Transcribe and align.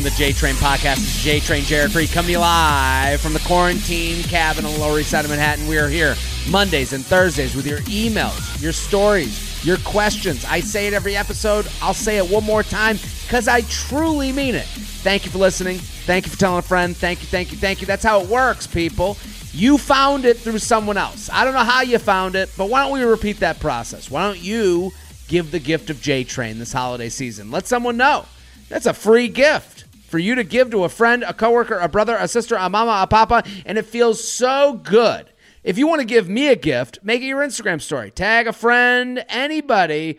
Welcome 0.00 0.16
to 0.16 0.18
J 0.18 0.32
Train 0.32 0.54
Podcast. 0.54 0.96
It's 0.96 1.22
J 1.22 1.40
Train 1.40 1.62
Jared 1.62 1.90
Freid 1.90 2.10
coming 2.10 2.38
live 2.38 3.20
from 3.20 3.34
the 3.34 3.38
quarantine 3.40 4.22
cabin 4.22 4.64
on 4.64 4.72
the 4.72 4.78
Lower 4.78 4.98
East 4.98 5.10
Side 5.10 5.26
of 5.26 5.30
Manhattan. 5.30 5.66
We 5.66 5.76
are 5.76 5.90
here 5.90 6.16
Mondays 6.48 6.94
and 6.94 7.04
Thursdays 7.04 7.54
with 7.54 7.66
your 7.66 7.80
emails, 7.80 8.62
your 8.62 8.72
stories, 8.72 9.62
your 9.62 9.76
questions. 9.78 10.42
I 10.46 10.60
say 10.60 10.86
it 10.86 10.94
every 10.94 11.16
episode. 11.16 11.68
I'll 11.82 11.92
say 11.92 12.16
it 12.16 12.26
one 12.30 12.44
more 12.44 12.62
time 12.62 12.96
because 13.26 13.46
I 13.46 13.60
truly 13.62 14.32
mean 14.32 14.54
it. 14.54 14.64
Thank 14.64 15.26
you 15.26 15.32
for 15.32 15.36
listening. 15.36 15.76
Thank 15.76 16.24
you 16.24 16.32
for 16.32 16.38
telling 16.38 16.60
a 16.60 16.62
friend. 16.62 16.96
Thank 16.96 17.20
you, 17.20 17.26
thank 17.26 17.52
you, 17.52 17.58
thank 17.58 17.82
you. 17.82 17.86
That's 17.86 18.04
how 18.04 18.22
it 18.22 18.28
works, 18.30 18.66
people. 18.66 19.18
You 19.52 19.76
found 19.76 20.24
it 20.24 20.38
through 20.38 20.60
someone 20.60 20.96
else. 20.96 21.28
I 21.30 21.44
don't 21.44 21.52
know 21.52 21.60
how 21.60 21.82
you 21.82 21.98
found 21.98 22.36
it, 22.36 22.50
but 22.56 22.70
why 22.70 22.84
don't 22.84 22.92
we 22.92 23.02
repeat 23.02 23.40
that 23.40 23.60
process? 23.60 24.10
Why 24.10 24.22
don't 24.22 24.40
you 24.40 24.92
give 25.28 25.50
the 25.50 25.60
gift 25.60 25.90
of 25.90 26.00
J 26.00 26.24
Train 26.24 26.58
this 26.58 26.72
holiday 26.72 27.10
season? 27.10 27.50
Let 27.50 27.66
someone 27.66 27.98
know. 27.98 28.24
That's 28.70 28.86
a 28.86 28.94
free 28.94 29.28
gift 29.28 29.79
for 30.10 30.18
you 30.18 30.34
to 30.34 30.44
give 30.44 30.70
to 30.72 30.82
a 30.84 30.88
friend, 30.88 31.22
a 31.22 31.32
coworker, 31.32 31.78
a 31.78 31.88
brother, 31.88 32.16
a 32.16 32.26
sister, 32.26 32.56
a 32.56 32.68
mama, 32.68 33.00
a 33.02 33.06
papa, 33.06 33.44
and 33.64 33.78
it 33.78 33.86
feels 33.86 34.22
so 34.22 34.74
good. 34.74 35.30
If 35.62 35.78
you 35.78 35.86
want 35.86 36.00
to 36.00 36.06
give 36.06 36.28
me 36.28 36.48
a 36.48 36.56
gift, 36.56 36.98
make 37.02 37.22
it 37.22 37.26
your 37.26 37.40
Instagram 37.40 37.80
story. 37.80 38.10
Tag 38.10 38.48
a 38.48 38.52
friend, 38.52 39.24
anybody, 39.28 40.18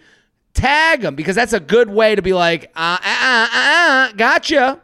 tag 0.54 1.02
them 1.02 1.16
because 1.16 1.36
that's 1.36 1.54
a 1.54 1.60
good 1.60 1.90
way 1.90 2.16
to 2.16 2.22
be 2.22 2.32
like, 2.32 2.72
uh, 2.76 2.98
uh, 3.04 3.18
uh, 3.22 3.48
uh, 3.52 4.10
uh 4.10 4.12
gotcha. 4.14 4.82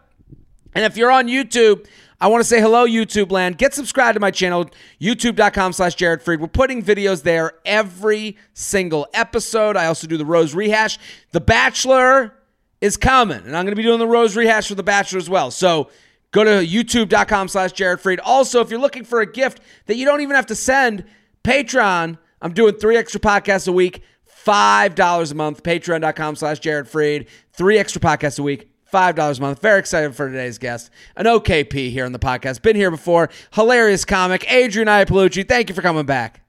And 0.76 0.84
if 0.84 0.98
you're 0.98 1.12
on 1.12 1.28
YouTube, 1.28 1.88
I 2.20 2.28
want 2.28 2.42
to 2.42 2.48
say 2.48 2.60
hello, 2.60 2.86
YouTube 2.86 3.32
land. 3.32 3.58
Get 3.58 3.74
subscribed 3.74 4.16
to 4.16 4.20
my 4.20 4.32
channel, 4.32 4.70
youtube.com 5.00 5.72
slash 5.74 5.96
Jared 5.96 6.22
Freid. 6.22 6.40
We're 6.40 6.48
putting 6.48 6.84
videos 6.84 7.24
there 7.24 7.54
every 7.64 8.38
single 8.54 9.08
episode. 9.14 9.78
I 9.78 9.86
also 9.86 10.08
do 10.08 10.18
the 10.18 10.26
Rose 10.26 10.54
Rehash. 10.54 10.98
The 11.32 11.40
Bachelor 11.40 12.34
is 12.82 12.98
coming, 12.98 13.40
and 13.40 13.56
I'm 13.56 13.66
going 13.66 13.72
to 13.72 13.76
be 13.76 13.84
doing 13.84 14.00
the 14.00 14.08
Rose 14.08 14.36
Rehash 14.36 14.68
for 14.68 14.76
The 14.76 14.84
Bachelor 14.84 15.20
as 15.20 15.30
well. 15.30 15.52
So 15.52 15.90
go 16.32 16.44
to 16.44 16.66
youtube.com 16.66 17.48
slash 17.48 17.72
Jared 17.72 18.00
Freid. 18.00 18.20
Also, 18.24 18.62
if 18.62 18.70
you're 18.70 18.80
looking 18.80 19.04
for 19.04 19.22
a 19.22 19.32
gift 19.32 19.62
that 19.88 19.96
you 19.96 20.06
don't 20.06 20.22
even 20.22 20.36
have 20.36 20.48
to 20.48 20.56
send, 20.56 21.04
Patreon, 21.44 22.18
I'm 22.42 22.54
doing 22.54 22.76
three 22.76 22.98
extra 22.98 23.20
podcasts 23.20 23.68
a 23.68 23.72
week, 23.72 24.04
$5 24.46 25.32
a 25.32 25.36
month, 25.36 25.64
patreon.com 25.64 26.36
slash 26.36 26.60
Jared 26.60 26.88
Freid. 26.88 27.28
Three 27.52 27.78
extra 27.78 28.00
podcasts 28.00 28.40
a 28.40 28.44
week, 28.44 28.70
$5 28.94 29.38
a 29.38 29.42
month. 29.42 29.62
Very 29.62 29.80
excited 29.80 30.16
for 30.16 30.30
today's 30.30 30.58
guest. 30.58 30.92
An 31.16 31.26
OKP 31.26 31.92
here 31.92 32.06
on 32.06 32.12
the 32.12 32.20
podcast. 32.20 32.62
Been 32.62 32.76
here 32.76 32.92
before. 32.92 33.30
Hilarious 33.54 34.06
comic, 34.06 34.50
Adrienne 34.52 34.88
Iapalucci. 34.88 35.48
Thank 35.48 35.70
you 35.70 35.76
for 35.76 35.82
coming 35.82 36.06
back. 36.06 36.42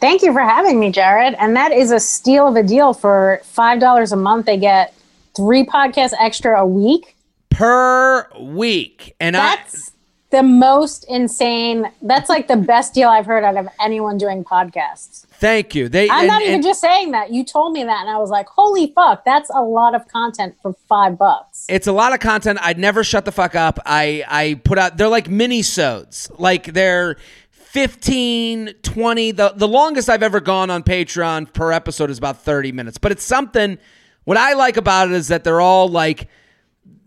Thank 0.00 0.22
you 0.22 0.32
for 0.32 0.40
having 0.40 0.80
me, 0.80 0.90
Jared. 0.90 1.34
And 1.34 1.54
that 1.56 1.72
is 1.72 1.92
a 1.92 2.00
steal 2.00 2.48
of 2.48 2.56
a 2.56 2.62
deal 2.62 2.92
for 2.92 3.40
$5 3.44 4.12
a 4.12 4.16
month. 4.16 4.46
They 4.46 4.56
get 4.56 4.94
three 5.36 5.64
podcasts 5.64 6.14
extra 6.18 6.60
a 6.60 6.66
week. 6.66 7.16
Per 7.50 8.28
week. 8.38 9.14
And 9.20 9.34
That's 9.34 9.88
I 9.88 9.92
the 10.32 10.42
most 10.42 11.04
insane. 11.08 11.92
That's 12.00 12.28
like 12.28 12.48
the 12.48 12.56
best 12.56 12.94
deal 12.94 13.08
I've 13.08 13.26
heard 13.26 13.44
out 13.44 13.56
of 13.56 13.68
anyone 13.80 14.18
doing 14.18 14.42
podcasts. 14.42 15.26
Thank 15.26 15.74
you. 15.74 15.88
They, 15.88 16.08
I'm 16.08 16.20
and, 16.20 16.28
not 16.28 16.42
even 16.42 16.54
and, 16.54 16.62
just 16.62 16.80
saying 16.80 17.10
that. 17.12 17.32
You 17.32 17.44
told 17.44 17.72
me 17.72 17.84
that, 17.84 18.00
and 18.00 18.10
I 18.10 18.16
was 18.18 18.30
like, 18.30 18.48
"Holy 18.48 18.92
fuck, 18.94 19.24
that's 19.24 19.50
a 19.50 19.62
lot 19.62 19.94
of 19.94 20.08
content 20.08 20.56
for 20.62 20.74
five 20.88 21.18
bucks." 21.18 21.66
It's 21.68 21.86
a 21.86 21.92
lot 21.92 22.12
of 22.14 22.20
content. 22.20 22.58
I'd 22.62 22.78
never 22.78 23.04
shut 23.04 23.24
the 23.24 23.32
fuck 23.32 23.54
up. 23.54 23.78
I 23.84 24.24
I 24.26 24.54
put 24.64 24.78
out. 24.78 24.96
They're 24.96 25.08
like 25.08 25.28
mini 25.28 25.62
sodes. 25.62 26.30
Like 26.38 26.72
they're 26.72 27.16
15, 27.50 28.74
20. 28.82 29.30
The 29.32 29.52
the 29.54 29.68
longest 29.68 30.08
I've 30.08 30.22
ever 30.22 30.40
gone 30.40 30.70
on 30.70 30.82
Patreon 30.82 31.52
per 31.52 31.72
episode 31.72 32.08
is 32.08 32.18
about 32.18 32.42
30 32.42 32.72
minutes. 32.72 32.98
But 32.98 33.12
it's 33.12 33.24
something. 33.24 33.78
What 34.24 34.36
I 34.36 34.54
like 34.54 34.76
about 34.76 35.08
it 35.08 35.14
is 35.14 35.28
that 35.28 35.44
they're 35.44 35.60
all 35.60 35.88
like 35.88 36.28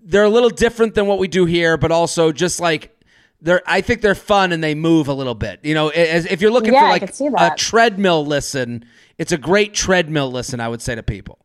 they're 0.04 0.24
a 0.24 0.30
little 0.30 0.50
different 0.50 0.96
than 0.96 1.08
what 1.08 1.20
we 1.20 1.28
do 1.28 1.46
here, 1.46 1.78
but 1.78 1.92
also 1.92 2.32
just 2.32 2.60
like 2.60 2.96
they're 3.42 3.62
I 3.66 3.82
think 3.82 4.02
they're 4.02 4.16
fun 4.16 4.52
and 4.52 4.64
they 4.64 4.76
move 4.76 5.08
a 5.08 5.14
little 5.14 5.36
bit. 5.36 5.60
You 5.64 5.74
know, 5.74 5.90
as, 5.90 6.26
if 6.26 6.42
you're 6.42 6.52
looking 6.52 6.74
yeah, 6.74 6.82
for 6.82 6.90
like 6.90 7.52
a 7.54 7.56
treadmill 7.56 8.26
listen, 8.26 8.86
it's 9.18 9.32
a 9.32 9.38
great 9.38 9.74
treadmill 9.74 10.32
listen. 10.32 10.60
I 10.60 10.68
would 10.68 10.82
say 10.82 10.96
to 10.96 11.04
people. 11.04 11.40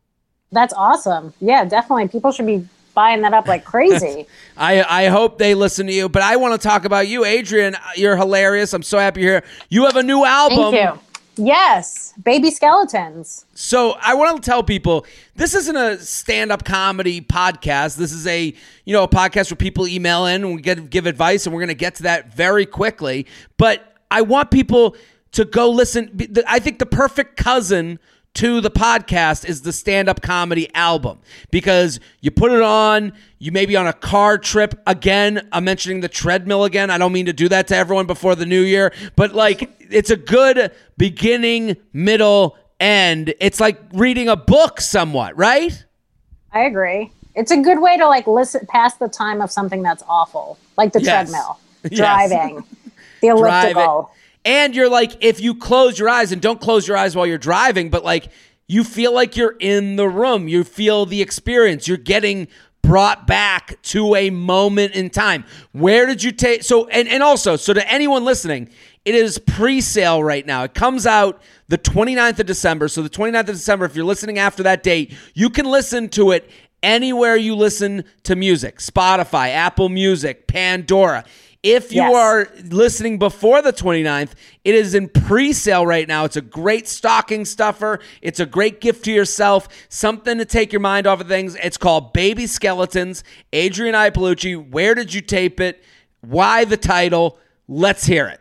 That's 0.51 0.73
awesome. 0.73 1.33
Yeah, 1.39 1.63
definitely. 1.63 2.09
People 2.09 2.31
should 2.31 2.45
be 2.45 2.67
buying 2.93 3.21
that 3.21 3.33
up 3.33 3.47
like 3.47 3.63
crazy. 3.63 4.27
I 4.57 4.83
I 4.83 5.07
hope 5.07 5.37
they 5.37 5.55
listen 5.55 5.87
to 5.87 5.93
you, 5.93 6.09
but 6.09 6.21
I 6.21 6.35
want 6.35 6.59
to 6.59 6.67
talk 6.67 6.85
about 6.85 7.07
you, 7.07 7.25
Adrienne. 7.25 7.77
You're 7.95 8.17
hilarious. 8.17 8.73
I'm 8.73 8.83
so 8.83 8.99
happy 8.99 9.21
you're 9.21 9.41
here. 9.41 9.43
You 9.69 9.85
have 9.85 9.95
a 9.95 10.03
new 10.03 10.25
album. 10.25 10.99
Yes, 11.37 12.13
baby 12.23 12.51
skeletons. 12.51 13.45
So 13.53 13.95
I 14.01 14.13
want 14.15 14.41
to 14.41 14.49
tell 14.49 14.63
people 14.63 15.05
this 15.35 15.55
isn't 15.55 15.75
a 15.75 15.97
stand-up 15.97 16.65
comedy 16.65 17.21
podcast. 17.21 17.95
This 17.95 18.11
is 18.11 18.27
a 18.27 18.53
you 18.85 18.93
know 18.93 19.03
a 19.03 19.07
podcast 19.07 19.49
where 19.49 19.55
people 19.55 19.87
email 19.87 20.25
in 20.25 20.43
and 20.43 20.55
we 20.55 20.61
get 20.61 20.89
give 20.89 21.05
advice, 21.05 21.45
and 21.45 21.55
we're 21.55 21.61
going 21.61 21.69
to 21.69 21.73
get 21.73 21.95
to 21.95 22.03
that 22.03 22.33
very 22.33 22.65
quickly. 22.65 23.27
But 23.57 23.95
I 24.09 24.21
want 24.21 24.51
people 24.51 24.95
to 25.31 25.45
go 25.45 25.69
listen. 25.69 26.19
I 26.47 26.59
think 26.59 26.79
the 26.79 26.85
perfect 26.85 27.37
cousin 27.37 27.99
to 28.33 28.61
the 28.61 28.71
podcast 28.71 29.45
is 29.45 29.61
the 29.61 29.73
stand 29.73 30.07
up 30.07 30.21
comedy 30.21 30.73
album 30.73 31.19
because 31.51 31.99
you 32.21 32.31
put 32.31 32.51
it 32.51 32.61
on, 32.61 33.13
you 33.39 33.51
may 33.51 33.65
be 33.65 33.75
on 33.75 33.87
a 33.87 33.93
car 33.93 34.37
trip. 34.37 34.81
Again, 34.87 35.47
I'm 35.51 35.65
mentioning 35.65 35.99
the 35.99 36.07
treadmill 36.07 36.63
again. 36.63 36.89
I 36.89 36.97
don't 36.97 37.11
mean 37.11 37.25
to 37.25 37.33
do 37.33 37.49
that 37.49 37.67
to 37.67 37.75
everyone 37.75 38.07
before 38.07 38.35
the 38.35 38.45
new 38.45 38.61
year, 38.61 38.93
but 39.15 39.33
like 39.33 39.69
it's 39.79 40.09
a 40.09 40.15
good 40.15 40.71
beginning, 40.97 41.75
middle, 41.93 42.57
end. 42.79 43.33
It's 43.39 43.59
like 43.59 43.79
reading 43.93 44.29
a 44.29 44.37
book 44.37 44.79
somewhat, 44.79 45.37
right? 45.37 45.85
I 46.53 46.61
agree. 46.61 47.11
It's 47.35 47.51
a 47.51 47.57
good 47.57 47.81
way 47.81 47.97
to 47.97 48.07
like 48.07 48.27
listen 48.27 48.65
past 48.67 48.99
the 48.99 49.07
time 49.07 49.41
of 49.41 49.51
something 49.51 49.81
that's 49.81 50.03
awful, 50.07 50.57
like 50.77 50.93
the 50.93 51.01
yes. 51.01 51.29
treadmill, 51.29 51.59
driving, 51.95 52.55
yes. 52.55 52.93
the 53.21 53.27
elliptical 53.27 54.11
and 54.43 54.75
you're 54.75 54.89
like, 54.89 55.23
if 55.23 55.39
you 55.39 55.55
close 55.55 55.99
your 55.99 56.09
eyes 56.09 56.31
and 56.31 56.41
don't 56.41 56.59
close 56.59 56.87
your 56.87 56.97
eyes 56.97 57.15
while 57.15 57.27
you're 57.27 57.37
driving, 57.37 57.89
but 57.89 58.03
like 58.03 58.29
you 58.67 58.83
feel 58.83 59.13
like 59.13 59.35
you're 59.35 59.55
in 59.59 59.95
the 59.95 60.07
room, 60.07 60.47
you 60.47 60.63
feel 60.63 61.05
the 61.05 61.21
experience, 61.21 61.87
you're 61.87 61.97
getting 61.97 62.47
brought 62.81 63.27
back 63.27 63.81
to 63.83 64.15
a 64.15 64.29
moment 64.29 64.95
in 64.95 65.09
time. 65.09 65.45
Where 65.71 66.05
did 66.05 66.23
you 66.23 66.31
take 66.31 66.63
so 66.63 66.87
and, 66.87 67.07
and 67.07 67.21
also 67.21 67.55
so 67.55 67.73
to 67.73 67.91
anyone 67.91 68.25
listening, 68.25 68.69
it 69.05 69.15
is 69.15 69.37
pre-sale 69.37 70.23
right 70.23 70.45
now. 70.45 70.63
It 70.63 70.73
comes 70.73 71.05
out 71.05 71.41
the 71.67 71.77
29th 71.77 72.39
of 72.39 72.45
December. 72.45 72.87
So 72.87 73.01
the 73.01 73.09
29th 73.09 73.39
of 73.39 73.45
December, 73.47 73.85
if 73.85 73.95
you're 73.95 74.05
listening 74.05 74.39
after 74.39 74.63
that 74.63 74.83
date, 74.83 75.13
you 75.33 75.49
can 75.49 75.65
listen 75.65 76.09
to 76.09 76.31
it 76.31 76.49
anywhere 76.83 77.35
you 77.35 77.55
listen 77.55 78.03
to 78.23 78.35
music. 78.35 78.77
Spotify, 78.77 79.49
Apple 79.49 79.89
Music, 79.89 80.47
Pandora. 80.47 81.23
If 81.63 81.93
you 81.93 82.01
yes. 82.01 82.15
are 82.15 82.49
listening 82.71 83.19
before 83.19 83.61
the 83.61 83.71
29th, 83.71 84.31
it 84.63 84.73
is 84.73 84.95
in 84.95 85.09
pre 85.09 85.53
sale 85.53 85.85
right 85.85 86.07
now. 86.07 86.25
It's 86.25 86.35
a 86.35 86.41
great 86.41 86.87
stocking 86.87 87.45
stuffer. 87.45 87.99
It's 88.23 88.39
a 88.39 88.47
great 88.47 88.81
gift 88.81 89.05
to 89.05 89.11
yourself, 89.11 89.67
something 89.87 90.39
to 90.39 90.45
take 90.45 90.73
your 90.73 90.79
mind 90.79 91.05
off 91.05 91.21
of 91.21 91.27
things. 91.27 91.55
It's 91.61 91.77
called 91.77 92.13
Baby 92.13 92.47
Skeletons. 92.47 93.23
Adrienne 93.53 93.93
Iapalucci, 93.93 94.71
where 94.71 94.95
did 94.95 95.13
you 95.13 95.21
tape 95.21 95.59
it? 95.59 95.83
Why 96.21 96.65
the 96.65 96.77
title? 96.77 97.37
Let's 97.67 98.05
hear 98.05 98.27
it. 98.27 98.39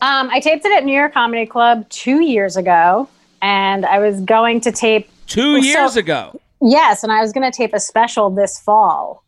Um, 0.00 0.28
I 0.30 0.40
taped 0.40 0.66
it 0.66 0.72
at 0.76 0.84
New 0.84 0.96
York 0.96 1.14
Comedy 1.14 1.46
Club 1.46 1.88
two 1.88 2.22
years 2.22 2.56
ago, 2.56 3.08
and 3.40 3.86
I 3.86 4.00
was 4.00 4.20
going 4.20 4.60
to 4.62 4.72
tape. 4.72 5.08
Two 5.26 5.64
years 5.64 5.94
so, 5.94 6.00
ago? 6.00 6.40
Yes, 6.60 7.02
and 7.04 7.12
I 7.12 7.20
was 7.20 7.32
going 7.32 7.50
to 7.50 7.56
tape 7.56 7.72
a 7.72 7.80
special 7.80 8.30
this 8.30 8.58
fall. 8.58 9.23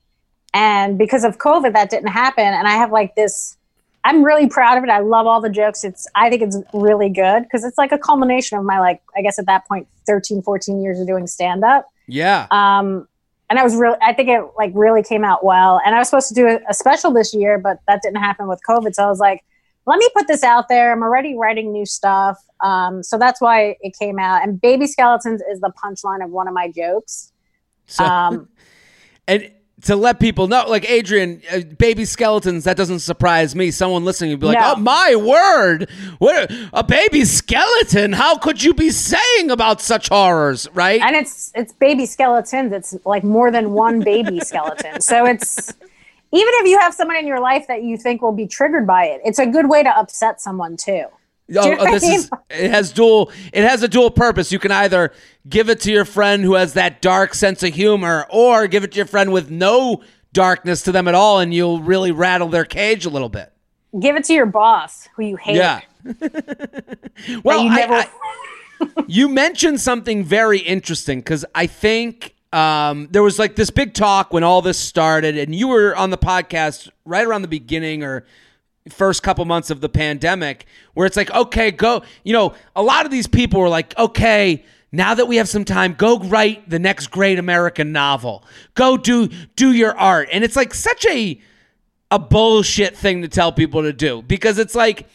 And 0.56 0.96
because 0.96 1.22
of 1.22 1.36
COVID, 1.36 1.74
that 1.74 1.90
didn't 1.90 2.08
happen. 2.08 2.46
And 2.46 2.66
I 2.66 2.76
have 2.76 2.90
like 2.90 3.14
this, 3.14 3.58
I'm 4.04 4.24
really 4.24 4.48
proud 4.48 4.78
of 4.78 4.84
it. 4.84 4.88
I 4.88 5.00
love 5.00 5.26
all 5.26 5.42
the 5.42 5.50
jokes. 5.50 5.84
It's, 5.84 6.08
I 6.14 6.30
think 6.30 6.40
it's 6.40 6.56
really 6.72 7.10
good 7.10 7.42
because 7.42 7.62
it's 7.62 7.76
like 7.76 7.92
a 7.92 7.98
culmination 7.98 8.56
of 8.56 8.64
my, 8.64 8.80
like, 8.80 9.02
I 9.14 9.20
guess 9.20 9.38
at 9.38 9.44
that 9.44 9.68
point, 9.68 9.86
13, 10.06 10.40
14 10.40 10.80
years 10.80 10.98
of 10.98 11.06
doing 11.06 11.26
stand 11.26 11.62
up. 11.62 11.90
Yeah. 12.06 12.46
Um, 12.50 13.06
and 13.50 13.58
I 13.58 13.64
was 13.64 13.76
really, 13.76 13.98
I 14.00 14.14
think 14.14 14.30
it 14.30 14.40
like 14.56 14.72
really 14.74 15.02
came 15.02 15.24
out 15.24 15.44
well. 15.44 15.78
And 15.84 15.94
I 15.94 15.98
was 15.98 16.08
supposed 16.08 16.28
to 16.28 16.34
do 16.34 16.46
a, 16.46 16.58
a 16.70 16.72
special 16.72 17.10
this 17.10 17.34
year, 17.34 17.58
but 17.58 17.80
that 17.86 18.00
didn't 18.00 18.22
happen 18.22 18.48
with 18.48 18.62
COVID. 18.66 18.94
So 18.94 19.04
I 19.04 19.08
was 19.08 19.20
like, 19.20 19.44
let 19.84 19.98
me 19.98 20.08
put 20.16 20.26
this 20.26 20.42
out 20.42 20.70
there. 20.70 20.90
I'm 20.90 21.02
already 21.02 21.36
writing 21.36 21.70
new 21.70 21.84
stuff. 21.84 22.42
Um, 22.62 23.02
so 23.02 23.18
that's 23.18 23.42
why 23.42 23.76
it 23.82 23.94
came 23.98 24.18
out. 24.18 24.42
And 24.42 24.58
Baby 24.58 24.86
Skeletons 24.86 25.42
is 25.50 25.60
the 25.60 25.70
punchline 25.84 26.24
of 26.24 26.30
one 26.30 26.48
of 26.48 26.54
my 26.54 26.70
jokes. 26.70 27.30
So, 27.84 28.06
um, 28.06 28.48
and 29.28 29.50
to 29.82 29.94
let 29.94 30.18
people 30.18 30.48
know, 30.48 30.64
like 30.68 30.88
Adrienne, 30.90 31.42
uh, 31.52 31.60
baby 31.60 32.06
skeletons, 32.06 32.64
that 32.64 32.76
doesn't 32.76 33.00
surprise 33.00 33.54
me. 33.54 33.70
Someone 33.70 34.04
listening 34.04 34.30
would 34.30 34.40
be 34.40 34.46
like, 34.46 34.58
no. 34.58 34.74
"Oh 34.74 34.76
my 34.76 35.14
word, 35.16 35.90
what 36.18 36.50
a, 36.50 36.70
a, 36.72 36.82
baby 36.82 37.24
skeleton? 37.24 38.12
How 38.12 38.38
could 38.38 38.62
you 38.62 38.72
be 38.72 38.90
saying 38.90 39.50
about 39.50 39.82
such 39.82 40.08
horrors?" 40.08 40.66
Right? 40.72 41.00
And 41.02 41.14
it's 41.14 41.52
it's 41.54 41.74
baby 41.74 42.06
skeletons. 42.06 42.72
It's 42.72 42.96
like 43.04 43.22
more 43.22 43.50
than 43.50 43.72
one 43.72 44.00
baby 44.00 44.40
skeleton. 44.44 45.00
So 45.02 45.26
it's 45.26 45.68
even 46.32 46.52
if 46.54 46.66
you 46.66 46.78
have 46.78 46.94
someone 46.94 47.16
in 47.16 47.26
your 47.26 47.40
life 47.40 47.66
that 47.68 47.82
you 47.82 47.98
think 47.98 48.22
will 48.22 48.32
be 48.32 48.46
triggered 48.46 48.86
by 48.86 49.04
it, 49.04 49.20
it's 49.24 49.38
a 49.38 49.46
good 49.46 49.68
way 49.68 49.82
to 49.82 49.98
upset 49.98 50.40
someone 50.40 50.76
too. 50.76 51.04
Oh, 51.54 51.76
oh, 51.78 51.84
this 51.92 52.02
is 52.02 52.30
it 52.50 52.70
has 52.70 52.90
dual 52.92 53.30
it 53.52 53.62
has 53.62 53.82
a 53.82 53.88
dual 53.88 54.10
purpose. 54.10 54.50
You 54.50 54.58
can 54.58 54.72
either 54.72 55.12
give 55.48 55.68
it 55.70 55.80
to 55.82 55.92
your 55.92 56.04
friend 56.04 56.42
who 56.42 56.54
has 56.54 56.72
that 56.74 57.00
dark 57.00 57.34
sense 57.34 57.62
of 57.62 57.72
humor 57.74 58.26
or 58.30 58.66
give 58.66 58.82
it 58.82 58.92
to 58.92 58.96
your 58.96 59.06
friend 59.06 59.32
with 59.32 59.48
no 59.50 60.02
darkness 60.32 60.82
to 60.82 60.92
them 60.92 61.06
at 61.08 61.14
all 61.14 61.38
and 61.38 61.54
you'll 61.54 61.80
really 61.80 62.10
rattle 62.10 62.48
their 62.48 62.64
cage 62.64 63.06
a 63.06 63.10
little 63.10 63.28
bit. 63.28 63.52
Give 64.00 64.16
it 64.16 64.24
to 64.24 64.32
your 64.32 64.46
boss 64.46 65.08
who 65.14 65.22
you 65.24 65.36
hate. 65.36 65.56
Yeah. 65.56 65.80
well, 67.44 67.62
you 67.62 67.70
I- 67.70 68.08
I- 68.80 68.88
you 69.06 69.28
mentioned 69.28 69.80
something 69.80 70.22
very 70.24 70.58
interesting 70.58 71.20
because 71.20 71.44
I 71.54 71.66
think 71.66 72.34
um, 72.52 73.08
there 73.10 73.22
was 73.22 73.38
like 73.38 73.56
this 73.56 73.70
big 73.70 73.94
talk 73.94 74.32
when 74.32 74.42
all 74.44 74.60
this 74.62 74.78
started, 74.78 75.38
and 75.38 75.54
you 75.54 75.68
were 75.68 75.96
on 75.96 76.10
the 76.10 76.18
podcast 76.18 76.90
right 77.06 77.26
around 77.26 77.42
the 77.42 77.48
beginning 77.48 78.02
or 78.02 78.26
first 78.88 79.22
couple 79.22 79.44
months 79.44 79.70
of 79.70 79.80
the 79.80 79.88
pandemic, 79.88 80.66
where 80.94 81.06
it's 81.06 81.16
like, 81.16 81.30
okay, 81.32 81.70
go. 81.70 82.02
You 82.24 82.32
know, 82.32 82.54
a 82.74 82.82
lot 82.82 83.04
of 83.04 83.10
these 83.10 83.26
people 83.26 83.60
were 83.60 83.68
like, 83.68 83.96
okay. 83.98 84.64
Now 84.92 85.14
that 85.14 85.26
we 85.26 85.36
have 85.36 85.48
some 85.48 85.64
time, 85.64 85.94
go 85.94 86.18
write 86.20 86.70
the 86.70 86.78
next 86.78 87.08
great 87.08 87.38
American 87.38 87.92
novel. 87.92 88.44
Go 88.74 88.96
do 88.96 89.28
do 89.56 89.72
your 89.72 89.96
art. 89.98 90.28
And 90.32 90.44
it's 90.44 90.56
like 90.56 90.72
such 90.72 91.04
a 91.06 91.40
a 92.10 92.18
bullshit 92.18 92.96
thing 92.96 93.22
to 93.22 93.28
tell 93.28 93.52
people 93.52 93.82
to 93.82 93.92
do 93.92 94.22
because 94.22 94.58
it's 94.58 94.74
like 94.74 95.08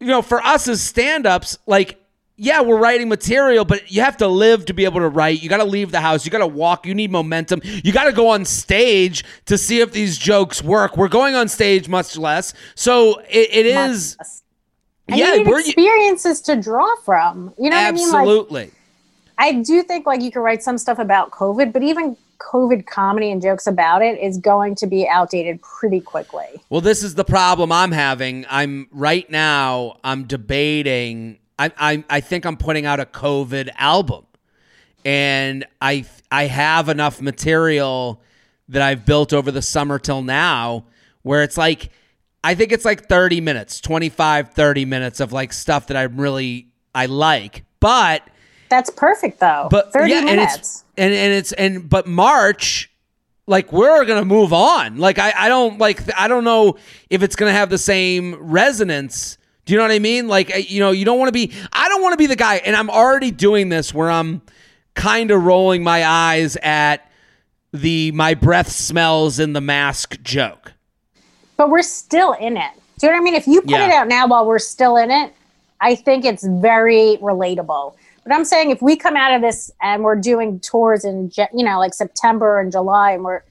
you 0.00 0.08
know 0.08 0.20
for 0.20 0.42
us 0.42 0.66
as 0.66 0.82
stand-ups 0.82 1.58
like 1.66 2.03
yeah 2.36 2.60
we're 2.60 2.78
writing 2.78 3.08
material 3.08 3.64
but 3.64 3.90
you 3.90 4.00
have 4.00 4.16
to 4.16 4.26
live 4.26 4.64
to 4.64 4.72
be 4.72 4.84
able 4.84 5.00
to 5.00 5.08
write 5.08 5.42
you 5.42 5.48
got 5.48 5.58
to 5.58 5.64
leave 5.64 5.90
the 5.90 6.00
house 6.00 6.24
you 6.24 6.30
got 6.30 6.38
to 6.38 6.46
walk 6.46 6.86
you 6.86 6.94
need 6.94 7.10
momentum 7.10 7.60
you 7.64 7.92
got 7.92 8.04
to 8.04 8.12
go 8.12 8.28
on 8.28 8.44
stage 8.44 9.24
to 9.46 9.56
see 9.56 9.80
if 9.80 9.92
these 9.92 10.18
jokes 10.18 10.62
work 10.62 10.96
we're 10.96 11.08
going 11.08 11.34
on 11.34 11.48
stage 11.48 11.88
much 11.88 12.16
less 12.16 12.54
so 12.74 13.18
it, 13.28 13.48
it 13.52 13.66
is 13.66 14.16
And 15.08 15.18
yeah 15.18 15.34
you 15.34 15.38
need 15.38 15.48
we're 15.48 15.60
experiences 15.60 16.40
to 16.42 16.56
draw 16.56 16.96
from. 17.04 17.52
You 17.58 17.70
know 17.70 17.76
what 17.76 17.86
I 17.86 17.92
mean? 17.92 18.08
Like, 18.10 18.20
absolutely 18.20 18.70
I 19.38 19.52
do 19.52 19.82
think 19.82 20.06
like 20.06 20.22
you 20.22 20.30
can 20.30 20.42
write 20.42 20.62
some 20.62 20.78
stuff 20.78 20.98
about 20.98 21.30
COVID, 21.30 21.72
but 21.72 21.82
even 21.82 22.16
COVID 22.38 22.86
comedy 22.86 23.30
and 23.30 23.40
jokes 23.40 23.66
about 23.66 24.02
it 24.02 24.18
is 24.20 24.38
going 24.38 24.74
to 24.76 24.86
be 24.86 25.08
outdated 25.08 25.60
pretty 25.62 26.00
quickly. 26.00 26.62
Well, 26.68 26.80
this 26.80 27.02
is 27.02 27.14
the 27.14 27.24
problem 27.24 27.72
I'm 27.72 27.92
having. 27.92 28.46
I'm 28.48 28.88
right 28.92 29.28
now. 29.30 29.98
I'm 30.04 30.24
debating. 30.24 31.38
I 31.58 31.70
I, 31.78 32.04
I 32.10 32.20
think 32.20 32.44
I'm 32.44 32.56
putting 32.56 32.86
out 32.86 33.00
a 33.00 33.06
COVID 33.06 33.70
album, 33.76 34.26
and 35.04 35.66
I 35.80 36.04
I 36.30 36.44
have 36.46 36.88
enough 36.88 37.20
material 37.20 38.20
that 38.68 38.82
I've 38.82 39.04
built 39.04 39.32
over 39.32 39.50
the 39.50 39.62
summer 39.62 39.98
till 39.98 40.22
now, 40.22 40.86
where 41.22 41.42
it's 41.42 41.56
like 41.56 41.90
I 42.42 42.54
think 42.54 42.72
it's 42.72 42.84
like 42.84 43.08
30 43.08 43.40
minutes, 43.40 43.80
25, 43.80 44.50
30 44.52 44.84
minutes 44.84 45.20
of 45.20 45.32
like 45.32 45.52
stuff 45.52 45.86
that 45.88 45.96
I 45.96 46.02
really 46.04 46.68
I 46.94 47.06
like, 47.06 47.64
but 47.80 48.22
That's 48.68 48.90
perfect 48.90 49.40
though. 49.40 49.68
but 49.70 49.92
30 49.92 50.10
yeah, 50.10 50.16
and 50.18 50.26
minutes. 50.26 50.56
it's 50.56 50.84
and 50.96 51.14
and 51.14 51.32
it's 51.32 51.52
and 51.52 51.88
but 51.88 52.06
March, 52.06 52.90
like 53.46 53.72
we're 53.72 54.04
gonna 54.04 54.24
move 54.24 54.52
on. 54.52 54.98
Like 54.98 55.18
I 55.18 55.32
I 55.36 55.48
don't 55.48 55.78
like 55.78 56.00
I 56.18 56.28
don't 56.28 56.44
know 56.44 56.76
if 57.10 57.22
it's 57.22 57.36
gonna 57.36 57.52
have 57.52 57.70
the 57.70 57.78
same 57.78 58.34
resonance. 58.40 59.38
Do 59.64 59.72
you 59.72 59.78
know 59.78 59.84
what 59.84 59.92
I 59.92 59.98
mean? 59.98 60.28
Like 60.28 60.50
eh, 60.54 60.58
you 60.68 60.80
know 60.80 60.90
you 60.90 61.04
don't 61.04 61.18
want 61.18 61.28
to 61.28 61.32
be 61.32 61.52
I 61.72 61.88
don't 61.88 62.02
want 62.02 62.12
to 62.12 62.18
be 62.18 62.26
the 62.26 62.36
guy, 62.36 62.56
and 62.56 62.76
I'm 62.76 62.90
already 62.90 63.30
doing 63.30 63.68
this 63.70 63.94
where 63.94 64.10
I'm 64.10 64.42
kind 64.94 65.30
of 65.30 65.44
rolling 65.44 65.82
my 65.82 66.04
eyes 66.04 66.56
at 66.62 67.10
the 67.72 68.12
my 68.12 68.34
breath 68.34 68.70
smells 68.70 69.38
in 69.38 69.52
the 69.52 69.60
mask 69.60 70.20
joke. 70.22 70.72
but 71.56 71.70
we're 71.70 71.82
still 71.82 72.32
in 72.32 72.56
it. 72.56 72.70
Do 72.98 73.06
you 73.06 73.12
know 73.12 73.18
what 73.18 73.22
I 73.22 73.24
mean? 73.24 73.34
If 73.34 73.46
you 73.46 73.60
put 73.62 73.70
Yeah. 73.70 73.86
it 73.86 73.92
out 73.92 74.08
now 74.08 74.26
while 74.26 74.46
we're 74.46 74.58
still 74.60 74.96
in 74.96 75.10
it, 75.10 75.32
I 75.80 75.94
think 75.96 76.24
it's 76.24 76.44
very 76.46 77.18
relatable. 77.20 77.94
But 78.24 78.32
I'm 78.32 78.44
saying 78.44 78.70
if 78.70 78.80
we 78.80 78.96
come 78.96 79.16
out 79.16 79.34
of 79.34 79.42
this 79.42 79.70
and 79.82 80.02
we're 80.04 80.14
doing 80.16 80.58
tours 80.60 81.04
in, 81.04 81.30
you 81.52 81.64
know, 81.64 81.78
like 81.78 81.92
September 81.94 82.58
and 82.60 82.70
July, 82.72 83.12
and 83.12 83.22
we're, 83.24 83.42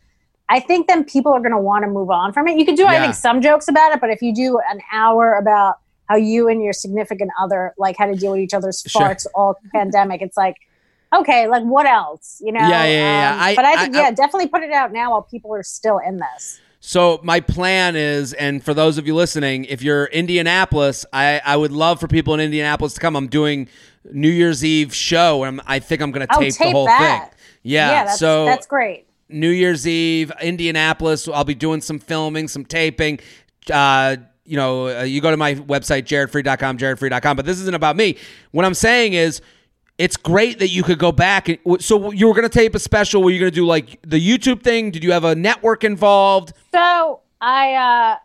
I 0.50 0.60
think 0.60 0.88
then 0.88 1.04
people 1.04 1.32
are 1.34 1.40
going 1.40 1.52
to 1.52 1.58
want 1.60 1.84
to 1.84 1.90
move 1.90 2.10
on 2.10 2.34
from 2.34 2.48
it. 2.48 2.58
You 2.58 2.66
can 2.66 2.76
do, 2.76 2.86
I 2.86 3.00
think, 3.00 3.14
some 3.16 3.42
jokes 3.42 3.68
about 3.68 3.92
it, 3.94 4.02
but 4.02 4.10
if 4.10 4.22
you 4.22 4.34
do 4.34 4.60
an 4.70 4.80
hour 4.92 5.34
about 5.36 5.78
how 6.10 6.16
you 6.16 6.48
and 6.50 6.62
your 6.64 6.74
significant 6.74 7.32
other 7.42 7.74
like 7.78 7.98
had 7.98 8.08
to 8.08 8.16
deal 8.16 8.32
with 8.32 8.42
each 8.42 8.54
other's 8.54 8.84
Sure. 8.88 9.02
farts 9.02 9.26
all 9.36 9.58
pandemic, 9.74 10.22
it's 10.22 10.38
like, 10.38 10.58
okay, 11.16 11.48
like 11.48 11.64
what 11.64 11.86
else, 11.86 12.42
you 12.44 12.52
know? 12.52 12.60
Um, 12.60 12.70
Yeah, 12.70 12.86
yeah, 12.86 13.36
yeah. 13.38 13.44
I- 13.44 13.56
but 13.56 13.66
I 13.66 13.84
think, 13.84 13.96
I- 13.96 14.00
yeah, 14.02 14.08
I- 14.08 14.12
definitely 14.12 14.48
put 14.48 14.64
it 14.64 14.72
out 14.72 14.92
now 14.92 15.12
while 15.12 15.22
people 15.22 15.54
are 15.56 15.64
still 15.64 16.00
in 16.00 16.18
this. 16.18 16.60
So 16.86 17.22
my 17.24 17.40
plan 17.40 17.96
is, 17.96 18.34
and 18.34 18.62
for 18.62 18.74
those 18.74 18.98
of 18.98 19.08
you 19.08 19.16
listening, 19.16 19.64
if 19.66 19.82
you're 19.82 20.06
Indianapolis, 20.08 21.06
I, 21.14 21.40
I 21.46 21.56
would 21.56 21.72
love 21.72 22.02
for 22.02 22.10
people 22.10 22.34
in 22.34 22.42
Indianapolis 22.42 22.96
to 22.96 23.00
come. 23.00 23.16
I'm 23.16 23.28
doing 23.28 23.70
New 24.12 24.28
Year's 24.30 24.66
Eve 24.66 24.94
show, 24.94 25.44
and 25.44 25.62
I'm, 25.62 25.66
I 25.66 25.80
think 25.80 26.02
I'm 26.02 26.12
going 26.12 26.28
to 26.28 26.36
Oh, 26.36 26.42
tape, 26.42 26.54
the 26.58 26.72
whole 26.72 26.86
that. 26.88 27.30
thing. 27.30 27.40
Yeah, 27.64 27.90
yeah, 27.92 28.04
that's, 28.04 28.20
so 28.20 28.44
that's 28.44 28.68
great. 28.68 29.08
New 29.30 29.50
Year's 29.50 29.88
Eve, 29.88 30.34
Indianapolis. 30.42 31.26
I'll 31.30 31.46
be 31.46 31.56
doing 31.56 31.80
some 31.80 32.00
filming, 32.00 32.50
some 32.50 32.66
taping. 32.66 33.20
Uh, 33.72 34.18
you 34.46 34.58
know, 34.58 34.88
uh, 34.88 35.04
you 35.04 35.22
go 35.22 35.32
to 35.32 35.38
my 35.38 35.56
website, 35.56 36.04
jaredfreid.com, 36.04 36.78
jaredfreid.com. 36.78 37.36
But 37.36 37.46
this 37.46 37.60
isn't 37.60 37.76
about 37.76 37.96
me. 37.96 38.18
What 38.52 38.66
I'm 38.66 38.74
saying 38.74 39.14
is, 39.14 39.42
it's 39.98 40.18
great 40.18 40.60
that 40.60 40.70
you 40.70 40.84
could 40.84 40.98
go 40.98 41.12
back. 41.12 41.50
And, 41.50 41.60
so 41.80 42.12
you 42.12 42.28
were 42.28 42.34
going 42.34 42.50
to 42.50 42.50
tape 42.50 42.76
a 42.76 42.80
special. 42.80 43.22
Were 43.24 43.30
you 43.30 43.40
going 43.40 43.52
to 43.52 43.56
do 43.56 43.66
like 43.66 44.00
the 44.02 44.20
YouTube 44.20 44.64
thing? 44.64 44.92
Did 44.92 45.04
you 45.04 45.12
have 45.12 45.24
a 45.24 45.36
network 45.36 45.84
involved? 45.84 46.54
So 46.74 47.22
I 47.40 47.74
uh, 47.74 48.18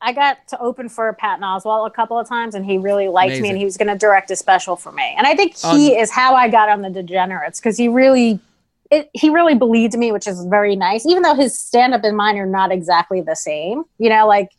I 0.00 0.12
got 0.12 0.46
to 0.48 0.60
open 0.60 0.88
for 0.88 1.12
Patton 1.14 1.44
Oswalt 1.44 1.86
a 1.86 1.90
couple 1.90 2.18
of 2.18 2.28
times, 2.28 2.54
and 2.54 2.64
he 2.66 2.78
really 2.78 3.08
liked 3.08 3.40
me, 3.40 3.48
and 3.48 3.56
he 3.56 3.64
was 3.64 3.76
going 3.76 3.88
to 3.88 3.96
direct 3.96 4.30
a 4.30 4.36
special 4.36 4.76
for 4.76 4.92
me. 4.92 5.14
And 5.16 5.26
I 5.26 5.34
think 5.34 5.56
Um, 5.62 5.78
he 5.78 5.96
is 5.96 6.10
how 6.10 6.34
I 6.34 6.48
got 6.48 6.68
on 6.68 6.82
the 6.82 6.90
Degenerates 6.90 7.60
because 7.60 7.76
he 7.76 7.88
really. 7.88 8.40
It, 8.90 9.08
he 9.14 9.30
really 9.30 9.54
believed 9.54 9.96
me, 9.96 10.12
which 10.12 10.28
is 10.28 10.44
very 10.44 10.76
nice. 10.76 11.06
Even 11.06 11.22
though 11.22 11.34
his 11.34 11.58
stand-up 11.58 12.04
and 12.04 12.16
mine 12.16 12.36
are 12.36 12.46
not 12.46 12.70
exactly 12.70 13.22
the 13.22 13.34
same, 13.34 13.84
you 13.98 14.10
know, 14.10 14.28
like 14.28 14.50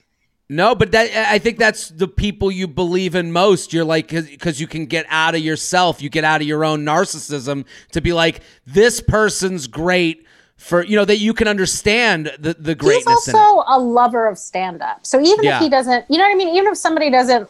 No, 0.48 0.76
but 0.76 0.92
that 0.92 1.10
I 1.32 1.40
think 1.40 1.58
that's 1.58 1.90
the 1.90 2.08
people 2.08 2.52
you 2.52 2.68
believe 2.68 3.16
in 3.16 3.32
most. 3.32 3.74
You're 3.74 3.84
like 3.86 4.10
because 4.10 4.62
you 4.62 4.68
can 4.68 4.86
get 4.86 5.06
out 5.10 5.34
of 5.34 5.42
yourself, 5.42 6.02
you 6.04 6.10
get 6.10 6.24
out 6.24 6.42
of 6.42 6.48
your 6.48 6.64
own 6.64 6.86
narcissism 6.86 7.66
to 7.94 8.02
be 8.02 8.14
like 8.14 8.42
this 8.68 9.02
person's 9.02 9.66
great 9.66 10.24
for 10.58 10.86
you 10.86 10.96
know 10.96 11.06
that 11.06 11.18
you 11.18 11.34
can 11.34 11.48
understand 11.48 12.32
the 12.40 12.54
the 12.54 12.72
he's 12.72 12.76
greatness 12.76 13.28
in 13.28 13.36
it. 13.36 13.40
also 13.40 13.64
a 13.68 13.80
lover 13.80 14.28
of 14.28 14.38
stand-up. 14.38 15.06
So 15.06 15.20
even 15.20 15.44
Yeah. 15.44 15.58
if 15.58 15.64
he 15.64 15.70
doesn't, 15.70 16.06
you 16.10 16.18
know 16.20 16.26
what 16.26 16.32
I 16.32 16.36
mean. 16.36 16.56
Even 16.56 16.72
if 16.72 16.78
somebody 16.78 17.10
doesn't 17.10 17.50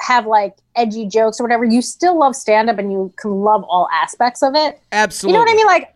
have 0.00 0.26
like 0.26 0.54
edgy 0.76 1.06
jokes 1.06 1.40
or 1.40 1.42
whatever, 1.42 1.64
you 1.64 1.82
still 1.82 2.16
love 2.18 2.36
stand-up 2.36 2.78
and 2.78 2.92
you 2.92 3.12
can 3.16 3.42
love 3.42 3.64
all 3.64 3.88
aspects 3.92 4.42
of 4.42 4.54
it. 4.54 4.80
Absolutely. 4.92 5.32
You 5.32 5.38
know 5.38 5.44
what 5.44 5.52
I 5.52 5.56
mean? 5.56 5.66
Like 5.66 5.94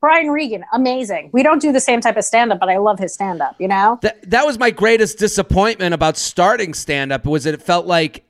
Brian 0.00 0.30
Regan, 0.30 0.64
amazing. 0.72 1.30
We 1.32 1.42
don't 1.42 1.60
do 1.60 1.72
the 1.72 1.80
same 1.80 2.00
type 2.00 2.16
of 2.16 2.24
stand 2.24 2.52
up, 2.52 2.60
but 2.60 2.68
I 2.68 2.76
love 2.78 2.98
his 3.00 3.12
stand 3.12 3.42
up, 3.42 3.56
you 3.58 3.66
know? 3.66 3.98
That 4.02 4.30
that 4.30 4.46
was 4.46 4.58
my 4.58 4.70
greatest 4.70 5.18
disappointment 5.18 5.92
about 5.94 6.16
starting 6.16 6.72
stand 6.74 7.12
up 7.12 7.26
was 7.26 7.44
that 7.44 7.54
it 7.54 7.62
felt 7.62 7.86
like 7.86 8.24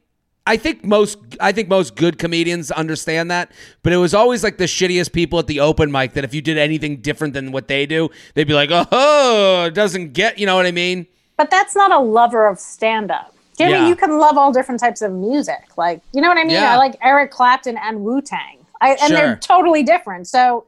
I 0.47 0.57
think 0.57 0.83
most 0.83 1.19
I 1.41 1.53
think 1.53 1.69
most 1.69 1.95
good 1.95 2.19
comedians 2.19 2.71
understand 2.71 3.31
that, 3.31 3.53
but 3.83 3.93
it 3.93 3.99
was 3.99 4.15
always 4.15 4.43
like 4.43 4.57
the 4.57 4.65
shittiest 4.65 5.13
people 5.13 5.39
at 5.39 5.47
the 5.47 5.61
open 5.61 5.93
mic 5.93 6.15
that 6.15 6.25
if 6.25 6.33
you 6.33 6.41
did 6.41 6.57
anything 6.57 7.03
different 7.03 7.35
than 7.35 7.53
what 7.53 7.69
they 7.69 7.85
do, 7.85 8.09
they'd 8.35 8.47
be 8.49 8.55
like, 8.55 8.71
"Oh, 8.73 9.65
it 9.67 9.75
doesn't 9.75 10.15
get," 10.15 10.39
you 10.39 10.47
know 10.47 10.57
what 10.57 10.65
I 10.65 10.71
mean? 10.73 11.07
But 11.37 11.51
that's 11.51 11.77
not 11.77 11.93
a 11.93 11.99
lover 11.99 12.47
of 12.49 12.59
stand 12.59 13.11
up. 13.11 13.35
You 13.59 13.67
know 13.67 13.73
Yeah. 13.73 13.81
mean? 13.81 13.89
You 13.91 13.97
can 13.97 14.19
love 14.19 14.39
all 14.39 14.51
different 14.53 14.81
types 14.81 15.03
of 15.03 15.13
music. 15.13 15.65
Like, 15.77 16.01
you 16.13 16.23
know 16.23 16.29
what 16.29 16.39
I 16.39 16.45
mean? 16.45 16.53
Yeah. 16.53 16.73
I 16.73 16.77
like 16.77 16.97
Eric 17.03 17.31
Clapton 17.31 17.77
and 17.77 18.03
Wu 18.05 18.23
Tang. 18.23 18.59
I 18.81 18.91
And 18.91 19.01
Sure. 19.01 19.17
they're 19.17 19.37
totally 19.37 19.83
different. 19.83 20.29
So 20.29 20.65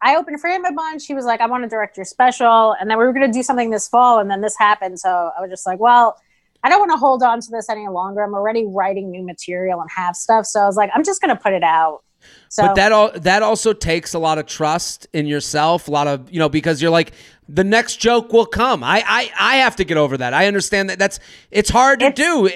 I 0.00 0.16
opened 0.16 0.40
for 0.40 0.48
him 0.48 0.64
a 0.64 0.72
bunch. 0.72 1.06
He 1.06 1.14
was 1.14 1.24
like, 1.24 1.40
I 1.40 1.46
want 1.46 1.64
to 1.64 1.68
direct 1.68 1.96
your 1.96 2.04
special. 2.04 2.74
And 2.80 2.88
then 2.90 2.98
we 2.98 3.04
were 3.04 3.12
going 3.12 3.26
to 3.26 3.32
do 3.32 3.42
something 3.42 3.70
this 3.70 3.88
fall. 3.88 4.20
And 4.20 4.30
then 4.30 4.40
this 4.40 4.56
happened. 4.58 5.00
So 5.00 5.30
I 5.36 5.40
was 5.40 5.50
just 5.50 5.66
like, 5.66 5.80
well, 5.80 6.20
I 6.62 6.68
don't 6.68 6.78
want 6.78 6.92
to 6.92 6.96
hold 6.96 7.22
on 7.22 7.40
to 7.40 7.50
this 7.50 7.68
any 7.68 7.88
longer. 7.88 8.22
I'm 8.22 8.34
already 8.34 8.64
writing 8.66 9.10
new 9.10 9.24
material 9.24 9.80
and 9.80 9.90
have 9.96 10.14
stuff. 10.16 10.46
So 10.46 10.60
I 10.60 10.66
was 10.66 10.76
like, 10.76 10.90
I'm 10.94 11.02
just 11.04 11.20
going 11.20 11.34
to 11.36 11.40
put 11.42 11.52
it 11.52 11.62
out. 11.64 12.02
So 12.48 12.66
But 12.66 12.74
that 12.74 12.90
all 12.92 13.10
that 13.14 13.42
also 13.44 13.72
takes 13.72 14.12
a 14.12 14.18
lot 14.18 14.38
of 14.38 14.46
trust 14.46 15.06
in 15.12 15.26
yourself, 15.26 15.86
a 15.86 15.90
lot 15.92 16.08
of 16.08 16.30
you 16.32 16.40
know, 16.40 16.48
because 16.48 16.82
you're 16.82 16.90
like 16.90 17.12
the 17.48 17.62
next 17.62 17.96
joke 17.96 18.32
will 18.32 18.44
come. 18.44 18.82
I 18.82 19.04
I, 19.06 19.30
I 19.38 19.56
have 19.58 19.76
to 19.76 19.84
get 19.84 19.96
over 19.96 20.16
that. 20.16 20.34
I 20.34 20.46
understand 20.48 20.90
that 20.90 20.98
that's 20.98 21.20
it's 21.52 21.70
hard 21.70 22.00
to 22.00 22.06
It's- 22.06 22.16
do. 22.16 22.50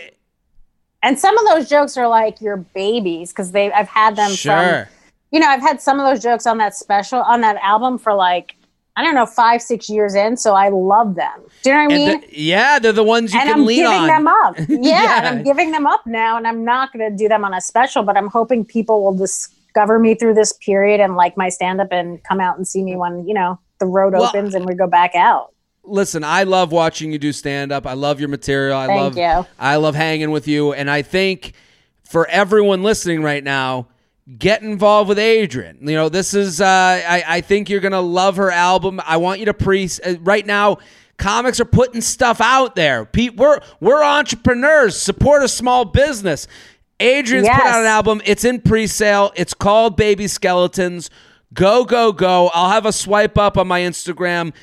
And 1.05 1.17
some 1.19 1.39
of 1.39 1.47
those 1.47 1.69
jokes 1.69 1.97
are 1.97 2.09
like 2.09 2.41
your 2.41 2.57
babies 2.57 3.31
because 3.33 3.53
they 3.53 3.73
I've 3.73 3.89
had 3.89 4.17
them 4.17 4.33
Sure. 4.33 4.53
from 4.87 5.02
you 5.33 5.41
know, 5.41 5.49
I've 5.49 5.61
had 5.63 5.81
some 5.81 5.99
of 5.99 6.07
those 6.07 6.23
jokes 6.23 6.47
on 6.47 6.59
that 6.59 6.77
special 6.77 7.21
on 7.23 7.41
that 7.41 7.57
album 7.63 7.99
for 7.99 8.15
like 8.15 8.55
I 8.95 9.03
don't 9.03 9.15
know, 9.15 9.25
five, 9.25 9.63
six 9.63 9.89
years 9.89 10.15
in, 10.15 10.37
so 10.37 10.53
I 10.55 10.69
love 10.69 11.15
them. 11.15 11.41
Do 11.63 11.71
you 11.71 11.77
know 11.77 11.85
what 11.85 11.93
I 11.95 11.97
mean? 11.97 12.21
The- 12.21 12.39
yeah, 12.39 12.79
they're 12.79 12.93
the 12.93 13.03
ones 13.03 13.33
you 13.33 13.41
can 13.41 13.65
lean 13.65 13.87
on. 13.87 14.11
and 14.11 14.13
I'm 14.13 14.19
giving 14.19 14.25
them 14.25 14.27
up. 14.29 14.55
Yeah, 14.69 14.77
Yeah. 15.03 15.17
and 15.19 15.27
I'm 15.29 15.43
giving 15.43 15.71
them 15.73 15.87
up 15.87 16.07
now, 16.07 16.37
and 16.37 16.47
I'm 16.47 16.63
not 16.63 16.93
going 16.93 17.11
to 17.11 17.17
do 17.17 17.27
them 17.27 17.43
on 17.43 17.55
a 17.55 17.61
special, 17.63 18.03
but 18.03 18.19
I'm 18.19 18.27
hoping 18.29 18.67
people 18.67 19.03
will 19.03 19.17
discover 19.17 19.99
me 19.99 20.15
through 20.15 20.35
this 20.35 20.53
period 20.53 21.01
and 21.01 21.17
like 21.17 21.39
my 21.39 21.49
stand 21.49 21.81
up 21.81 21.89
and 21.91 22.23
come 22.25 22.39
out 22.39 22.59
and 22.59 22.69
see 22.69 22.83
me 22.85 22.95
when, 22.97 23.27
you 23.27 23.33
know, 23.33 23.59
the 23.81 23.87
road 23.87 24.13
Well- 24.13 24.25
opens 24.25 24.55
and 24.55 24.67
we 24.67 24.75
go 24.75 24.87
back 24.87 25.15
out. 25.15 25.55
Listen, 25.85 26.23
I 26.23 26.43
love 26.43 26.71
watching 26.71 27.13
you 27.13 27.19
do 27.19 27.33
stand 27.33 27.73
up. 27.73 27.87
I 27.87 27.95
love 27.95 28.21
your 28.21 28.29
material. 28.29 28.77
I 28.77 28.89
Thank 28.89 29.01
love 29.01 29.17
you. 29.17 29.47
I 29.59 29.77
love 29.77 29.95
hanging 29.95 30.31
with 30.33 30.47
you 30.47 30.75
and 30.75 30.91
I 30.91 31.01
think 31.01 31.55
for 32.05 32.27
everyone 32.29 32.83
listening 32.83 33.23
right 33.23 33.43
now, 33.43 33.89
get 34.39 34.63
involved 34.63 35.09
with 35.09 35.19
Adrienne. 35.19 35.79
You 35.81 35.95
know, 35.95 36.09
this 36.09 36.35
is 36.35 36.61
uh, 36.61 36.67
I, 36.67 37.25
I 37.27 37.41
think 37.41 37.69
you're 37.69 37.81
gonna 37.81 38.01
love 38.01 38.37
her 38.37 38.51
album. 38.51 39.01
I 39.05 39.17
want 39.19 39.41
you 39.41 39.47
to 39.47 39.55
pre 39.55 39.89
uh, 40.05 40.15
right 40.21 40.47
now. 40.47 40.79
Comics 41.19 41.61
are 41.61 41.67
putting 41.67 42.01
stuff 42.01 42.41
out 42.41 42.75
there. 42.75 43.05
Pete, 43.05 43.37
we're 43.37 43.61
we're 43.81 44.03
entrepreneurs. 44.03 44.99
Support 44.99 45.43
a 45.43 45.49
small 45.49 45.85
business. 45.85 46.49
Adrienne's 47.01 47.49
put 47.49 47.67
out 47.67 47.81
an 47.81 47.87
album. 47.87 48.23
It's 48.25 48.45
in 48.45 48.61
pre-sale. 48.61 49.33
It's 49.35 49.55
called 49.55 49.97
Baby 49.97 50.29
Skeletons. 50.29 51.11
Go 51.53 51.85
go 51.85 52.13
go! 52.13 52.51
I'll 52.55 52.71
have 52.71 52.87
a 52.87 52.93
swipe 52.93 53.37
up 53.37 53.59
on 53.59 53.69
my 53.69 53.81
Instagram. 53.81 54.55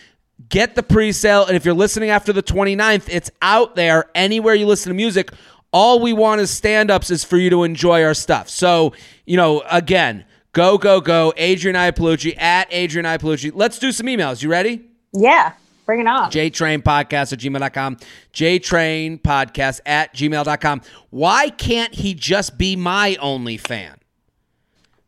Get 0.47 0.75
the 0.75 0.83
pre-sale, 0.83 1.45
and 1.45 1.55
if 1.55 1.65
you're 1.65 1.73
listening 1.73 2.09
after 2.09 2.31
the 2.31 2.41
29th, 2.41 3.09
it's 3.09 3.29
out 3.41 3.75
there 3.75 4.05
anywhere 4.15 4.55
you 4.55 4.65
listen 4.65 4.89
to 4.89 4.95
music. 4.95 5.31
All 5.71 5.99
we 5.99 6.13
want 6.13 6.41
as 6.41 6.49
stand-ups 6.49 7.11
is 7.11 7.23
for 7.23 7.38
you 7.38 7.49
to 7.51 7.63
enjoy 7.63 8.03
our 8.03 8.13
stuff. 8.13 8.49
So, 8.49 8.93
you 9.25 9.38
know, 9.38 9.61
again, 9.69 10.25
go 10.53 10.77
go 10.77 10.99
go! 10.99 11.31
Adrienne 11.38 11.75
Iapalucci 11.75 12.39
at 12.41 12.73
Adrienne 12.73 13.05
Iapalucci. 13.05 13.51
Let's 13.53 13.77
do 13.77 13.91
some 13.91 14.07
emails. 14.07 14.41
You 14.41 14.49
ready? 14.49 14.81
Yeah, 15.13 15.53
bring 15.85 15.99
it 15.99 16.07
on. 16.07 16.31
JTrain 16.31 16.81
Podcast 16.81 17.33
at 17.33 17.39
gmail.com. 17.39 17.97
JTrain 18.33 19.21
Podcast 19.21 19.81
at 19.85 20.13
gmail.com. 20.15 20.81
Why 21.11 21.49
can't 21.49 21.93
he 21.93 22.13
just 22.15 22.57
be 22.57 22.75
my 22.75 23.15
only 23.19 23.57
fan? 23.57 23.97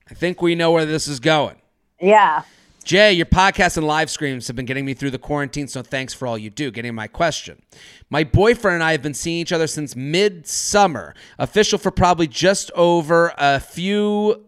I 0.09 0.13
think 0.13 0.41
we 0.41 0.55
know 0.55 0.71
where 0.71 0.85
this 0.85 1.07
is 1.07 1.19
going. 1.19 1.55
yeah. 1.99 2.43
Jay, 2.83 3.13
your 3.13 3.27
podcast 3.27 3.77
and 3.77 3.85
live 3.85 4.09
streams 4.09 4.47
have 4.47 4.55
been 4.55 4.65
getting 4.65 4.85
me 4.85 4.93
through 4.93 5.11
the 5.11 5.19
quarantine, 5.19 5.67
so 5.67 5.83
thanks 5.83 6.13
for 6.13 6.27
all 6.27 6.37
you 6.37 6.49
do. 6.49 6.71
Getting 6.71 6.95
my 6.95 7.07
question. 7.07 7.61
My 8.09 8.23
boyfriend 8.23 8.75
and 8.75 8.83
I 8.83 8.91
have 8.91 9.01
been 9.01 9.13
seeing 9.13 9.37
each 9.37 9.51
other 9.51 9.67
since 9.67 9.95
midsummer, 9.95 11.13
official 11.37 11.77
for 11.77 11.91
probably 11.91 12.27
just 12.27 12.71
over 12.71 13.33
a 13.37 13.59
few 13.59 14.45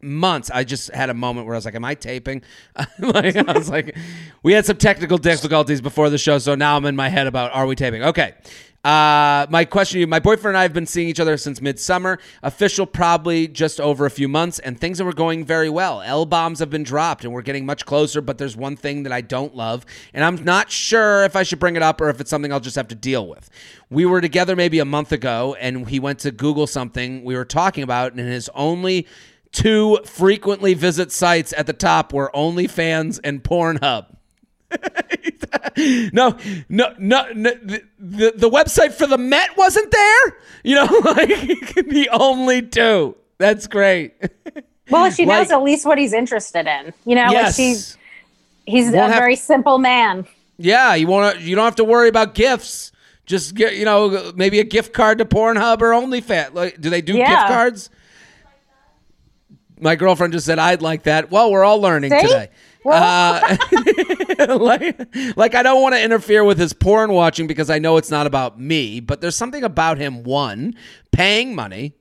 months. 0.00 0.50
I 0.52 0.62
just 0.64 0.90
had 0.92 1.10
a 1.10 1.14
moment 1.14 1.46
where 1.46 1.54
I 1.56 1.58
was 1.58 1.64
like, 1.64 1.74
"Am 1.74 1.84
I 1.84 1.94
taping?" 1.94 2.42
like, 2.98 3.36
I 3.36 3.52
was 3.52 3.68
like, 3.68 3.96
"We 4.42 4.52
had 4.52 4.66
some 4.66 4.76
technical 4.76 5.18
difficulties 5.18 5.80
before 5.80 6.10
the 6.10 6.18
show, 6.18 6.38
so 6.38 6.54
now 6.54 6.76
I'm 6.76 6.84
in 6.84 6.94
my 6.94 7.08
head 7.08 7.26
about 7.26 7.52
are 7.52 7.66
we 7.66 7.74
taping?" 7.74 8.04
Okay. 8.04 8.34
Uh, 8.84 9.46
my 9.48 9.64
question 9.64 9.96
to 9.96 10.00
you: 10.00 10.06
My 10.06 10.20
boyfriend 10.20 10.48
and 10.54 10.58
I 10.58 10.62
have 10.62 10.74
been 10.74 10.86
seeing 10.86 11.08
each 11.08 11.18
other 11.18 11.38
since 11.38 11.62
midsummer. 11.62 12.18
Official, 12.42 12.84
probably 12.84 13.48
just 13.48 13.80
over 13.80 14.04
a 14.04 14.10
few 14.10 14.28
months, 14.28 14.58
and 14.58 14.78
things 14.78 15.00
are 15.00 15.10
going 15.10 15.42
very 15.44 15.70
well. 15.70 16.02
L 16.02 16.26
bombs 16.26 16.58
have 16.58 16.68
been 16.68 16.82
dropped, 16.82 17.24
and 17.24 17.32
we're 17.32 17.40
getting 17.40 17.64
much 17.64 17.86
closer. 17.86 18.20
But 18.20 18.36
there's 18.36 18.58
one 18.58 18.76
thing 18.76 19.04
that 19.04 19.12
I 19.12 19.22
don't 19.22 19.56
love, 19.56 19.86
and 20.12 20.22
I'm 20.22 20.44
not 20.44 20.70
sure 20.70 21.24
if 21.24 21.34
I 21.34 21.44
should 21.44 21.58
bring 21.58 21.76
it 21.76 21.82
up 21.82 22.02
or 22.02 22.10
if 22.10 22.20
it's 22.20 22.28
something 22.28 22.52
I'll 22.52 22.60
just 22.60 22.76
have 22.76 22.88
to 22.88 22.94
deal 22.94 23.26
with. 23.26 23.48
We 23.88 24.04
were 24.04 24.20
together 24.20 24.54
maybe 24.54 24.80
a 24.80 24.84
month 24.84 25.12
ago, 25.12 25.56
and 25.58 25.88
he 25.88 25.98
went 25.98 26.18
to 26.20 26.30
Google 26.30 26.66
something 26.66 27.24
we 27.24 27.36
were 27.36 27.46
talking 27.46 27.84
about, 27.84 28.12
and 28.12 28.20
his 28.20 28.50
only 28.54 29.06
two 29.50 29.98
frequently 30.04 30.74
visit 30.74 31.10
sites 31.10 31.54
at 31.56 31.66
the 31.66 31.72
top 31.72 32.12
were 32.12 32.30
OnlyFans 32.34 33.18
and 33.24 33.42
Pornhub. 33.42 34.14
no, 36.12 36.36
no, 36.68 36.94
no, 36.98 37.26
no 37.34 37.50
the, 37.62 37.82
the, 37.98 38.32
the 38.36 38.50
website 38.50 38.92
for 38.92 39.06
the 39.06 39.18
Met 39.18 39.56
wasn't 39.56 39.90
there. 39.90 40.36
You 40.62 40.76
know, 40.76 40.84
like 41.04 41.28
the 41.88 42.08
only 42.12 42.62
two. 42.62 43.16
That's 43.38 43.66
great. 43.66 44.14
Well, 44.90 45.10
she 45.10 45.24
knows 45.24 45.48
Like- 45.48 45.58
at 45.58 45.62
least 45.62 45.86
what 45.86 45.98
he's 45.98 46.12
interested 46.12 46.66
in. 46.66 46.92
You 47.04 47.14
know, 47.16 47.30
yes. 47.30 47.46
like 47.46 47.54
she's 47.54 47.96
he's 48.66 48.88
a 48.88 48.96
Won't 48.96 49.12
have- 49.12 49.20
very 49.20 49.36
simple 49.36 49.78
man. 49.78 50.26
yeah, 50.58 50.94
you 50.94 51.06
want 51.06 51.36
to. 51.38 51.42
You 51.42 51.54
don't 51.56 51.64
have 51.64 51.76
to 51.76 51.84
worry 51.84 52.08
about 52.08 52.34
gifts. 52.34 52.92
Just 53.26 53.54
get, 53.54 53.76
you 53.76 53.86
know, 53.86 54.32
maybe 54.36 54.60
a 54.60 54.64
gift 54.64 54.92
card 54.92 55.16
to 55.18 55.24
Pornhub 55.24 55.80
or 55.80 55.92
OnlyFans. 55.92 56.52
Like, 56.52 56.78
do 56.78 56.90
they 56.90 57.00
do 57.00 57.14
gift 57.14 57.30
cards? 57.30 57.88
My 59.80 59.96
girlfriend 59.96 60.32
just 60.32 60.46
said 60.46 60.58
I'd 60.58 60.82
like 60.82 61.04
that. 61.04 61.30
Well, 61.30 61.50
we're 61.50 61.64
all 61.64 61.80
learning 61.80 62.12
See? 62.12 62.20
today. 62.20 62.50
Uh, 62.84 63.56
like, 64.58 64.98
like 65.36 65.54
I 65.54 65.62
don't 65.62 65.80
want 65.80 65.94
to 65.94 66.02
interfere 66.02 66.44
with 66.44 66.58
his 66.58 66.72
porn 66.72 67.12
watching 67.12 67.46
because 67.46 67.70
I 67.70 67.78
know 67.78 67.96
it's 67.96 68.10
not 68.10 68.26
about 68.26 68.60
me, 68.60 69.00
but 69.00 69.20
there's 69.20 69.36
something 69.36 69.64
about 69.64 69.96
him 69.98 70.22
one 70.22 70.74
paying 71.10 71.54
money, 71.54 71.94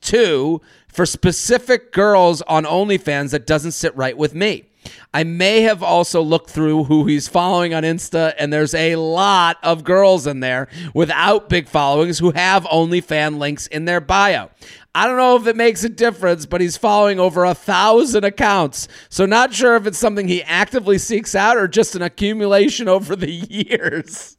two 0.00 0.60
for 0.88 1.06
specific 1.06 1.92
girls 1.92 2.42
on 2.42 2.64
OnlyFans 2.64 3.30
that 3.30 3.46
doesn't 3.46 3.72
sit 3.72 3.96
right 3.96 4.16
with 4.16 4.34
me. 4.34 4.68
I 5.12 5.24
may 5.24 5.62
have 5.62 5.82
also 5.82 6.22
looked 6.22 6.50
through 6.50 6.84
who 6.84 7.06
he's 7.06 7.28
following 7.28 7.74
on 7.74 7.82
Insta, 7.82 8.34
and 8.38 8.52
there's 8.52 8.74
a 8.74 8.96
lot 8.96 9.58
of 9.62 9.84
girls 9.84 10.26
in 10.26 10.40
there 10.40 10.68
without 10.92 11.48
big 11.48 11.68
followings 11.68 12.18
who 12.18 12.32
have 12.32 12.64
OnlyFan 12.64 13.38
links 13.38 13.66
in 13.66 13.84
their 13.84 14.00
bio. 14.00 14.50
I 14.94 15.06
don't 15.06 15.16
know 15.16 15.36
if 15.36 15.46
it 15.46 15.56
makes 15.56 15.82
a 15.82 15.88
difference, 15.88 16.46
but 16.46 16.60
he's 16.60 16.76
following 16.76 17.18
over 17.18 17.44
a 17.44 17.54
thousand 17.54 18.24
accounts. 18.24 18.86
So, 19.08 19.26
not 19.26 19.52
sure 19.52 19.74
if 19.76 19.86
it's 19.86 19.98
something 19.98 20.28
he 20.28 20.42
actively 20.44 20.98
seeks 20.98 21.34
out 21.34 21.56
or 21.56 21.66
just 21.66 21.96
an 21.96 22.02
accumulation 22.02 22.88
over 22.88 23.16
the 23.16 23.30
years. 23.50 24.36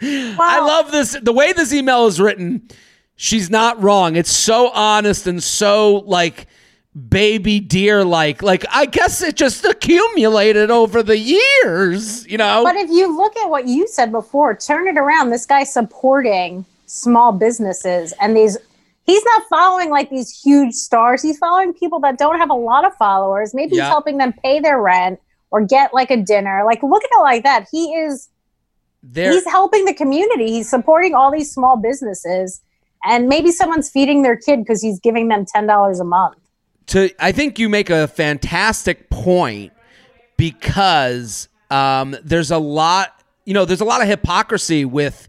I 0.00 0.60
love 0.60 0.90
this. 0.90 1.16
The 1.22 1.32
way 1.32 1.52
this 1.52 1.72
email 1.72 2.06
is 2.06 2.20
written, 2.20 2.68
she's 3.14 3.48
not 3.48 3.80
wrong. 3.80 4.16
It's 4.16 4.32
so 4.32 4.70
honest 4.70 5.28
and 5.28 5.40
so 5.42 6.02
like 6.06 6.48
baby 7.08 7.60
deer 7.60 8.04
like. 8.04 8.42
Like 8.42 8.64
I 8.70 8.86
guess 8.86 9.22
it 9.22 9.36
just 9.36 9.64
accumulated 9.64 10.70
over 10.70 11.02
the 11.02 11.18
years, 11.18 12.26
you 12.26 12.38
know? 12.38 12.64
But 12.64 12.76
if 12.76 12.90
you 12.90 13.16
look 13.16 13.36
at 13.36 13.48
what 13.48 13.66
you 13.66 13.86
said 13.88 14.12
before, 14.12 14.54
turn 14.56 14.86
it 14.88 14.98
around. 14.98 15.30
This 15.30 15.46
guy's 15.46 15.72
supporting 15.72 16.64
small 16.86 17.32
businesses 17.32 18.12
and 18.20 18.36
these 18.36 18.58
he's 19.04 19.24
not 19.24 19.42
following 19.48 19.88
like 19.90 20.10
these 20.10 20.30
huge 20.42 20.74
stars. 20.74 21.22
He's 21.22 21.38
following 21.38 21.72
people 21.72 21.98
that 22.00 22.18
don't 22.18 22.38
have 22.38 22.50
a 22.50 22.54
lot 22.54 22.84
of 22.84 22.94
followers. 22.96 23.54
Maybe 23.54 23.76
Yeah. 23.76 23.84
he's 23.84 23.90
helping 23.90 24.18
them 24.18 24.32
pay 24.44 24.60
their 24.60 24.80
rent 24.80 25.18
or 25.50 25.62
get 25.64 25.94
like 25.94 26.10
a 26.10 26.16
dinner. 26.18 26.62
Like 26.66 26.82
look 26.82 27.02
at 27.02 27.10
it 27.12 27.20
like 27.20 27.42
that. 27.44 27.66
He 27.70 27.94
is 27.94 28.28
there 29.02 29.32
he's 29.32 29.46
helping 29.46 29.86
the 29.86 29.94
community. 29.94 30.48
He's 30.52 30.68
supporting 30.68 31.14
all 31.14 31.30
these 31.32 31.50
small 31.50 31.76
businesses. 31.76 32.60
And 33.04 33.28
maybe 33.28 33.50
someone's 33.50 33.90
feeding 33.90 34.22
their 34.22 34.36
kid 34.36 34.60
because 34.60 34.80
he's 34.80 35.00
giving 35.00 35.26
them 35.28 35.44
ten 35.44 35.66
dollars 35.66 35.98
a 35.98 36.04
month. 36.04 36.36
To 36.86 37.10
I 37.18 37.32
think 37.32 37.58
you 37.58 37.68
make 37.68 37.90
a 37.90 38.08
fantastic 38.08 39.10
point 39.10 39.72
because 40.36 41.48
um, 41.70 42.16
there's 42.24 42.50
a 42.50 42.58
lot, 42.58 43.22
you 43.44 43.54
know, 43.54 43.64
there's 43.64 43.80
a 43.80 43.84
lot 43.84 44.02
of 44.02 44.08
hypocrisy 44.08 44.84
with 44.84 45.28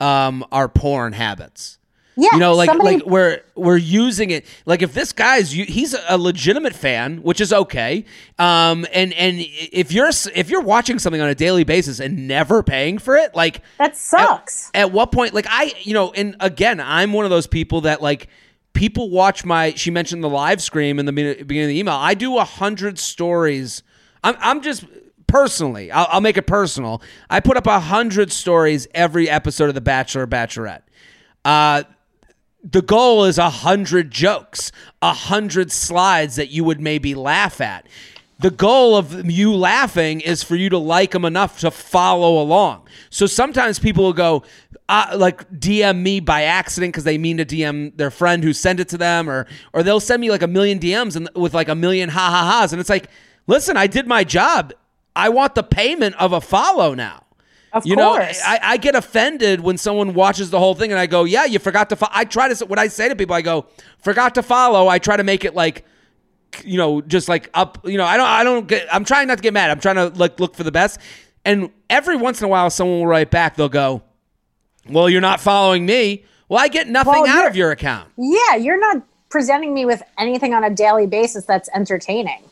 um, 0.00 0.44
our 0.52 0.68
porn 0.68 1.12
habits. 1.12 1.78
Yeah, 2.16 2.28
you 2.32 2.38
know 2.38 2.54
like 2.54 2.68
somebody- 2.68 2.98
like 2.98 3.06
we're 3.06 3.40
we're 3.56 3.76
using 3.76 4.30
it 4.30 4.46
like 4.66 4.82
if 4.82 4.94
this 4.94 5.12
guy's 5.12 5.50
he's 5.50 5.96
a 6.08 6.16
legitimate 6.16 6.72
fan 6.72 7.16
which 7.24 7.40
is 7.40 7.52
okay 7.52 8.04
um 8.38 8.86
and 8.92 9.12
and 9.14 9.38
if 9.40 9.90
you're 9.90 10.10
if 10.32 10.48
you're 10.48 10.60
watching 10.60 11.00
something 11.00 11.20
on 11.20 11.28
a 11.28 11.34
daily 11.34 11.64
basis 11.64 11.98
and 11.98 12.28
never 12.28 12.62
paying 12.62 12.98
for 12.98 13.16
it 13.16 13.34
like 13.34 13.62
that 13.78 13.96
sucks. 13.96 14.70
at 14.74 14.92
what 14.92 15.10
point 15.10 15.34
like 15.34 15.46
i 15.48 15.74
you 15.82 15.92
know 15.92 16.12
and 16.12 16.36
again 16.38 16.78
i'm 16.78 17.12
one 17.12 17.24
of 17.24 17.32
those 17.32 17.48
people 17.48 17.80
that 17.80 18.00
like 18.00 18.28
people 18.74 19.08
watch 19.08 19.44
my 19.44 19.72
she 19.74 19.90
mentioned 19.90 20.22
the 20.22 20.28
live 20.28 20.60
stream 20.60 20.98
in 20.98 21.06
the 21.06 21.12
beginning 21.12 21.62
of 21.62 21.68
the 21.68 21.78
email. 21.78 21.94
I 21.94 22.14
do 22.14 22.36
a 22.38 22.44
hundred 22.44 22.98
stories. 22.98 23.82
I'm, 24.22 24.36
I'm 24.40 24.60
just 24.60 24.84
personally 25.26 25.90
I'll, 25.90 26.06
I'll 26.10 26.20
make 26.20 26.36
it 26.36 26.46
personal. 26.46 27.00
I 27.30 27.40
put 27.40 27.56
up 27.56 27.66
a 27.66 27.80
hundred 27.80 28.30
stories 28.32 28.86
every 28.94 29.30
episode 29.30 29.68
of 29.68 29.74
the 29.74 29.80
bachelor 29.80 30.26
bachelorette. 30.26 30.82
Uh 31.44 31.84
the 32.62 32.82
goal 32.82 33.24
is 33.24 33.36
a 33.36 33.50
hundred 33.50 34.10
jokes, 34.10 34.72
a 35.02 35.12
hundred 35.12 35.70
slides 35.70 36.36
that 36.36 36.48
you 36.48 36.64
would 36.64 36.80
maybe 36.80 37.14
laugh 37.14 37.60
at. 37.60 37.86
The 38.40 38.50
goal 38.50 38.96
of 38.96 39.30
you 39.30 39.54
laughing 39.54 40.20
is 40.20 40.42
for 40.42 40.56
you 40.56 40.68
to 40.70 40.78
like 40.78 41.12
them 41.12 41.24
enough 41.24 41.60
to 41.60 41.70
follow 41.70 42.42
along. 42.42 42.88
So 43.10 43.26
sometimes 43.26 43.78
people 43.78 44.04
will 44.04 44.12
go, 44.12 44.42
uh, 44.88 45.14
like 45.16 45.48
DM 45.50 46.02
me 46.02 46.20
by 46.20 46.42
accident 46.42 46.92
because 46.92 47.04
they 47.04 47.16
mean 47.16 47.36
to 47.38 47.44
DM 47.44 47.96
their 47.96 48.10
friend 48.10 48.42
who 48.42 48.52
sent 48.52 48.80
it 48.80 48.88
to 48.88 48.98
them, 48.98 49.30
or 49.30 49.46
or 49.72 49.82
they'll 49.82 50.00
send 50.00 50.20
me 50.20 50.30
like 50.30 50.42
a 50.42 50.46
million 50.48 50.78
DMs 50.78 51.16
and 51.16 51.28
with 51.34 51.54
like 51.54 51.68
a 51.68 51.74
million 51.74 52.08
ha 52.08 52.28
ha 52.30 52.60
ha's, 52.60 52.72
and 52.72 52.80
it's 52.80 52.90
like, 52.90 53.08
listen, 53.46 53.76
I 53.76 53.86
did 53.86 54.06
my 54.06 54.24
job. 54.24 54.72
I 55.16 55.28
want 55.28 55.54
the 55.54 55.62
payment 55.62 56.16
of 56.16 56.32
a 56.32 56.40
follow 56.40 56.92
now. 56.92 57.24
Of 57.72 57.86
You 57.86 57.96
know, 57.96 58.16
course. 58.16 58.40
I, 58.44 58.60
I 58.62 58.76
get 58.76 58.94
offended 58.94 59.60
when 59.60 59.78
someone 59.78 60.14
watches 60.14 60.50
the 60.50 60.58
whole 60.58 60.74
thing 60.74 60.92
and 60.92 60.98
I 60.98 61.06
go, 61.06 61.24
yeah, 61.24 61.44
you 61.44 61.58
forgot 61.58 61.88
to 61.90 61.96
follow. 61.96 62.12
I 62.14 62.24
try 62.24 62.52
to, 62.52 62.66
What 62.66 62.78
I 62.78 62.86
say 62.88 63.08
to 63.08 63.16
people, 63.16 63.34
I 63.34 63.42
go, 63.42 63.66
forgot 63.98 64.34
to 64.36 64.42
follow. 64.42 64.86
I 64.86 64.98
try 65.00 65.16
to 65.16 65.24
make 65.24 65.44
it 65.44 65.54
like, 65.54 65.84
you 66.64 66.76
know, 66.78 67.00
just 67.00 67.28
like 67.28 67.48
up, 67.54 67.78
you 67.84 67.96
know, 67.98 68.04
I 68.04 68.16
don't, 68.16 68.26
I 68.26 68.44
don't 68.44 68.66
get, 68.68 68.86
I'm 68.92 69.04
trying 69.04 69.28
not 69.28 69.38
to 69.38 69.42
get 69.42 69.52
mad. 69.52 69.70
I'm 69.70 69.80
trying 69.80 69.96
to 69.96 70.08
like 70.18 70.38
look 70.38 70.54
for 70.54 70.62
the 70.64 70.72
best. 70.72 71.00
And 71.44 71.70
every 71.90 72.16
once 72.16 72.40
in 72.40 72.44
a 72.46 72.48
while, 72.48 72.70
someone 72.70 72.98
will 73.00 73.06
write 73.06 73.30
back, 73.30 73.56
they'll 73.56 73.68
go, 73.68 74.02
well, 74.88 75.08
you're 75.08 75.20
not 75.20 75.40
following 75.40 75.86
me. 75.86 76.24
Well, 76.48 76.58
I 76.62 76.68
get 76.68 76.88
nothing 76.88 77.12
Well, 77.12 77.26
out 77.26 77.46
of 77.46 77.56
your 77.56 77.70
account. 77.70 78.10
Yeah, 78.16 78.56
you're 78.56 78.78
not 78.78 79.02
presenting 79.30 79.72
me 79.74 79.84
with 79.86 80.02
anything 80.18 80.54
on 80.54 80.62
a 80.64 80.70
daily 80.70 81.06
basis 81.06 81.44
that's 81.44 81.68
entertaining. 81.74 82.42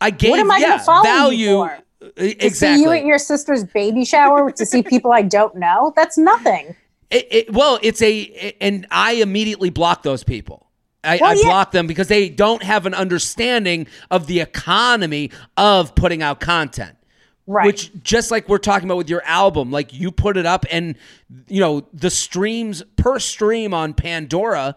I 0.00 0.10
gave, 0.10 0.34
am 0.36 0.50
I 0.50 0.58
yeah, 0.58 0.68
gonna 0.78 0.82
follow 0.84 1.30
you 1.30 1.46
value. 1.46 1.56
for? 1.56 1.78
E- 2.22 2.34
To 2.34 2.40
see 2.40 2.46
Exactly. 2.46 2.82
you 2.82 2.90
at 2.92 3.04
your 3.04 3.18
sister's 3.18 3.64
baby 3.64 4.04
shower 4.04 4.50
to 4.52 4.64
see 4.64 4.82
people 4.82 5.12
I 5.12 5.22
don't 5.22 5.56
know, 5.56 5.92
that's 5.96 6.16
nothing. 6.16 6.74
It, 7.12 7.26
it, 7.32 7.52
well, 7.52 7.80
it's 7.82 8.00
a, 8.02 8.54
and 8.60 8.86
I 8.92 9.14
immediately 9.14 9.70
block 9.70 10.04
those 10.04 10.22
people. 10.22 10.69
I, 11.02 11.18
Well, 11.20 11.30
I 11.30 11.34
yeah. 11.34 11.42
block 11.44 11.72
them 11.72 11.86
because 11.86 12.08
they 12.08 12.28
don't 12.28 12.62
have 12.62 12.86
an 12.86 12.94
understanding 12.94 13.86
of 14.10 14.26
the 14.26 14.40
economy 14.40 15.30
of 15.56 15.94
putting 15.94 16.22
out 16.22 16.40
content. 16.40 16.96
Right. 17.46 17.66
Which, 17.66 17.90
just 18.02 18.30
like 18.30 18.48
we're 18.48 18.58
talking 18.58 18.86
about 18.86 18.98
with 18.98 19.10
your 19.10 19.24
album, 19.24 19.72
like 19.72 19.92
you 19.92 20.12
put 20.12 20.36
it 20.36 20.46
up, 20.46 20.64
and 20.70 20.94
you 21.48 21.60
know 21.60 21.86
the 21.92 22.10
streams 22.10 22.82
per 22.96 23.18
stream 23.18 23.74
on 23.74 23.92
Pandora 23.92 24.76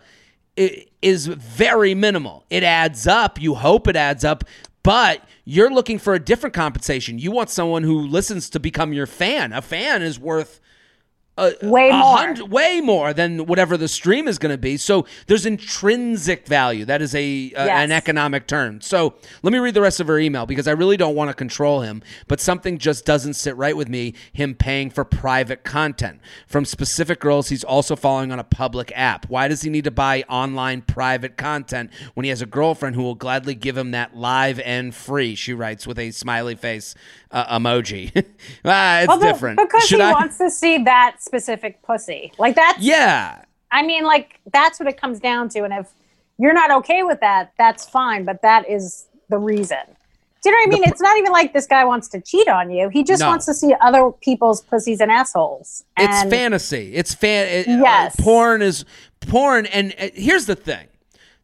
is 0.55 1.27
very 1.27 1.93
minimal. 1.93 2.45
It 2.49 2.63
adds 2.63 3.05
up. 3.05 3.39
You 3.39 3.55
hope 3.55 3.87
it 3.87 3.95
adds 3.95 4.23
up, 4.23 4.43
but 4.81 5.23
you're 5.45 5.71
looking 5.71 5.99
for 5.99 6.13
a 6.13 6.19
different 6.19 6.55
compensation. 6.55 7.19
You 7.19 7.31
want 7.31 7.49
someone 7.49 7.83
who 7.83 7.99
listens 7.99 8.49
to 8.51 8.59
become 8.59 8.91
your 8.93 9.07
fan. 9.07 9.53
A 9.53 9.61
fan 9.61 10.01
is 10.01 10.19
worth 10.19 10.59
Way 11.37 11.89
more. 11.91 12.17
hundred- 12.17 12.51
way 12.51 12.79
more 12.79 13.11
than 13.11 13.47
whatever 13.47 13.75
the 13.75 13.87
stream 13.87 14.27
is 14.27 14.37
going 14.37 14.51
to 14.53 14.57
be. 14.57 14.77
So 14.77 15.05
there's 15.25 15.47
intrinsic 15.47 16.45
value. 16.47 16.85
That 16.85 17.01
is 17.01 17.15
a, 17.15 17.17
a 17.19 17.21
Yes. 17.65 17.69
an 17.69 17.91
economic 17.91 18.45
term. 18.47 18.81
So 18.81 19.15
let 19.41 19.51
me 19.51 19.57
read 19.59 19.73
the 19.73 19.81
rest 19.81 19.99
of 19.99 20.05
her 20.07 20.19
email 20.19 20.45
because 20.45 20.67
I 20.67 20.71
really 20.73 20.95
don't 20.95 21.15
want 21.15 21.29
to 21.31 21.33
control 21.33 21.81
him, 21.81 22.03
but 22.27 22.39
something 22.39 22.77
just 22.77 23.03
doesn't 23.05 23.33
sit 23.33 23.57
right 23.57 23.75
with 23.75 23.89
me. 23.89 24.13
Him 24.31 24.53
paying 24.53 24.91
for 24.91 25.03
private 25.03 25.63
content 25.63 26.19
from 26.45 26.65
specific 26.65 27.19
girls 27.19 27.49
he's 27.49 27.63
also 27.63 27.95
following 27.95 28.31
on 28.31 28.37
a 28.39 28.43
public 28.43 28.91
app. 28.95 29.27
Why 29.27 29.47
does 29.47 29.63
he 29.63 29.71
need 29.71 29.85
to 29.85 29.91
buy 29.91 30.23
online 30.29 30.81
private 30.81 31.35
content 31.35 31.89
when 32.13 32.25
he 32.25 32.29
has 32.29 32.41
a 32.43 32.45
girlfriend 32.45 32.95
who 32.95 33.01
will 33.01 33.15
gladly 33.15 33.55
give 33.55 33.75
him 33.75 33.89
that 33.91 34.15
live 34.15 34.59
and 34.59 34.93
free? 34.93 35.33
She 35.33 35.53
writes 35.53 35.87
with 35.87 35.97
a 35.97 36.11
smiley 36.11 36.55
face 36.55 36.93
uh, 37.31 37.57
emoji. 37.59 38.11
ah, 38.65 38.99
it's 38.99 39.07
Well, 39.07 39.19
different. 39.19 39.57
because 39.59 39.83
Should 39.87 39.97
he 39.99 40.03
I- 40.05 40.11
wants 40.11 40.37
to 40.37 40.51
see 40.51 40.83
that 40.83 41.17
specific 41.23 41.81
pussy. 41.83 42.31
Like 42.37 42.55
that's 42.55 42.79
Yeah. 42.79 43.43
I 43.71 43.81
mean, 43.83 44.03
like 44.03 44.39
that's 44.51 44.79
what 44.79 44.87
it 44.87 44.99
comes 44.99 45.19
down 45.19 45.49
to. 45.49 45.63
And 45.63 45.73
if 45.73 45.87
you're 46.37 46.53
not 46.53 46.71
okay 46.71 47.03
with 47.03 47.19
that, 47.21 47.53
that's 47.57 47.87
fine. 47.89 48.23
But 48.25 48.41
that 48.41 48.69
is 48.69 49.07
the 49.29 49.37
reason. 49.37 49.77
Do 50.43 50.49
you 50.49 50.51
know 50.51 50.59
what 50.59 50.67
I 50.67 50.79
mean? 50.81 50.89
it's 50.89 51.01
not 51.01 51.17
even 51.17 51.31
like 51.31 51.53
this 51.53 51.65
guy 51.65 51.85
wants 51.85 52.09
to 52.09 52.19
cheat 52.19 52.49
on 52.49 52.69
you. 52.69 52.89
He 52.89 53.03
just 53.03 53.21
No. 53.21 53.29
wants 53.29 53.45
to 53.45 53.53
see 53.53 53.73
other 53.81 54.11
people's 54.21 54.61
pussies 54.61 54.99
and 54.99 55.09
assholes. 55.09 55.85
It's 55.97 56.29
fantasy. 56.29 56.93
It's 56.93 57.13
fan. 57.13 57.47
it- 57.47 57.67
uh, 57.69 57.81
Yes. 57.81 58.15
porn 58.19 58.61
is 58.61 58.83
porn. 59.21 59.65
And 59.67 59.93
uh, 59.97 60.09
here's 60.13 60.45
the 60.45 60.55
thing. 60.55 60.87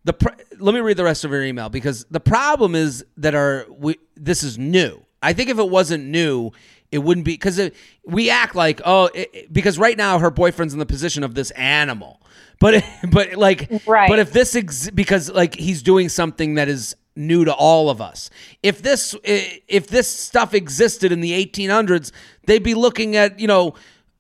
The 0.04 0.14
pr- 0.14 0.30
let 0.60 0.74
me 0.76 0.82
read 0.82 0.98
the 0.98 1.04
rest 1.06 1.24
of 1.24 1.32
your 1.32 1.44
email 1.44 1.70
because 1.70 2.06
the 2.12 2.20
problem 2.20 2.76
is 2.76 3.06
that 3.18 3.34
our 3.36 3.66
we 3.70 3.98
this 4.18 4.44
is 4.44 4.58
new. 4.58 5.02
I 5.22 5.32
think 5.34 5.50
if 5.50 5.58
it 5.60 5.70
wasn't 5.70 6.06
new, 6.06 6.52
it 6.92 7.00
wouldn't 7.00 7.26
be 7.26 7.34
because 7.34 7.60
we 8.06 8.30
act 8.30 8.56
like 8.56 8.82
oh 8.86 9.10
it, 9.14 9.52
because 9.54 9.78
right 9.78 9.98
now 9.98 10.20
her 10.20 10.32
boyfriend's 10.32 10.74
in 10.74 10.80
the 10.80 10.86
position 10.86 11.24
of 11.24 11.36
this 11.36 11.52
animal. 11.52 12.22
But 12.60 12.84
but 13.12 13.36
like 13.36 13.70
Right. 13.88 14.10
but 14.10 14.20
if 14.20 14.32
this 14.34 14.56
ex- 14.56 14.90
because 14.90 15.30
like 15.32 15.56
he's 15.56 15.82
doing 15.84 16.10
something 16.10 16.56
that 16.56 16.68
is 16.70 16.96
new 17.16 17.44
to 17.46 17.54
all 17.54 17.90
of 17.90 18.00
us. 18.02 18.30
If 18.64 18.82
this 18.82 19.16
if 19.24 19.88
this 19.88 20.08
stuff 20.08 20.54
existed 20.54 21.12
in 21.12 21.20
the 21.22 21.32
1800s, 21.46 22.12
they'd 22.46 22.64
be 22.64 22.74
looking 22.76 23.16
at 23.18 23.40
you 23.40 23.48
know 23.48 23.76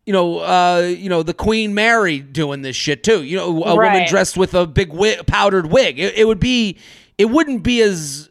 you 0.05 0.13
know 0.13 0.39
uh, 0.39 0.81
you 0.88 1.07
know 1.09 1.23
the 1.23 1.33
Queen 1.33 1.73
Mary 1.73 2.19
doing 2.19 2.61
this 2.61 2.75
shit 2.75 3.03
too. 3.03 3.23
You 3.23 3.38
know 3.38 3.63
a 3.63 3.75
woman 3.75 4.07
dressed 4.07 4.38
with 4.38 4.53
a 4.53 4.67
big 4.67 4.91
wig, 4.91 5.25
powdered 5.27 5.67
wig. 5.71 5.97
It, 5.99 6.15
it 6.17 6.25
would 6.25 6.39
be 6.39 6.77
it 7.17 7.25
wouldn't 7.25 7.63
be 7.63 7.82
as 7.82 8.29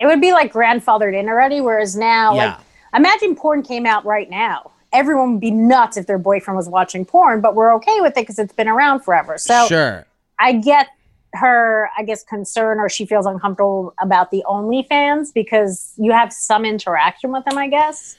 it 0.00 0.06
would 0.06 0.20
be 0.20 0.32
like 0.32 0.52
grandfathered 0.52 1.18
in 1.18 1.28
already. 1.28 1.60
Whereas 1.60 1.96
now, 1.96 2.34
Yeah. 2.34 2.46
like, 2.56 2.58
imagine 2.94 3.34
porn 3.36 3.62
came 3.62 3.86
out 3.86 4.04
right 4.04 4.28
now. 4.28 4.70
Everyone 4.92 5.32
would 5.32 5.40
be 5.40 5.50
nuts 5.50 5.96
if 5.96 6.06
their 6.06 6.18
boyfriend 6.18 6.56
was 6.56 6.68
watching 6.68 7.04
porn, 7.04 7.40
but 7.40 7.54
we're 7.54 7.74
okay 7.76 8.00
with 8.00 8.16
it 8.16 8.22
because 8.22 8.38
it's 8.38 8.52
been 8.52 8.68
around 8.68 9.00
forever. 9.00 9.38
So 9.38 9.66
sure. 9.66 10.06
I 10.38 10.54
get 10.54 10.88
her, 11.34 11.88
I 11.96 12.02
guess, 12.02 12.24
concern 12.24 12.80
or 12.80 12.88
she 12.88 13.06
feels 13.06 13.26
uncomfortable 13.26 13.94
about 14.00 14.30
the 14.30 14.44
OnlyFans 14.48 15.32
because 15.32 15.92
you 15.96 16.12
have 16.12 16.32
some 16.32 16.64
interaction 16.64 17.30
with 17.30 17.44
them, 17.44 17.56
I 17.56 17.68
guess. 17.68 18.16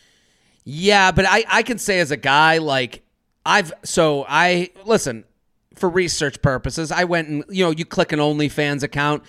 Yeah, 0.63 1.11
but 1.11 1.25
I 1.27 1.43
I 1.49 1.63
can 1.63 1.77
say 1.77 1.99
as 1.99 2.11
a 2.11 2.17
guy 2.17 2.59
like 2.59 3.01
I've 3.45 3.73
so 3.83 4.25
I 4.29 4.69
listen 4.85 5.25
for 5.75 5.89
research 5.89 6.41
purposes. 6.41 6.91
I 6.91 7.03
went 7.03 7.27
and 7.27 7.43
you 7.49 7.65
know 7.65 7.71
you 7.71 7.85
click 7.85 8.11
an 8.11 8.19
OnlyFans 8.19 8.83
account 8.83 9.23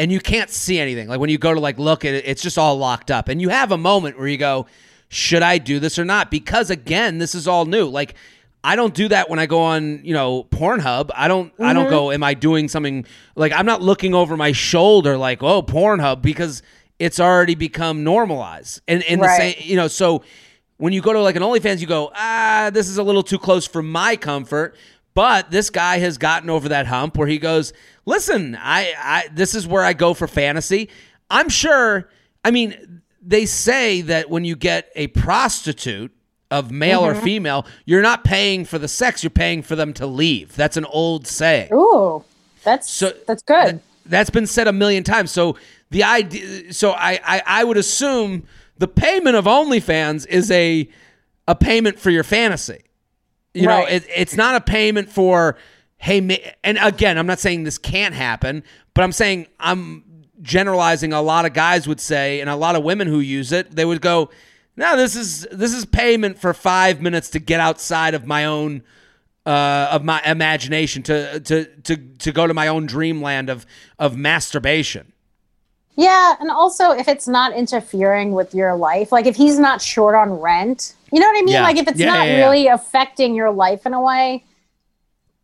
and 0.00 0.10
you 0.10 0.18
can't 0.18 0.50
see 0.50 0.78
anything. 0.78 1.08
Like 1.08 1.20
when 1.20 1.30
you 1.30 1.38
go 1.38 1.52
to 1.52 1.60
like 1.60 1.78
look 1.78 2.04
at 2.04 2.14
it, 2.14 2.24
it's 2.26 2.42
just 2.42 2.58
all 2.58 2.76
locked 2.76 3.10
up, 3.10 3.28
and 3.28 3.40
you 3.40 3.50
have 3.50 3.70
a 3.70 3.78
moment 3.78 4.18
where 4.18 4.28
you 4.28 4.38
go, 4.38 4.66
should 5.08 5.42
I 5.42 5.58
do 5.58 5.78
this 5.78 5.98
or 5.98 6.04
not? 6.04 6.30
Because 6.30 6.70
again, 6.70 7.18
this 7.18 7.34
is 7.34 7.46
all 7.46 7.66
new. 7.66 7.86
Like. 7.86 8.14
I 8.62 8.76
don't 8.76 8.92
do 8.92 9.08
that 9.08 9.30
when 9.30 9.38
I 9.38 9.46
go 9.46 9.62
on, 9.62 10.04
you 10.04 10.12
know, 10.12 10.44
Pornhub. 10.44 11.08
I 11.14 11.28
don't 11.28 11.50
I 11.58 11.72
don't 11.72 11.88
go 11.88 12.10
am 12.12 12.22
I 12.22 12.34
doing 12.34 12.68
something 12.68 13.06
like 13.34 13.52
I'm 13.52 13.64
not 13.64 13.80
looking 13.80 14.14
over 14.14 14.36
my 14.36 14.52
shoulder 14.52 15.16
like, 15.16 15.42
"Oh, 15.42 15.62
Pornhub" 15.62 16.20
because 16.20 16.62
it's 16.98 17.18
already 17.18 17.54
become 17.54 18.04
normalized. 18.04 18.82
And 18.86 19.02
in 19.04 19.18
the 19.18 19.34
same, 19.34 19.54
you 19.60 19.76
know, 19.76 19.88
so 19.88 20.22
when 20.76 20.92
you 20.92 21.00
go 21.00 21.12
to 21.12 21.20
like 21.20 21.36
an 21.36 21.42
OnlyFans, 21.42 21.80
you 21.80 21.86
go, 21.86 22.12
ah, 22.14 22.70
this 22.72 22.88
is 22.88 22.98
a 22.98 23.02
little 23.02 23.22
too 23.22 23.38
close 23.38 23.66
for 23.66 23.82
my 23.82 24.16
comfort. 24.16 24.76
But 25.14 25.50
this 25.50 25.70
guy 25.70 25.98
has 25.98 26.18
gotten 26.18 26.50
over 26.50 26.68
that 26.68 26.86
hump 26.86 27.16
where 27.16 27.26
he 27.26 27.38
goes, 27.38 27.72
listen, 28.04 28.56
I, 28.60 28.94
I 28.96 29.28
this 29.32 29.54
is 29.54 29.66
where 29.66 29.82
I 29.82 29.92
go 29.92 30.14
for 30.14 30.28
fantasy. 30.28 30.88
I'm 31.30 31.48
sure. 31.48 32.08
I 32.44 32.50
mean, 32.50 33.02
they 33.20 33.46
say 33.46 34.00
that 34.02 34.30
when 34.30 34.44
you 34.44 34.56
get 34.56 34.90
a 34.94 35.08
prostitute 35.08 36.12
of 36.50 36.70
male 36.70 37.04
or 37.04 37.14
mm-hmm. 37.14 37.24
female, 37.24 37.66
you're 37.84 38.02
not 38.02 38.24
paying 38.24 38.64
for 38.64 38.78
the 38.78 38.88
sex; 38.88 39.22
you're 39.22 39.30
paying 39.30 39.62
for 39.62 39.76
them 39.76 39.92
to 39.94 40.06
leave. 40.06 40.54
That's 40.56 40.76
an 40.76 40.84
old 40.86 41.26
saying. 41.26 41.72
Ooh, 41.72 42.24
that's 42.62 42.90
So 42.90 43.12
that's 43.26 43.42
good. 43.42 43.70
th- 43.70 43.82
that's 44.06 44.30
been 44.30 44.46
said 44.46 44.68
a 44.68 44.72
million 44.72 45.04
times. 45.04 45.30
So 45.30 45.56
the 45.90 46.04
idea, 46.04 46.72
so 46.72 46.92
I, 46.92 47.20
I, 47.24 47.42
I 47.46 47.64
would 47.64 47.76
assume 47.76 48.44
the 48.78 48.88
payment 48.88 49.36
of 49.36 49.44
OnlyFans 49.44 50.26
is 50.26 50.50
a 50.50 50.88
a 51.46 51.54
payment 51.54 51.98
for 51.98 52.10
your 52.10 52.24
fantasy. 52.24 52.84
You 53.54 53.66
know, 53.66 53.84
it, 53.84 54.06
it's 54.14 54.36
not 54.36 54.54
a 54.54 54.60
payment 54.60 55.10
for 55.10 55.56
hey, 55.98 56.54
and 56.62 56.78
again, 56.80 57.18
I'm 57.18 57.26
not 57.26 57.40
saying 57.40 57.64
this 57.64 57.78
can't 57.78 58.14
happen, 58.14 58.62
but 58.94 59.02
I'm 59.02 59.12
saying 59.12 59.46
I'm 59.58 60.04
generalizing. 60.42 61.12
A 61.12 61.20
lot 61.20 61.44
of 61.44 61.52
guys 61.52 61.88
would 61.88 62.00
say, 62.00 62.40
and 62.40 62.48
a 62.48 62.56
lot 62.56 62.76
of 62.76 62.84
women 62.84 63.08
who 63.08 63.20
use 63.20 63.52
it, 63.52 63.72
they 63.72 63.84
would 63.84 64.00
go, 64.00 64.30
"No, 64.76 64.96
this 64.96 65.16
is 65.16 65.46
this 65.50 65.74
is 65.74 65.84
payment 65.84 66.38
for 66.38 66.54
five 66.54 67.00
minutes 67.00 67.30
to 67.30 67.38
get 67.38 67.60
outside 67.60 68.14
of 68.14 68.26
my 68.26 68.44
own." 68.44 68.82
uh, 69.46 69.88
of 69.90 70.04
my 70.04 70.22
imagination 70.24 71.02
to 71.04 71.40
to 71.40 71.64
to 71.82 71.96
to 71.96 72.32
go 72.32 72.46
to 72.46 72.54
my 72.54 72.68
own 72.68 72.86
dreamland 72.86 73.48
of 73.48 73.66
of 73.98 74.16
masturbation. 74.16 75.12
yeah, 75.96 76.36
and 76.40 76.50
also 76.50 76.90
if 76.92 77.08
it's 77.08 77.26
not 77.26 77.52
interfering 77.52 78.32
with 78.32 78.54
your 78.54 78.76
life, 78.76 79.12
like 79.12 79.26
if 79.26 79.36
he's 79.36 79.58
not 79.58 79.82
short 79.82 80.14
on 80.14 80.30
rent, 80.32 80.94
you 81.12 81.20
know 81.20 81.26
what 81.26 81.38
I 81.38 81.42
mean? 81.42 81.54
Yeah. 81.54 81.62
Like 81.62 81.76
if 81.76 81.88
it's 81.88 81.98
Yeah, 81.98 82.06
not 82.06 82.26
yeah, 82.26 82.36
really 82.36 82.66
affecting 82.66 83.34
your 83.34 83.50
life 83.50 83.86
in 83.86 83.94
a 83.94 84.00
way, 84.00 84.44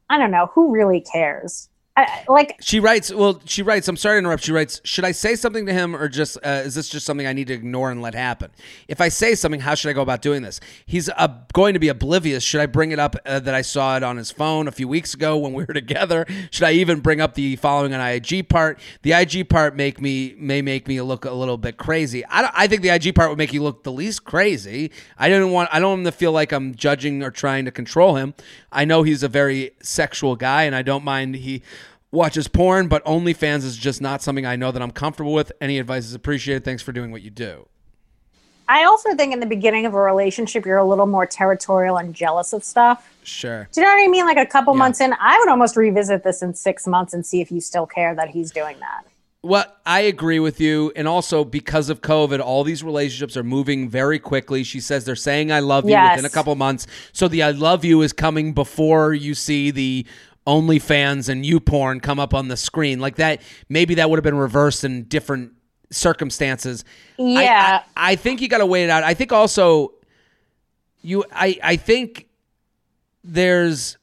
I 0.08 0.18
don't 0.18 0.30
know 0.30 0.46
who 0.54 0.72
really 0.72 1.00
cares. 1.00 1.68
I, 1.96 2.24
like 2.28 2.56
She 2.60 2.78
writes. 2.78 3.10
Well, 3.12 3.40
she 3.46 3.62
writes. 3.62 3.88
I'm 3.88 3.96
sorry 3.96 4.16
to 4.16 4.18
interrupt. 4.18 4.44
She 4.44 4.52
writes. 4.52 4.82
Should 4.84 5.06
I 5.06 5.12
say 5.12 5.34
something 5.34 5.64
to 5.64 5.72
him, 5.72 5.96
or 5.96 6.08
just 6.08 6.36
uh, 6.44 6.62
is 6.64 6.74
this 6.74 6.90
just 6.90 7.06
something 7.06 7.26
I 7.26 7.32
need 7.32 7.46
to 7.46 7.54
ignore 7.54 7.90
and 7.90 8.02
let 8.02 8.14
happen? 8.14 8.50
If 8.86 9.00
I 9.00 9.08
say 9.08 9.34
something, 9.34 9.60
how 9.60 9.74
should 9.74 9.88
I 9.88 9.94
go 9.94 10.02
about 10.02 10.20
doing 10.20 10.42
this? 10.42 10.60
He's 10.84 11.08
uh, 11.08 11.28
going 11.54 11.72
to 11.72 11.80
be 11.80 11.88
oblivious. 11.88 12.44
Should 12.44 12.60
I 12.60 12.66
bring 12.66 12.90
it 12.90 12.98
up 12.98 13.16
uh, 13.24 13.40
that 13.40 13.54
I 13.54 13.62
saw 13.62 13.96
it 13.96 14.02
on 14.02 14.18
his 14.18 14.30
phone 14.30 14.68
a 14.68 14.72
few 14.72 14.88
weeks 14.88 15.14
ago 15.14 15.38
when 15.38 15.54
we 15.54 15.64
were 15.64 15.72
together? 15.74 16.26
Should 16.50 16.64
I 16.64 16.72
even 16.72 17.00
bring 17.00 17.22
up 17.22 17.32
the 17.32 17.56
following 17.56 17.94
on 17.94 18.00
IG 18.06 18.50
part? 18.50 18.78
The 19.00 19.12
IG 19.12 19.48
part 19.48 19.74
make 19.74 19.98
me 19.98 20.34
may 20.36 20.60
make 20.60 20.86
me 20.86 21.00
look 21.00 21.24
a 21.24 21.32
little 21.32 21.56
bit 21.56 21.78
crazy. 21.78 22.26
I, 22.26 22.50
I 22.54 22.66
think 22.66 22.82
the 22.82 22.90
IG 22.90 23.14
part 23.14 23.30
would 23.30 23.38
make 23.38 23.54
you 23.54 23.62
look 23.62 23.84
the 23.84 23.92
least 23.92 24.24
crazy. 24.24 24.90
I 25.18 25.30
didn't 25.30 25.50
want. 25.50 25.70
I 25.72 25.80
don't 25.80 25.90
want 25.90 26.00
him 26.00 26.04
to 26.04 26.12
feel 26.12 26.32
like 26.32 26.52
I'm 26.52 26.74
judging 26.74 27.22
or 27.22 27.30
trying 27.30 27.64
to 27.64 27.70
control 27.70 28.16
him. 28.16 28.34
I 28.70 28.84
know 28.84 29.02
he's 29.02 29.22
a 29.22 29.28
very 29.28 29.70
sexual 29.80 30.36
guy, 30.36 30.64
and 30.64 30.76
I 30.76 30.82
don't 30.82 31.02
mind 31.02 31.36
he 31.36 31.62
watches 32.16 32.48
porn, 32.48 32.88
but 32.88 33.04
OnlyFans 33.04 33.64
is 33.64 33.76
just 33.76 34.00
not 34.00 34.22
something 34.22 34.44
I 34.44 34.56
know 34.56 34.72
that 34.72 34.82
I'm 34.82 34.90
comfortable 34.90 35.32
with. 35.32 35.52
Any 35.60 35.78
advice 35.78 36.04
is 36.06 36.14
appreciated. 36.14 36.64
Thanks 36.64 36.82
for 36.82 36.90
doing 36.92 37.12
what 37.12 37.22
you 37.22 37.30
do. 37.30 37.68
I 38.68 38.82
also 38.84 39.14
think 39.14 39.32
in 39.32 39.38
the 39.38 39.46
beginning 39.46 39.86
of 39.86 39.94
a 39.94 40.00
relationship, 40.00 40.66
you're 40.66 40.78
a 40.78 40.84
little 40.84 41.06
more 41.06 41.24
territorial 41.24 41.98
and 41.98 42.12
jealous 42.12 42.52
of 42.52 42.64
stuff. 42.64 43.08
Sure. 43.22 43.68
Do 43.70 43.80
you 43.80 43.86
know 43.86 43.92
what 43.92 44.02
I 44.02 44.08
mean? 44.08 44.26
Like 44.26 44.38
a 44.38 44.46
couple 44.46 44.74
Yeah. 44.74 44.78
months 44.78 45.00
in, 45.00 45.14
I 45.20 45.38
would 45.38 45.48
almost 45.48 45.76
revisit 45.76 46.24
this 46.24 46.42
in 46.42 46.52
six 46.54 46.84
months 46.86 47.14
and 47.14 47.24
see 47.24 47.40
if 47.40 47.52
you 47.52 47.60
still 47.60 47.86
care 47.86 48.12
that 48.16 48.30
he's 48.30 48.50
doing 48.50 48.76
that. 48.80 49.04
Well, 49.44 49.66
I 49.84 50.00
agree 50.00 50.40
with 50.40 50.60
you. 50.60 50.92
And 50.96 51.06
also 51.06 51.44
because 51.44 51.88
of 51.88 52.00
COVID, 52.00 52.40
all 52.40 52.64
these 52.64 52.82
relationships 52.82 53.36
are 53.36 53.44
moving 53.44 53.88
very 53.88 54.18
quickly. 54.18 54.64
She 54.64 54.80
says 54.80 55.04
they're 55.04 55.14
saying 55.14 55.52
I 55.52 55.60
love 55.60 55.84
you 55.84 55.90
Yes. 55.92 56.16
within 56.16 56.24
a 56.24 56.30
couple 56.34 56.52
months. 56.56 56.88
So 57.12 57.28
the 57.28 57.44
I 57.44 57.52
love 57.52 57.84
you 57.84 58.02
is 58.02 58.12
coming 58.12 58.52
before 58.52 59.14
you 59.14 59.34
see 59.36 59.70
the 59.70 60.04
OnlyFans 60.46 61.28
and 61.28 61.44
you 61.44 61.60
porn 61.60 62.00
come 62.00 62.18
up 62.20 62.32
on 62.34 62.48
the 62.48 62.56
screen. 62.56 63.00
Like 63.00 63.16
that, 63.16 63.42
maybe 63.68 63.94
that 63.96 64.08
would 64.10 64.16
have 64.18 64.24
been 64.24 64.36
reversed 64.38 64.84
in 64.84 65.04
different 65.04 65.52
circumstances. 65.90 66.84
I- 67.18 67.22
Yeah. 67.22 67.82
I, 67.96 68.12
I 68.12 68.16
think 68.16 68.40
you 68.40 68.48
got 68.48 68.58
to 68.58 68.66
wait 68.66 68.84
it 68.84 68.90
out. 68.90 69.02
I 69.04 69.14
think 69.14 69.32
also 69.32 69.92
you, 71.02 71.24
I, 71.32 71.58
I 71.62 71.76
think 71.76 72.28
there's 73.24 73.96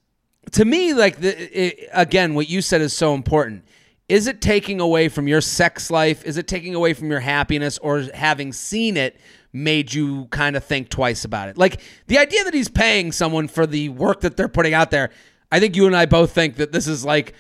to 0.52 0.66
me, 0.66 0.94
like 0.94 1.18
the 1.22 1.58
it, 1.66 1.90
again, 1.94 2.34
what 2.36 2.50
you 2.50 2.62
said 2.62 2.82
is 2.82 2.94
so 2.94 3.14
important. 3.16 3.64
Is 4.10 4.28
it 4.28 4.42
taking 4.42 4.82
away 4.82 5.08
from 5.10 5.28
your 5.28 5.40
sex 5.42 5.90
life? 5.90 6.26
Is 6.26 6.38
it 6.38 6.48
taking 6.48 6.76
away 6.76 6.94
from 6.94 7.10
your 7.10 7.22
happiness, 7.22 7.78
or 7.80 8.02
having 8.14 8.52
seen 8.52 8.98
it 8.98 9.20
made 9.54 9.94
you 9.94 10.26
kind 10.26 10.56
of 10.58 10.64
think 10.64 10.90
twice 10.90 11.24
about 11.24 11.48
it? 11.50 11.58
Like 11.58 11.80
the 12.08 12.18
idea 12.18 12.44
that 12.44 12.54
he's 12.54 12.68
paying 12.70 13.12
someone 13.14 13.48
for 13.48 13.66
the 13.66 13.90
work 13.90 14.22
that 14.22 14.36
they're 14.38 14.50
putting 14.50 14.74
out 14.74 14.92
there. 14.92 15.10
I 15.56 15.60
think 15.60 15.76
you 15.76 15.86
and 15.88 15.96
I 15.96 16.06
both 16.06 16.32
think 16.32 16.56
that 16.56 16.72
this 16.72 16.88
is 16.88 17.06
like 17.06 17.34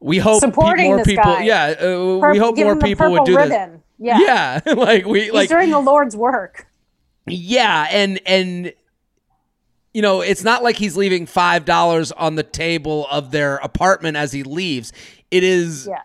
we 0.00 0.18
hope 0.18 0.42
pe- 0.42 0.48
Supporting 0.48 0.86
more 0.86 0.96
this 0.98 1.06
people. 1.06 1.24
guy. 1.24 1.44
Yeah, 1.44 1.64
uh, 1.78 2.20
Pur- 2.20 2.32
we 2.32 2.38
hope 2.38 2.56
more 2.56 2.76
people 2.76 3.12
would 3.12 3.24
do 3.24 3.36
this. 3.36 3.70
Yeah. 3.98 4.18
Yeah, 4.18 4.60
like 4.74 5.06
we 5.06 5.22
He's 5.24 5.32
like 5.32 5.48
doing 5.48 5.70
the 5.70 5.78
Lord's 5.78 6.16
work. 6.16 6.66
yeah, 7.26 7.86
and 7.90 8.20
and 8.26 8.72
you 9.94 10.02
know, 10.02 10.22
it's 10.22 10.42
not 10.42 10.62
like 10.62 10.76
he's 10.76 10.96
leaving 10.96 11.26
five 11.26 11.64
dollars 11.64 12.10
on 12.12 12.34
the 12.34 12.42
table 12.42 13.06
of 13.10 13.30
their 13.30 13.56
apartment 13.56 14.16
as 14.16 14.32
he 14.32 14.42
leaves. 14.42 14.92
It 15.30 15.44
is. 15.44 15.86
Yeah. 15.88 16.02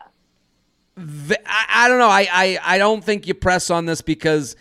v- 0.98 1.36
I, 1.46 1.66
I 1.70 1.88
don't 1.88 1.98
know. 2.00 2.10
I, 2.10 2.28
I 2.32 2.60
I 2.64 2.78
don't 2.78 3.04
think 3.04 3.28
you 3.28 3.34
press 3.34 3.70
on 3.70 3.86
this 3.86 4.02
because 4.02 4.56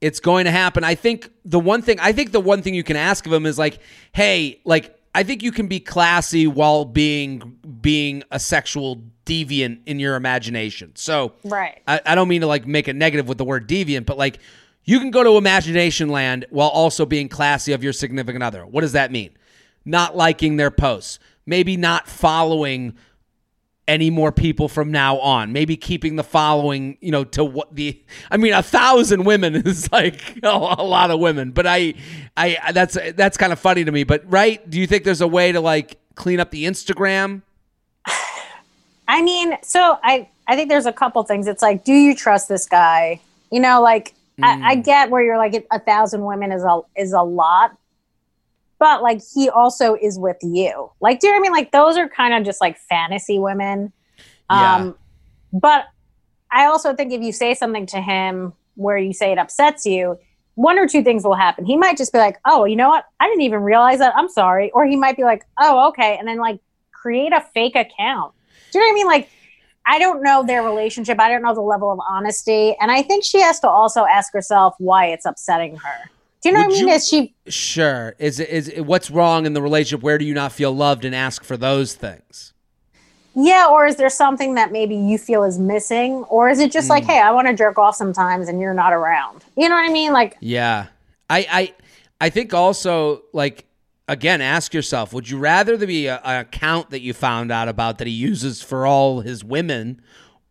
it's 0.00 0.20
going 0.20 0.44
to 0.46 0.50
happen. 0.50 0.84
I 0.84 0.96
think 0.96 1.30
the 1.44 1.60
one 1.60 1.80
thing 1.80 1.98
I 2.00 2.12
think 2.12 2.32
the 2.32 2.40
one 2.40 2.60
thing 2.60 2.74
you 2.74 2.82
can 2.84 2.96
ask 2.96 3.24
of 3.26 3.32
him 3.32 3.46
is 3.46 3.58
like, 3.58 3.78
hey, 4.12 4.60
like 4.64 4.94
I 5.14 5.22
think 5.22 5.42
you 5.42 5.52
can 5.52 5.66
be 5.66 5.78
classy 5.80 6.46
while 6.46 6.84
being 6.84 7.58
being 7.80 8.22
a 8.30 8.38
sexual 8.38 9.02
deviant 9.26 9.80
in 9.86 9.98
your 9.98 10.16
imagination. 10.16 10.92
So 10.94 11.34
Right. 11.44 11.82
I, 11.86 12.00
I 12.04 12.14
don't 12.14 12.28
mean 12.28 12.40
to 12.40 12.46
like 12.46 12.66
make 12.66 12.88
it 12.88 12.96
negative 12.96 13.28
with 13.28 13.38
the 13.38 13.44
word 13.44 13.68
deviant, 13.68 14.06
but 14.06 14.18
like 14.18 14.38
you 14.84 14.98
can 14.98 15.10
go 15.10 15.22
to 15.22 15.36
imagination 15.36 16.08
land 16.08 16.46
while 16.50 16.68
also 16.68 17.06
being 17.06 17.28
classy 17.28 17.72
of 17.72 17.84
your 17.84 17.92
significant 17.92 18.42
other. 18.42 18.64
What 18.64 18.80
does 18.80 18.92
that 18.92 19.12
mean? 19.12 19.30
Not 19.84 20.16
liking 20.16 20.56
their 20.56 20.70
posts, 20.70 21.18
maybe 21.46 21.76
not 21.76 22.08
following 22.08 22.94
any 23.92 24.08
more 24.08 24.32
people 24.32 24.68
from 24.68 24.90
now 24.90 25.18
on. 25.18 25.52
Maybe 25.52 25.76
keeping 25.76 26.16
the 26.16 26.24
following, 26.24 26.96
you 27.00 27.12
know, 27.12 27.24
to 27.24 27.44
what 27.44 27.74
the 27.74 28.02
I 28.30 28.38
mean, 28.38 28.54
a 28.54 28.62
thousand 28.62 29.24
women 29.24 29.54
is 29.66 29.92
like 29.92 30.38
a, 30.42 30.48
a 30.48 30.82
lot 30.82 31.10
of 31.10 31.20
women, 31.20 31.50
but 31.50 31.66
I, 31.66 31.94
I 32.36 32.72
that's 32.72 32.96
that's 33.14 33.36
kind 33.36 33.52
of 33.52 33.58
funny 33.58 33.84
to 33.84 33.92
me. 33.92 34.04
But 34.04 34.24
right, 34.26 34.68
do 34.68 34.80
you 34.80 34.86
think 34.86 35.04
there's 35.04 35.20
a 35.20 35.28
way 35.28 35.52
to 35.52 35.60
like 35.60 35.98
clean 36.14 36.40
up 36.40 36.50
the 36.50 36.64
Instagram? 36.64 37.42
I 39.08 39.20
mean, 39.20 39.58
so 39.62 39.98
I 40.02 40.28
I 40.46 40.56
think 40.56 40.70
there's 40.70 40.86
a 40.86 40.92
couple 40.92 41.22
things. 41.24 41.46
It's 41.46 41.62
like, 41.62 41.84
do 41.84 41.92
you 41.92 42.16
trust 42.16 42.48
this 42.48 42.66
guy? 42.66 43.20
You 43.50 43.60
know, 43.60 43.82
like 43.82 44.14
I, 44.42 44.72
I 44.72 44.76
mm. 44.76 44.84
get 44.84 45.10
where 45.10 45.22
you're 45.22 45.36
like 45.36 45.66
a 45.70 45.78
thousand 45.78 46.24
women 46.24 46.50
is 46.50 46.64
a 46.64 46.80
is 46.96 47.12
a 47.12 47.22
lot, 47.22 47.76
but 48.82 49.00
like 49.00 49.20
he 49.32 49.48
also 49.48 49.94
is 49.94 50.18
with 50.18 50.38
you. 50.42 50.90
Like, 51.00 51.20
do 51.20 51.28
you 51.28 51.32
know 51.32 51.38
what 51.38 51.40
I 51.40 51.48
mean? 51.50 51.52
Like 51.52 51.70
those 51.70 51.96
are 51.96 52.08
kind 52.08 52.34
of 52.34 52.44
just 52.44 52.60
like 52.60 52.76
fantasy 52.88 53.38
women. 53.38 53.92
Yeah. 54.50 54.74
Um, 54.74 54.96
but 55.52 55.84
I 56.50 56.64
also 56.66 56.92
think 56.92 57.12
if 57.12 57.22
you 57.22 57.30
say 57.30 57.54
something 57.54 57.86
to 57.86 58.00
him 58.00 58.54
where 58.74 58.96
you 58.96 59.12
say 59.12 59.30
it 59.30 59.38
upsets 59.38 59.86
you, 59.86 60.18
one 60.56 60.80
or 60.80 60.88
two 60.88 61.04
things 61.04 61.22
will 61.22 61.36
happen. 61.36 61.64
He 61.64 61.76
might 61.76 61.96
just 61.96 62.12
be 62.12 62.18
like, 62.18 62.38
"Oh, 62.44 62.64
you 62.64 62.74
know 62.74 62.88
what? 62.88 63.04
I 63.20 63.28
didn't 63.28 63.42
even 63.42 63.60
realize 63.60 64.00
that. 64.00 64.16
I'm 64.16 64.28
sorry," 64.28 64.72
or 64.72 64.84
he 64.84 64.96
might 64.96 65.16
be 65.16 65.22
like, 65.22 65.44
"Oh, 65.60 65.86
okay," 65.90 66.16
and 66.18 66.26
then 66.26 66.38
like 66.38 66.58
create 66.92 67.32
a 67.32 67.40
fake 67.54 67.76
account. 67.76 68.34
Do 68.72 68.80
you 68.80 68.84
know 68.84 68.88
what 68.88 68.92
I 68.92 68.94
mean? 68.94 69.06
Like, 69.06 69.30
I 69.86 70.00
don't 70.00 70.24
know 70.24 70.42
their 70.42 70.64
relationship. 70.64 71.20
I 71.20 71.28
don't 71.28 71.42
know 71.42 71.54
the 71.54 71.60
level 71.60 71.92
of 71.92 72.00
honesty, 72.10 72.74
and 72.80 72.90
I 72.90 73.02
think 73.02 73.22
she 73.22 73.40
has 73.42 73.60
to 73.60 73.68
also 73.68 74.06
ask 74.06 74.32
herself 74.32 74.74
why 74.78 75.06
it's 75.06 75.24
upsetting 75.24 75.76
her. 75.76 76.10
Do 76.42 76.48
you 76.48 76.54
know 76.54 76.60
Would 76.62 76.68
what 76.68 76.74
I 76.74 76.78
mean? 76.80 76.88
you- 76.88 76.94
Is 76.94 77.06
she? 77.08 77.34
Sure. 77.48 78.14
Is 78.18 78.40
is 78.40 78.72
what's 78.80 79.10
wrong 79.10 79.46
in 79.46 79.52
the 79.54 79.62
relationship? 79.62 80.02
Where 80.02 80.18
do 80.18 80.24
you 80.24 80.34
not 80.34 80.52
feel 80.52 80.72
loved 80.72 81.04
and 81.04 81.14
ask 81.14 81.44
for 81.44 81.56
those 81.56 81.94
things? 81.94 82.52
Yeah, 83.34 83.68
or 83.70 83.86
is 83.86 83.96
there 83.96 84.10
something 84.10 84.54
that 84.56 84.72
maybe 84.72 84.94
you 84.94 85.16
feel 85.16 85.42
is 85.44 85.58
missing, 85.58 86.24
or 86.24 86.50
is 86.50 86.58
it 86.58 86.70
just 86.70 86.90
like, 86.90 87.04
hmm. 87.04 87.10
hey, 87.12 87.20
I 87.20 87.30
want 87.30 87.48
to 87.48 87.54
jerk 87.54 87.78
off 87.78 87.96
sometimes, 87.96 88.46
and 88.48 88.60
you're 88.60 88.74
not 88.74 88.92
around? 88.92 89.42
You 89.56 89.70
know 89.70 89.74
what 89.74 89.88
I 89.88 89.92
mean? 89.92 90.12
Like, 90.12 90.36
Yeah. 90.40 90.86
I 91.30 91.46
I 91.50 91.74
I 92.20 92.28
think 92.28 92.52
also 92.52 93.22
like 93.32 93.64
again 94.08 94.40
ask 94.40 94.74
yourself 94.74 95.12
would 95.14 95.30
you 95.30 95.38
rather 95.38 95.76
there 95.76 95.86
be 95.86 96.06
a, 96.08 96.20
an 96.24 96.40
account 96.40 96.90
that 96.90 97.00
you 97.00 97.14
found 97.14 97.50
out 97.52 97.68
about 97.68 97.98
that 97.98 98.06
he 98.08 98.12
uses 98.12 98.60
for 98.60 98.84
all 98.84 99.20
his 99.20 99.42
women 99.44 100.02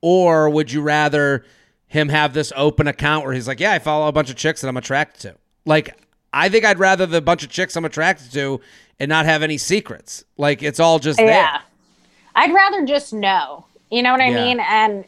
or 0.01 0.49
would 0.49 0.71
you 0.71 0.82
rather 0.82 1.43
him 1.88 2.08
have 2.10 2.34
this 2.34 2.51
open 2.56 2.88
account 2.88 3.25
where 3.25 3.34
he's 3.34 3.47
like 3.47 3.60
yeah 3.60 3.73
I 3.73 3.80
follow 3.80 4.08
a 4.08 4.12
bunch 4.13 4.30
of 4.30 4.38
chicks 4.38 4.62
that 4.62 4.69
I'm 4.69 4.77
attracted 4.77 5.21
to 5.23 5.36
like 5.65 5.95
I 6.34 6.50
think 6.50 6.63
I'd 6.65 6.80
rather 6.80 7.06
the 7.06 7.21
bunch 7.21 7.43
of 7.43 7.50
chicks 7.50 7.76
I'm 7.76 7.86
attracted 7.86 8.32
to 8.34 8.62
and 9.00 9.10
not 9.10 9.26
have 9.26 9.43
any 9.43 9.58
secrets 9.58 10.24
like 10.38 10.63
it's 10.63 10.80
all 10.80 11.00
just 11.00 11.17
there 11.17 11.28
Yeah. 11.28 11.62
I'd 12.36 12.54
rather 12.54 12.86
just 12.86 13.13
know. 13.13 13.65
You 13.89 14.02
know 14.02 14.12
what 14.13 14.21
I 14.21 14.30
Yeah. 14.30 14.36
mean? 14.43 14.60
And 14.62 15.04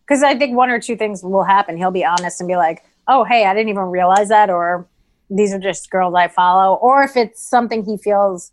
because 0.00 0.22
I 0.24 0.36
think 0.36 0.56
one 0.56 0.70
or 0.70 0.80
two 0.80 0.96
things 0.96 1.22
will 1.22 1.44
happen. 1.44 1.76
He'll 1.76 1.92
be 1.92 2.04
honest 2.04 2.40
and 2.40 2.48
be 2.48 2.56
like, 2.56 2.84
oh, 3.06 3.22
hey, 3.24 3.44
I 3.46 3.54
didn't 3.54 3.68
even 3.68 3.84
realize 3.84 4.28
that. 4.30 4.50
Or 4.50 4.88
these 5.30 5.52
are 5.52 5.58
just 5.60 5.88
girls 5.90 6.14
I 6.16 6.26
follow. 6.28 6.74
Or 6.76 7.02
if 7.04 7.16
it's 7.16 7.40
something 7.42 7.84
he 7.84 7.96
feels 7.96 8.50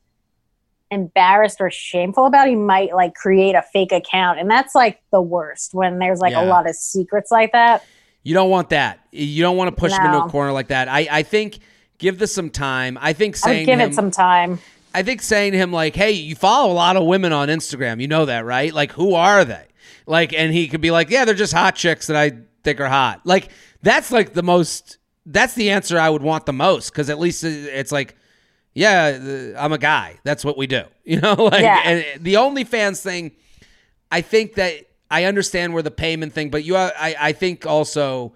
embarrassed 0.92 1.58
or 1.60 1.72
shameful 1.72 2.26
about, 2.26 2.48
he 2.48 2.56
might 2.56 2.94
like 2.94 3.16
create 3.16 3.56
a 3.56 3.64
fake 3.74 3.92
account. 3.92 4.40
And 4.40 4.50
that's 4.52 4.76
like 4.76 5.02
the 5.12 5.22
worst 5.22 5.74
when 5.74 5.98
there's 6.00 6.20
like 6.20 6.34
Yeah. 6.34 6.44
a 6.44 6.46
lot 6.46 6.70
of 6.70 6.76
secrets 6.76 7.32
like 7.32 7.52
that. 7.54 7.84
You 8.26 8.34
don't 8.34 8.50
want 8.50 8.70
that. 8.70 9.00
You 9.12 9.44
don't 9.44 9.56
want 9.56 9.68
to 9.74 9.80
push 9.80 9.94
him 9.94 10.04
into 10.04 10.18
a 10.18 10.30
corner 10.30 10.52
like 10.52 10.70
that. 10.70 10.90
I, 10.90 11.08
I 11.10 11.24
think 11.24 11.60
give 12.00 12.18
this 12.18 12.34
some 12.34 12.50
time. 12.50 12.98
I 13.00 13.14
think 13.14 13.36
saying 13.36 13.68
give 13.68 13.80
him, 13.80 13.92
it 13.92 13.94
some 13.94 14.10
time. 14.10 14.58
I 14.96 15.04
think 15.04 15.22
saying 15.22 15.52
to 15.52 15.58
him 15.60 15.72
like, 15.72 15.96
"Hey, 15.96 16.12
you 16.12 16.36
follow 16.36 16.72
a 16.72 16.74
lot 16.74 16.98
of 16.98 17.06
women 17.06 17.32
on 17.32 17.50
Instagram. 17.50 18.02
You 18.02 18.08
know 18.08 18.26
that, 18.26 18.44
right? 18.44 18.74
Like, 18.74 18.92
who 18.94 19.14
are 19.14 19.46
they?" 19.46 19.68
Like, 20.08 20.34
and 20.34 20.52
he 20.52 20.68
could 20.68 20.82
be 20.82 20.90
like, 20.90 21.12
"Yeah, 21.12 21.26
they're 21.26 21.36
just 21.36 21.54
hot 21.54 21.76
chicks 21.76 22.08
that 22.08 22.18
I 22.18 22.32
think 22.64 22.82
are 22.82 22.90
hot." 22.90 23.22
Like, 23.26 23.50
that's 23.84 24.12
like 24.12 24.34
the 24.34 24.44
most. 24.44 24.98
That's 25.28 25.54
the 25.54 25.70
answer 25.70 26.00
I 26.00 26.10
would 26.10 26.24
want 26.24 26.48
the 26.48 26.54
most 26.54 26.92
because 26.92 27.12
at 27.12 27.20
least 27.20 27.44
it's 27.44 27.92
like, 27.92 28.16
yeah, 28.74 29.54
uh, 29.56 29.60
I'm 29.64 29.72
a 29.72 29.78
guy. 29.78 30.20
That's 30.24 30.44
what 30.44 30.58
we 30.58 30.68
do. 30.68 30.84
You 31.06 31.22
know, 31.22 31.36
like 31.36 31.62
Yeah. 31.62 31.82
and 31.86 32.24
the 32.26 32.34
OnlyFans 32.34 33.00
thing. 33.04 33.34
I 34.12 34.22
think 34.22 34.56
that 34.56 34.74
I 35.16 35.24
understand 35.24 35.74
where 35.74 35.84
the 35.84 35.92
payment 35.92 36.34
thing, 36.34 36.50
but 36.50 36.64
you, 36.64 36.76
I, 36.76 37.16
I 37.20 37.32
think 37.32 37.66
also. 37.66 38.34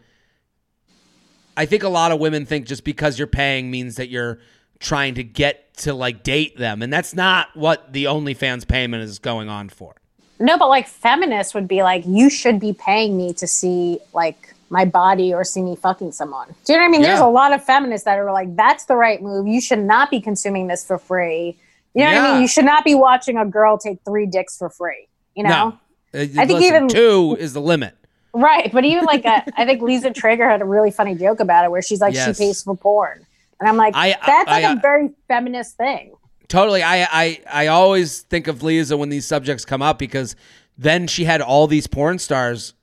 I 1.58 1.66
think 1.66 1.84
a 1.84 1.90
lot 1.90 2.14
of 2.14 2.20
women 2.22 2.46
think 2.46 2.68
just 2.68 2.86
because 2.86 3.18
you're 3.20 3.28
paying 3.28 3.70
means 3.70 3.98
that 3.98 4.08
you're 4.08 4.40
trying 4.80 5.16
to 5.16 5.24
get 5.26 5.74
to 5.84 5.94
like 5.94 6.24
date 6.24 6.58
them, 6.58 6.82
and 6.82 6.92
that's 6.94 7.14
not 7.14 7.48
what 7.54 7.92
the 7.92 8.06
OnlyFans 8.06 8.66
payment 8.66 9.04
is 9.04 9.20
going 9.20 9.50
on 9.50 9.68
for. 9.68 9.96
No, 10.40 10.58
but 10.58 10.70
like 10.70 10.88
feminists 10.88 11.54
would 11.54 11.68
be 11.68 11.84
like, 11.84 12.04
you 12.08 12.30
should 12.30 12.62
be 12.62 12.72
paying 12.72 13.18
me 13.18 13.34
to 13.34 13.46
see 13.46 14.00
like 14.14 14.56
my 14.70 14.86
body 14.86 15.34
or 15.34 15.44
see 15.44 15.62
me 15.62 15.76
fucking 15.76 16.14
someone. 16.14 16.48
Do 16.64 16.72
you 16.72 16.80
know 16.80 16.84
what 16.84 16.88
I 16.88 16.92
mean? 16.92 17.02
There's 17.02 17.20
a 17.20 17.28
lot 17.28 17.52
of 17.52 17.62
feminists 17.62 18.06
that 18.06 18.18
are 18.18 18.32
like, 18.32 18.56
that's 18.56 18.86
the 18.86 18.96
right 18.96 19.22
move. 19.22 19.46
You 19.46 19.60
should 19.60 19.80
not 19.80 20.10
be 20.10 20.22
consuming 20.22 20.68
this 20.68 20.86
for 20.86 20.98
free. 20.98 21.58
You 21.94 22.06
know 22.06 22.12
what 22.14 22.22
I 22.22 22.34
mean? 22.34 22.42
You 22.44 22.48
should 22.48 22.66
not 22.66 22.86
be 22.86 22.96
watching 22.96 23.36
a 23.36 23.46
girl 23.46 23.78
take 23.78 23.98
three 24.06 24.28
dicks 24.28 24.56
for 24.58 24.70
free. 24.70 25.10
You 25.36 25.44
know? 25.44 25.50
No, 25.50 25.68
Uh, 25.68 25.72
Uh, 26.14 26.20
I 26.20 26.26
think 26.28 26.50
listen, 26.60 26.64
even- 26.76 26.88
two 26.88 27.38
is 27.40 27.54
the 27.54 27.62
limit. 27.62 27.96
Right. 28.34 28.72
But 28.72 28.86
even 28.86 29.06
like, 29.06 29.26
uh, 29.26 29.42
a, 29.48 29.52
I 29.62 29.66
think 29.66 29.82
Lisa 29.82 30.12
Treyger 30.12 30.50
had 30.50 30.62
a 30.62 30.66
really 30.66 30.92
funny 30.92 31.16
joke 31.16 31.40
about 31.40 31.66
it 31.66 31.72
where 31.72 31.82
she's 31.82 32.00
like, 32.02 32.14
Yes. 32.14 32.38
she 32.38 32.44
pays 32.46 32.62
for 32.64 32.76
porn. 32.76 33.26
And 33.60 33.68
I'm 33.68 33.76
like, 33.78 33.94
I- 33.96 34.16
that's 34.26 34.48
like 34.48 34.64
I- 34.64 34.72
a 34.74 34.76
uh, 34.76 34.80
very 34.82 35.10
feminist 35.28 35.78
thing. 35.78 36.14
Totally. 36.48 36.82
I, 36.82 37.04
I 37.12 37.40
I 37.52 37.68
always 37.68 38.22
think 38.22 38.48
of 38.48 38.64
Lisa 38.64 38.98
when 38.98 39.10
these 39.10 39.28
subjects 39.28 39.66
come 39.66 39.84
up 39.84 40.00
because 40.00 40.36
then 40.80 41.06
she 41.06 41.26
had 41.26 41.42
all 41.42 41.68
these 41.68 41.86
porn 41.86 42.18
stars 42.18 42.74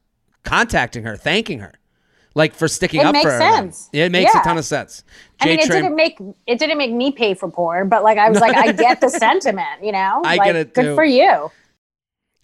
contacting 0.44 1.02
her, 1.02 1.16
thanking 1.16 1.58
her, 1.58 1.72
like 2.36 2.54
for 2.54 2.68
sticking 2.68 3.00
It 3.00 3.06
up 3.06 3.16
for 3.16 3.28
her. 3.28 3.36
It 3.36 3.38
makes 3.40 3.54
sense. 3.56 3.90
It 3.92 4.12
makes 4.12 4.32
Yeah. 4.32 4.40
a 4.40 4.44
ton 4.44 4.58
of 4.58 4.64
sense. 4.64 5.02
I 5.40 5.46
mean, 5.46 5.58
it 5.58 5.68
didn't 5.68 5.96
make 5.96 6.16
it 6.46 6.58
didn't 6.60 6.78
make 6.78 6.92
me 6.92 7.10
pay 7.10 7.34
for 7.34 7.50
porn, 7.50 7.88
but 7.88 8.04
like 8.04 8.18
I 8.18 8.28
was 8.30 8.38
like, 8.40 8.56
I 8.56 8.70
get 8.70 9.00
the 9.00 9.08
sentiment, 9.24 9.82
you 9.82 9.90
know. 9.90 10.22
I 10.24 10.36
like, 10.36 10.44
get 10.46 10.56
it, 10.56 10.74
Good 10.74 10.82
too. 10.82 10.94
for 10.94 11.04
you. 11.04 11.50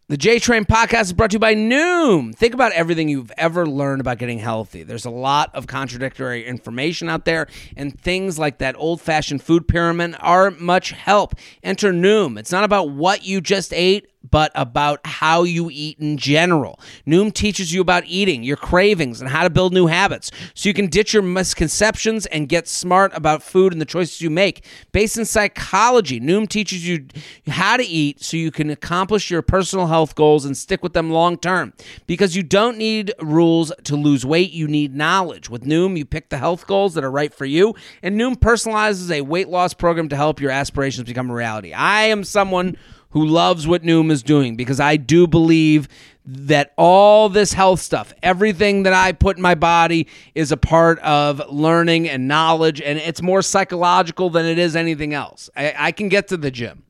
The 0.08 0.16
J 0.16 0.40
Train 0.40 0.64
podcast 0.64 1.02
is 1.02 1.12
brought 1.12 1.30
to 1.30 1.36
you 1.36 1.38
by 1.38 1.54
Noom. 1.54 2.34
Think 2.34 2.54
about 2.54 2.72
everything 2.72 3.08
you've 3.08 3.30
ever 3.38 3.64
learned 3.64 4.00
about 4.00 4.18
getting 4.18 4.40
healthy. 4.40 4.82
There's 4.82 5.04
a 5.04 5.10
lot 5.10 5.54
of 5.54 5.68
contradictory 5.68 6.44
information 6.44 7.08
out 7.08 7.24
there, 7.24 7.46
and 7.76 7.98
things 7.98 8.36
like 8.36 8.58
that 8.58 8.74
old 8.76 9.00
fashioned 9.00 9.42
food 9.42 9.68
pyramid 9.68 10.16
aren't 10.18 10.60
much 10.60 10.90
help. 10.90 11.36
Enter 11.62 11.92
Noom. 11.92 12.36
It's 12.36 12.50
not 12.50 12.64
about 12.64 12.90
what 12.90 13.24
you 13.24 13.40
just 13.40 13.72
ate, 13.72 14.08
but 14.30 14.52
about 14.54 15.00
how 15.04 15.42
you 15.42 15.68
eat 15.70 15.98
in 15.98 16.16
general. 16.16 16.78
Noom 17.06 17.32
teaches 17.32 17.72
you 17.72 17.80
about 17.80 18.04
eating, 18.06 18.42
your 18.42 18.56
cravings, 18.56 19.20
and 19.20 19.30
how 19.30 19.42
to 19.42 19.50
build 19.50 19.72
new 19.72 19.87
habits 19.87 20.30
so 20.54 20.68
you 20.68 20.74
can 20.74 20.87
ditch 20.87 21.12
your 21.12 21.22
misconceptions 21.22 22.26
and 22.26 22.48
get 22.48 22.68
smart 22.68 23.12
about 23.14 23.42
food 23.42 23.72
and 23.72 23.80
the 23.80 23.87
choices 23.87 24.20
you 24.20 24.30
make. 24.30 24.64
Based 24.92 25.16
in 25.16 25.24
psychology, 25.24 26.20
Noom 26.20 26.48
teaches 26.48 26.87
you 26.87 27.06
how 27.48 27.76
to 27.76 27.85
eat 27.85 28.22
so 28.22 28.37
you 28.37 28.50
can 28.50 28.70
accomplish 28.70 29.30
your 29.30 29.42
personal 29.42 29.87
health 29.87 30.14
goals 30.14 30.44
and 30.44 30.56
stick 30.56 30.82
with 30.82 30.92
them 30.92 31.11
long 31.11 31.37
term. 31.37 31.72
Because 32.06 32.37
you 32.37 32.42
don't 32.42 32.78
need 32.78 33.12
rules 33.20 33.72
to 33.85 33.96
lose 33.96 34.24
weight, 34.24 34.52
you 34.52 34.68
need 34.68 34.94
knowledge. 34.94 35.50
With 35.50 35.64
Noom, 35.64 35.96
you 35.96 36.04
pick 36.04 36.28
the 36.28 36.38
health 36.38 36.66
goals 36.66 36.94
that 36.94 37.04
are 37.04 37.11
right 37.11 37.32
for 37.32 37.44
you, 37.44 37.74
and 38.02 38.18
Noom 38.18 38.37
personalizes 38.37 39.11
a 39.11 39.20
weight 39.22 39.48
loss 39.48 39.74
program 39.74 40.08
to 40.08 40.16
help 40.16 40.40
your 40.40 40.50
aspirations 40.50 41.06
become 41.06 41.30
a 41.30 41.35
reality. 41.35 41.72
I 41.72 42.04
am 42.04 42.24
someone 42.24 42.76
who 43.12 43.25
loves 43.25 43.66
what 43.66 43.83
Noom 43.83 44.11
is 44.11 44.22
doing 44.22 44.57
because 44.57 44.81
I 44.81 44.96
do 44.96 45.27
believe 45.27 45.88
that 46.25 46.72
all 46.77 47.29
this 47.29 47.53
health 47.53 47.81
stuff, 47.81 48.12
everything 48.22 48.85
that 48.85 48.92
I 48.92 49.12
put 49.12 49.37
in 49.37 49.42
my 49.42 49.55
body 49.55 50.07
is 50.35 50.53
a 50.53 50.57
part 50.57 50.98
of 51.01 51.42
learning 51.51 52.09
and 52.09 52.29
knowledge, 52.29 52.81
and 52.81 52.98
it's 52.98 53.22
more 53.22 53.42
psychological 53.42 54.31
than 54.31 54.46
it 54.46 54.59
is 54.59 54.77
anything 54.77 55.14
else. 55.14 55.51
I, 55.57 55.75
I 55.77 55.92
can 55.92 56.09
get 56.09 56.29
to 56.29 56.37
the 56.37 56.51
gym. 56.51 56.85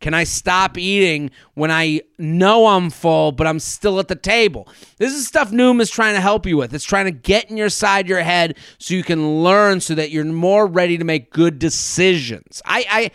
Can 0.00 0.14
I 0.14 0.24
stop 0.24 0.78
eating 0.78 1.30
when 1.54 1.72
I 1.72 2.02
know 2.18 2.68
I'm 2.68 2.88
full, 2.88 3.32
but 3.32 3.48
I'm 3.48 3.58
still 3.58 3.98
at 3.98 4.06
the 4.06 4.14
table? 4.14 4.68
This 4.98 5.12
is 5.12 5.26
stuff 5.26 5.50
Noom 5.50 5.80
is 5.80 5.90
trying 5.90 6.14
to 6.14 6.20
help 6.20 6.46
you 6.46 6.56
with. 6.56 6.72
It's 6.72 6.84
trying 6.84 7.06
to 7.06 7.10
get 7.10 7.50
in 7.50 7.56
your 7.56 7.68
side 7.68 8.08
your 8.08 8.22
head 8.22 8.56
so 8.78 8.94
you 8.94 9.02
can 9.02 9.42
learn 9.42 9.80
so 9.80 9.96
that 9.96 10.10
you're 10.10 10.24
more 10.24 10.66
ready 10.66 10.98
to 10.98 11.04
make 11.04 11.32
good 11.32 11.58
decisions. 11.58 12.62
I, 12.64 12.86
I 12.88 13.10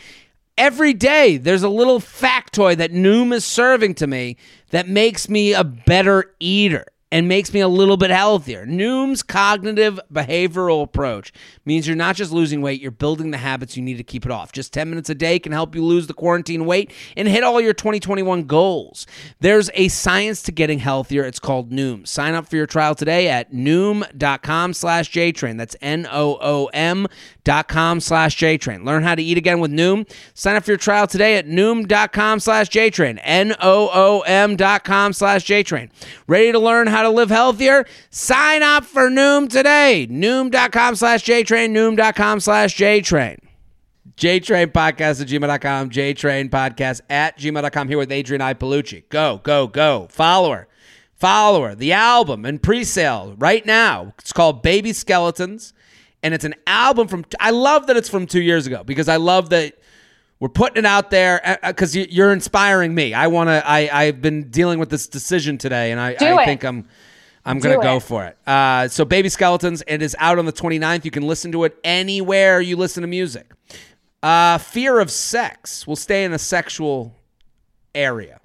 every 0.57 0.93
day 0.93 1.37
there's 1.37 1.63
a 1.63 1.69
little 1.69 1.99
factoid 1.99 2.77
that 2.77 2.91
Noom 2.91 3.33
is 3.33 3.45
serving 3.45 3.95
to 3.95 4.07
me 4.07 4.37
that 4.69 4.87
makes 4.87 5.29
me 5.29 5.53
a 5.53 5.63
better 5.63 6.33
eater 6.39 6.85
and 7.13 7.27
makes 7.27 7.53
me 7.53 7.59
a 7.59 7.67
little 7.67 7.95
bit 7.95 8.09
healthier. 8.09 8.65
Noom's 8.65 9.21
cognitive 9.21 9.99
behavioral 10.11 10.81
approach 10.81 11.31
means 11.63 11.87
you're 11.87 11.95
not 11.95 12.15
just 12.15 12.31
losing 12.31 12.59
weight, 12.59 12.81
you're 12.81 12.89
building 12.89 13.29
the 13.29 13.37
habits 13.37 13.77
you 13.77 13.83
need 13.83 13.97
to 13.97 14.03
keep 14.03 14.25
it 14.25 14.31
off. 14.31 14.51
Just 14.51 14.73
10 14.73 14.89
minutes 14.89 15.11
a 15.11 15.15
day 15.15 15.37
can 15.37 15.51
help 15.51 15.75
you 15.75 15.85
lose 15.85 16.07
the 16.07 16.15
quarantine 16.15 16.65
weight 16.65 16.91
and 17.15 17.27
hit 17.27 17.43
all 17.43 17.61
your 17.61 17.73
2021 17.73 18.45
goals. 18.45 19.05
There's 19.39 19.69
a 19.75 19.89
science 19.89 20.41
to 20.41 20.51
getting 20.51 20.79
healthier. 20.79 21.23
It's 21.23 21.37
called 21.37 21.69
Noom. 21.69 22.07
Sign 22.07 22.33
up 22.33 22.47
for 22.47 22.55
your 22.55 22.65
trial 22.65 22.95
today 22.95 23.29
at 23.29 23.53
noom.com 23.53 24.73
slash 24.73 25.11
JTrain. 25.11 25.59
That's 25.59 25.75
N-O-O-M 25.81 27.05
dot 27.43 27.67
com 27.67 27.99
slash 27.99 28.37
JTrain. 28.37 28.85
Learn 28.85 29.03
how 29.03 29.13
to 29.13 29.21
eat 29.21 29.37
again 29.37 29.59
with 29.59 29.71
Noom. 29.71 30.09
Sign 30.33 30.55
up 30.55 30.63
for 30.63 30.71
your 30.71 30.77
trial 30.77 31.05
today 31.05 31.37
at 31.37 31.45
noom.com 31.45 32.39
slash 32.39 32.69
JTrain. 32.69 33.19
N-O-O-M 33.21 34.55
dot 34.55 34.83
com 34.83 35.13
slash 35.13 35.45
JTrain. 35.45 35.91
Ready 36.25 36.51
to 36.51 36.59
learn 36.59 36.87
how 36.87 37.02
to 37.05 37.09
live 37.09 37.29
healthier? 37.29 37.85
Sign 38.09 38.63
up 38.63 38.85
for 38.85 39.09
Noom 39.09 39.49
today. 39.49 40.07
Noom.com 40.09 40.95
slash 40.95 41.23
JTrain. 41.23 41.71
Noom.com 41.71 42.39
slash 42.39 42.75
JTrain. 42.75 43.39
JTrain 44.17 44.67
Podcast 44.67 45.21
at 45.21 45.27
gmail.com. 45.27 45.89
JTrain 45.89 46.49
Podcast 46.49 47.01
at 47.09 47.37
gmail.com. 47.37 47.87
Here 47.87 47.97
with 47.97 48.11
Adrienne 48.11 48.41
Iapalucci. 48.41 49.09
Go, 49.09 49.39
go, 49.43 49.67
go. 49.67 50.07
Follower. 50.11 50.67
Follower. 51.13 51.73
The 51.75 51.93
album 51.93 52.45
and 52.45 52.61
pre 52.61 52.83
sale 52.83 53.35
right 53.37 53.65
now. 53.65 54.13
It's 54.19 54.33
called 54.33 54.61
Baby 54.61 54.93
Skeletons. 54.93 55.73
And 56.21 56.33
it's 56.33 56.45
an 56.45 56.55
album 56.67 57.07
from, 57.07 57.25
I 57.39 57.51
love 57.51 57.87
that 57.87 57.97
it's 57.97 58.09
from 58.09 58.27
two 58.27 58.41
years 58.41 58.65
ago 58.65 58.83
because 58.83 59.09
I 59.09 59.17
love 59.17 59.49
that 59.49 59.77
we're 60.43 60.49
putting 60.49 60.75
it 60.75 60.85
out 60.85 61.09
there 61.09 61.57
because 61.65 61.95
you're 61.95 62.33
inspiring 62.33 62.93
me. 62.93 63.13
I 63.13 63.27
want 63.27 63.47
to. 63.47 63.63
I 63.65 63.89
I've 63.89 64.21
been 64.21 64.49
dealing 64.49 64.77
with 64.77 64.89
this 64.89 65.07
decision 65.07 65.57
today, 65.57 65.91
and 65.91 66.01
I, 66.01 66.17
I 66.19 66.43
think 66.43 66.65
I'm 66.65 66.85
I'm 67.45 67.59
gonna 67.59 67.81
go 67.81 68.01
for 68.01 68.25
it. 68.25 68.37
Uh, 68.45 68.89
so, 68.89 69.05
Baby 69.05 69.29
Skeletons, 69.29 69.83
it 69.87 70.01
is 70.01 70.17
out 70.19 70.39
on 70.39 70.45
the 70.45 70.51
29th. 70.51 71.05
You 71.05 71.11
can 71.11 71.23
listen 71.23 71.53
to 71.53 71.63
it 71.63 71.79
anywhere 71.85 72.59
you 72.59 72.75
listen 72.75 73.03
to 73.03 73.07
music. 73.07 73.53
Uh, 74.21 74.57
Fear 74.57 74.99
of 74.99 75.09
Sex. 75.09 75.87
We'll 75.87 75.95
stay 75.95 76.25
in 76.25 76.33
a 76.33 76.39
sexual 76.39 77.15
area. 77.95 78.41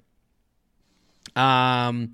Um. 1.35 2.13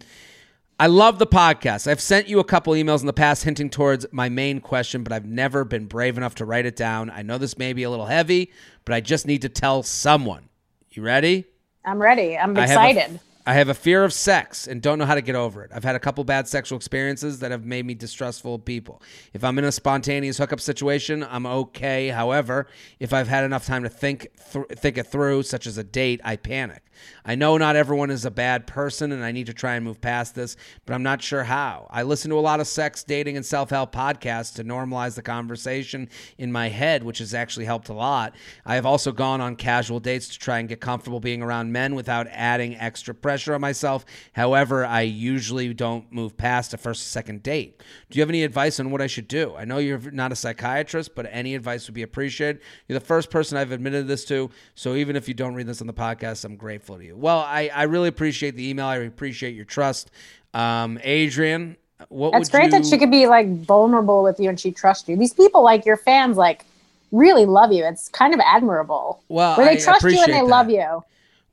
I 0.78 0.88
love 0.88 1.20
the 1.20 1.28
podcast. 1.28 1.90
I've 1.90 2.02
sent 2.02 2.28
you 2.28 2.40
a 2.40 2.44
couple 2.44 2.74
emails 2.74 3.00
in 3.00 3.08
the 3.08 3.14
past 3.14 3.46
hinting 3.46 3.70
towards 3.70 4.06
my 4.12 4.28
main 4.28 4.60
question, 4.60 5.04
but 5.04 5.14
I've 5.14 5.26
never 5.26 5.64
been 5.64 5.86
brave 5.86 6.18
enough 6.18 6.36
to 6.36 6.46
write 6.46 6.66
it 6.66 6.76
down. 6.76 7.10
I 7.10 7.22
know 7.22 7.38
this 7.38 7.58
may 7.58 7.72
be 7.72 7.84
a 7.84 7.90
little 7.90 8.08
heavy, 8.08 8.52
but 8.84 8.94
I 8.94 9.00
just 9.00 9.26
need 9.26 9.42
to 9.44 9.50
tell 9.50 9.84
someone. 9.84 10.50
You 10.90 11.02
ready? 11.04 11.46
I'm 11.86 12.02
ready. 12.02 12.38
I'm 12.38 12.58
excited. 12.58 13.22
I 13.48 13.54
have, 13.54 13.70
a, 13.70 13.76
fear 13.76 14.04
of 14.04 14.12
sex 14.12 14.66
and 14.68 14.82
don't 14.82 14.98
know 14.98 15.06
how 15.06 15.14
to 15.14 15.22
get 15.22 15.36
over 15.36 15.64
it. 15.64 15.70
I've 15.72 15.84
had 15.84 15.96
a 15.96 16.00
couple 16.00 16.24
bad 16.24 16.48
sexual 16.48 16.78
experiences 16.78 17.40
that 17.40 17.52
have 17.52 17.64
made 17.64 17.86
me 17.86 17.94
distrustful 17.94 18.56
of 18.56 18.66
people. 18.66 19.04
If 19.34 19.44
I'm 19.44 19.60
in 19.60 19.66
a 19.66 19.72
spontaneous 19.72 20.40
hookup 20.40 20.60
situation, 20.60 21.24
I'm 21.24 21.46
okay. 21.46 22.08
However, 22.08 22.66
if 23.00 23.14
I've 23.14 23.28
had 23.28 23.44
enough 23.44 23.68
time 23.68 23.84
to 23.84 23.90
think 23.90 24.30
th- 24.52 24.66
think 24.70 24.98
it 24.98 25.06
through, 25.06 25.44
such 25.44 25.68
as 25.68 25.78
a 25.78 25.84
date, 25.84 26.22
I 26.24 26.38
panic. 26.38 26.82
I 27.26 27.36
know 27.36 27.58
not 27.58 27.76
everyone 27.76 28.10
is 28.10 28.24
a 28.24 28.32
bad 28.32 28.66
person 28.66 29.12
and 29.12 29.24
I 29.24 29.34
need 29.34 29.48
to 29.48 29.54
try 29.54 29.76
and 29.76 29.84
move 29.84 30.00
past 30.00 30.34
this, 30.34 30.56
but 30.86 30.94
I'm 30.94 31.04
not 31.04 31.22
sure 31.22 31.44
how. 31.44 31.88
I 31.92 32.04
listen 32.04 32.32
to 32.32 32.40
a 32.40 32.40
lot 32.40 32.62
of 32.62 32.68
sex, 32.68 33.04
dating, 33.04 33.36
and 33.36 33.46
self 33.46 33.70
help 33.70 33.94
podcasts 33.94 34.56
to 34.56 34.64
normalize 34.64 35.16
the 35.16 35.22
conversation 35.22 36.10
in 36.38 36.54
my 36.54 36.70
head, 36.70 37.04
which 37.04 37.20
has 37.20 37.34
actually 37.34 37.66
helped 37.66 37.90
a 37.90 37.94
lot. 37.94 38.34
I 38.66 38.76
have 38.76 38.86
also 38.86 39.12
gone 39.12 39.42
on 39.42 39.58
casual 39.58 40.00
dates 40.00 40.30
to 40.30 40.40
try 40.40 40.60
and 40.60 40.70
get 40.70 40.80
comfortable 40.80 41.20
being 41.20 41.42
around 41.42 41.74
men 41.74 41.96
without 41.96 42.28
adding 42.32 42.78
extra 42.78 43.14
pressure 43.14 43.35
on 43.38 43.62
myself. 43.62 44.06
However, 44.34 44.86
I 44.86 45.02
usually 45.02 45.74
don't 45.74 46.12
move 46.12 46.38
past 46.38 46.74
a 46.74 46.78
first 46.78 47.02
or 47.02 47.10
second 47.10 47.44
date. 47.44 47.84
Do 48.10 48.18
you 48.18 48.22
have 48.22 48.30
any 48.30 48.44
advice 48.44 48.80
on 48.80 48.92
what 48.92 49.02
I 49.02 49.08
should 49.08 49.28
do? 49.28 49.56
I 49.56 49.66
know 49.66 49.78
you're 49.78 50.00
not 50.12 50.32
a 50.32 50.36
psychiatrist, 50.36 51.16
but 51.16 51.28
any 51.30 51.56
advice 51.56 51.88
would 51.88 51.94
be 51.94 52.04
appreciated. 52.04 52.62
You're 52.88 53.00
the 53.00 53.06
first 53.06 53.30
person 53.30 53.58
I've 53.58 53.72
admitted 53.72 54.08
this 54.08 54.26
to, 54.26 54.50
so 54.74 54.96
even 54.96 55.16
if 55.16 55.28
you 55.28 55.34
don't 55.34 55.56
read 55.56 55.68
this 55.68 55.82
on 55.82 55.88
the 55.88 55.94
podcast, 55.94 56.46
I'm 56.46 56.56
grateful 56.56 56.98
to 56.98 57.04
you. 57.04 57.16
Well, 57.16 57.40
I, 57.40 57.70
I 57.74 57.84
really 57.84 58.10
appreciate 58.10 58.56
the 58.56 58.68
email. 58.68 58.86
I 58.86 58.98
appreciate 58.98 59.56
your 59.56 59.66
trust. 59.66 60.12
Um, 60.54 61.00
Adrienne, 61.06 61.78
what 62.10 62.32
That's 62.32 62.50
great 62.50 62.66
you... 62.66 62.72
that 62.72 62.86
she 62.86 62.98
could 62.98 63.12
be 63.12 63.28
like 63.28 63.48
vulnerable 63.48 64.24
with 64.24 64.40
you 64.40 64.50
and 64.50 64.60
she 64.60 64.72
trusts 64.72 65.08
you. 65.08 65.16
These 65.18 65.34
people, 65.34 65.64
like 65.64 65.86
your 65.86 65.98
fans, 65.98 66.38
like 66.38 66.66
really 67.12 67.46
love 67.46 67.72
you. 67.72 67.86
It's 67.86 68.10
kind 68.10 68.34
of 68.34 68.40
admirable. 68.42 69.22
Well, 69.30 69.58
where 69.58 69.66
they 69.66 69.74
I 69.74 69.84
trust 69.84 70.04
you 70.04 70.22
and 70.22 70.34
they 70.34 70.40
that. 70.40 70.46
love 70.46 70.70
you. 70.70 71.04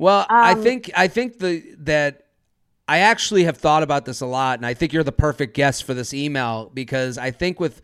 Well, 0.03 0.21
um, 0.21 0.27
I 0.31 0.55
think 0.55 0.91
I 0.97 1.07
think 1.07 1.39
the 1.39 1.63
that 1.79 2.27
I 2.89 2.99
actually 2.99 3.45
have 3.45 3.57
thought 3.57 3.85
about 3.85 4.05
this 4.05 4.21
a 4.21 4.27
lot, 4.27 4.59
and 4.59 4.67
I 4.67 4.75
think 4.75 4.93
you're 4.93 5.05
the 5.05 5.13
perfect 5.13 5.55
guest 5.55 5.85
for 5.85 5.95
this 5.95 6.13
email 6.13 6.71
because 6.75 7.19
I 7.19 7.31
think 7.31 7.61
with 7.61 7.81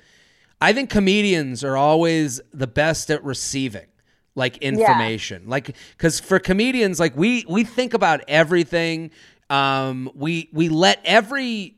I 0.60 0.72
think 0.72 0.90
comedians 0.90 1.62
are 1.62 1.76
always 1.76 2.40
the 2.52 2.66
best 2.66 3.10
at 3.10 3.22
receiving 3.22 3.86
like 4.34 4.56
information 4.58 5.42
yeah. 5.44 5.50
like 5.50 5.76
because 5.96 6.20
for 6.20 6.38
comedians 6.38 7.00
like 7.00 7.16
we 7.16 7.44
we 7.48 7.64
think 7.64 7.92
about 7.92 8.20
everything 8.28 9.10
um 9.50 10.08
we 10.14 10.48
we 10.52 10.68
let 10.68 11.00
every 11.04 11.76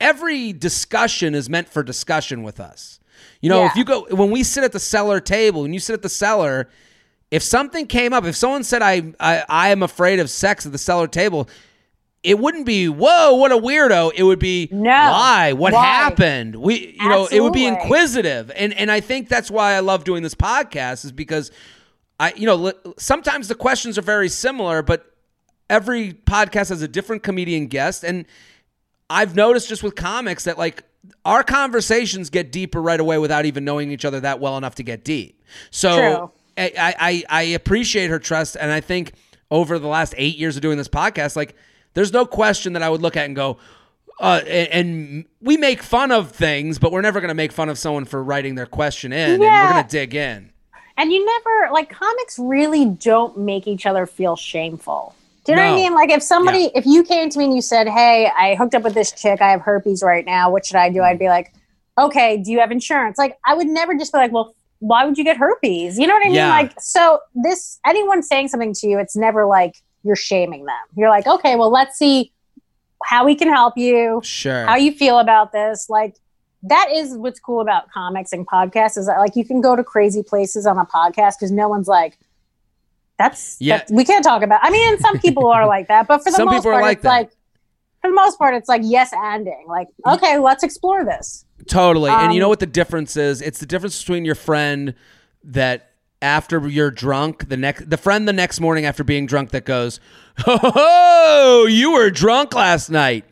every 0.00 0.52
discussion 0.52 1.34
is 1.34 1.48
meant 1.48 1.66
for 1.66 1.82
discussion 1.82 2.42
with 2.42 2.60
us 2.60 3.00
you 3.40 3.48
know 3.48 3.60
yeah. 3.60 3.70
if 3.70 3.76
you 3.76 3.84
go 3.84 4.06
when 4.10 4.30
we 4.30 4.42
sit 4.42 4.62
at 4.64 4.72
the 4.72 4.78
cellar 4.78 5.18
table 5.18 5.64
and 5.64 5.72
you 5.72 5.80
sit 5.80 5.94
at 5.94 6.02
the 6.02 6.08
cellar 6.10 6.68
if 7.34 7.42
something 7.42 7.86
came 7.86 8.12
up 8.12 8.24
if 8.24 8.36
someone 8.36 8.64
said 8.64 8.82
i 8.82 9.02
i, 9.20 9.44
I 9.48 9.68
am 9.70 9.82
afraid 9.82 10.20
of 10.20 10.30
sex 10.30 10.66
at 10.66 10.72
the 10.72 10.78
cellar 10.78 11.06
table 11.06 11.48
it 12.22 12.38
wouldn't 12.38 12.66
be 12.66 12.88
whoa 12.88 13.34
what 13.34 13.52
a 13.52 13.56
weirdo 13.56 14.12
it 14.14 14.22
would 14.22 14.38
be 14.38 14.68
no 14.70 14.90
why 14.90 15.52
what 15.52 15.72
why? 15.72 15.84
happened 15.84 16.56
we 16.56 16.74
you 16.74 16.86
Absolutely. 17.00 17.08
know 17.08 17.28
it 17.30 17.40
would 17.40 17.52
be 17.52 17.66
inquisitive 17.66 18.50
and 18.56 18.72
and 18.74 18.90
i 18.90 19.00
think 19.00 19.28
that's 19.28 19.50
why 19.50 19.72
i 19.72 19.80
love 19.80 20.04
doing 20.04 20.22
this 20.22 20.34
podcast 20.34 21.04
is 21.04 21.12
because 21.12 21.50
I, 22.18 22.32
you 22.36 22.46
know, 22.46 22.72
sometimes 22.96 23.48
the 23.48 23.54
questions 23.54 23.98
are 23.98 24.02
very 24.02 24.28
similar, 24.28 24.82
but 24.82 25.14
every 25.68 26.12
podcast 26.12 26.68
has 26.68 26.82
a 26.82 26.88
different 26.88 27.22
comedian 27.22 27.66
guest. 27.66 28.04
And 28.04 28.26
I've 29.10 29.34
noticed 29.34 29.68
just 29.68 29.82
with 29.82 29.96
comics 29.96 30.44
that 30.44 30.56
like 30.56 30.84
our 31.24 31.42
conversations 31.42 32.30
get 32.30 32.52
deeper 32.52 32.80
right 32.80 33.00
away 33.00 33.18
without 33.18 33.46
even 33.46 33.64
knowing 33.64 33.90
each 33.90 34.04
other 34.04 34.20
that 34.20 34.40
well 34.40 34.56
enough 34.56 34.76
to 34.76 34.82
get 34.82 35.04
deep. 35.04 35.42
So 35.70 36.32
I, 36.56 36.94
I, 36.98 37.24
I 37.28 37.42
appreciate 37.42 38.10
her 38.10 38.18
trust. 38.18 38.56
And 38.58 38.70
I 38.70 38.80
think 38.80 39.12
over 39.50 39.78
the 39.78 39.88
last 39.88 40.14
eight 40.16 40.36
years 40.36 40.56
of 40.56 40.62
doing 40.62 40.78
this 40.78 40.88
podcast, 40.88 41.36
like 41.36 41.54
there's 41.94 42.12
no 42.12 42.26
question 42.26 42.74
that 42.74 42.82
I 42.82 42.88
would 42.88 43.02
look 43.02 43.16
at 43.16 43.26
and 43.26 43.36
go, 43.36 43.58
uh, 44.20 44.40
and, 44.46 44.68
and, 44.68 45.24
we 45.40 45.56
make 45.56 45.82
fun 45.82 46.12
of 46.12 46.30
things, 46.30 46.78
but 46.78 46.92
we're 46.92 47.00
never 47.00 47.20
going 47.20 47.28
to 47.28 47.34
make 47.34 47.50
fun 47.50 47.68
of 47.68 47.76
someone 47.76 48.04
for 48.04 48.22
writing 48.22 48.54
their 48.54 48.66
question 48.66 49.12
in, 49.12 49.42
yeah. 49.42 49.46
and 49.46 49.66
we're 49.66 49.72
going 49.72 49.84
to 49.84 49.90
dig 49.90 50.14
in. 50.14 50.52
And 50.96 51.12
you 51.12 51.24
never 51.24 51.72
like 51.72 51.90
comics 51.90 52.38
really 52.38 52.86
don't 52.86 53.36
make 53.38 53.66
each 53.66 53.84
other 53.86 54.06
feel 54.06 54.36
shameful. 54.36 55.14
Do 55.44 55.52
you 55.52 55.56
know 55.56 55.64
what 55.64 55.72
I 55.72 55.76
mean? 55.76 55.94
Like 55.94 56.10
if 56.10 56.22
somebody, 56.22 56.60
yeah. 56.60 56.70
if 56.76 56.86
you 56.86 57.02
came 57.02 57.28
to 57.28 57.38
me 57.38 57.46
and 57.46 57.54
you 57.54 57.60
said, 57.60 57.88
"Hey, 57.88 58.30
I 58.34 58.54
hooked 58.54 58.74
up 58.74 58.82
with 58.82 58.94
this 58.94 59.12
chick. 59.12 59.42
I 59.42 59.50
have 59.50 59.60
herpes 59.60 60.02
right 60.02 60.24
now. 60.24 60.50
What 60.50 60.64
should 60.64 60.76
I 60.76 60.88
do?" 60.88 61.02
I'd 61.02 61.18
be 61.18 61.28
like, 61.28 61.52
"Okay, 61.98 62.38
do 62.38 62.50
you 62.50 62.60
have 62.60 62.70
insurance?" 62.70 63.18
Like 63.18 63.36
I 63.44 63.54
would 63.54 63.66
never 63.66 63.94
just 63.94 64.12
be 64.12 64.18
like, 64.18 64.32
"Well, 64.32 64.54
why 64.88 65.04
would 65.04 65.16
you 65.18 65.24
get 65.24 65.36
herpes?" 65.36 65.98
You 65.98 66.06
know 66.06 66.14
what 66.14 66.26
I 66.26 66.28
mean? 66.28 66.36
Like 66.48 66.80
so, 66.80 67.20
this 67.34 67.78
anyone 67.86 68.22
saying 68.22 68.48
something 68.48 68.72
to 68.74 68.86
you, 68.88 68.98
it's 68.98 69.16
never 69.16 69.46
like 69.46 69.76
you're 70.04 70.16
shaming 70.16 70.64
them. 70.66 70.76
You're 70.96 71.08
like, 71.08 71.26
okay, 71.26 71.56
well, 71.56 71.70
let's 71.70 71.96
see 71.96 72.30
how 73.04 73.24
we 73.24 73.34
can 73.34 73.48
help 73.48 73.76
you, 73.76 74.20
Sure. 74.22 74.64
how 74.66 74.76
you 74.76 74.92
feel 74.92 75.18
about 75.18 75.52
this. 75.52 75.88
Like, 75.88 76.16
that 76.62 76.88
is 76.92 77.16
what's 77.16 77.40
cool 77.40 77.60
about 77.60 77.90
comics 77.90 78.32
and 78.32 78.46
podcasts 78.46 78.96
is 78.96 79.06
that 79.06 79.18
like 79.18 79.36
you 79.36 79.44
can 79.44 79.60
go 79.60 79.76
to 79.76 79.84
crazy 79.84 80.22
places 80.22 80.66
on 80.66 80.78
a 80.78 80.84
podcast 80.86 81.34
because 81.38 81.50
no 81.50 81.68
one's 81.68 81.88
like, 81.88 82.18
that's 83.18 83.56
Yeah. 83.60 83.82
yeah. 83.88 83.96
we 83.96 84.04
can't 84.04 84.24
talk 84.24 84.42
about. 84.42 84.60
I 84.62 84.70
mean, 84.70 84.98
some 84.98 85.18
people 85.18 85.46
are 85.46 85.66
like 85.66 85.88
that, 85.88 86.06
but 86.06 86.18
for 86.18 86.30
the 86.30 86.36
Some 86.36 86.46
most 86.46 86.64
part, 86.64 86.82
like 86.82 86.98
it's 86.98 87.02
that. 87.02 87.08
like 87.08 87.30
for 88.00 88.10
the 88.10 88.14
most 88.14 88.38
part, 88.38 88.54
it's 88.54 88.68
like 88.68 88.82
yes 88.84 89.12
anding. 89.12 89.66
Like, 89.66 89.88
mm. 90.04 90.14
okay, 90.14 90.38
let's 90.38 90.62
explore 90.62 91.04
this. 91.04 91.43
Totally. 91.68 92.10
and 92.10 92.32
you 92.32 92.38
Um, 92.40 92.44
know 92.44 92.48
what 92.48 92.60
the 92.60 92.66
difference 92.66 93.16
is? 93.16 93.40
It's 93.42 93.58
the 93.58 93.66
difference 93.66 93.98
between 94.00 94.24
your 94.24 94.34
friend 94.34 94.94
that 95.44 95.90
after 96.22 96.66
you're 96.68 96.90
drunk, 96.90 97.48
the 97.48 97.56
next 97.56 97.90
the 97.90 97.96
friend 97.96 98.26
the 98.26 98.32
next 98.32 98.60
morning 98.60 98.86
after 98.86 99.04
being 99.04 99.26
drunk 99.26 99.50
that 99.50 99.64
goes, 99.64 100.00
"Oh, 100.46 101.66
you 101.68 101.92
were 101.92 102.10
drunk 102.10 102.54
last 102.54 102.90
night." 102.90 103.24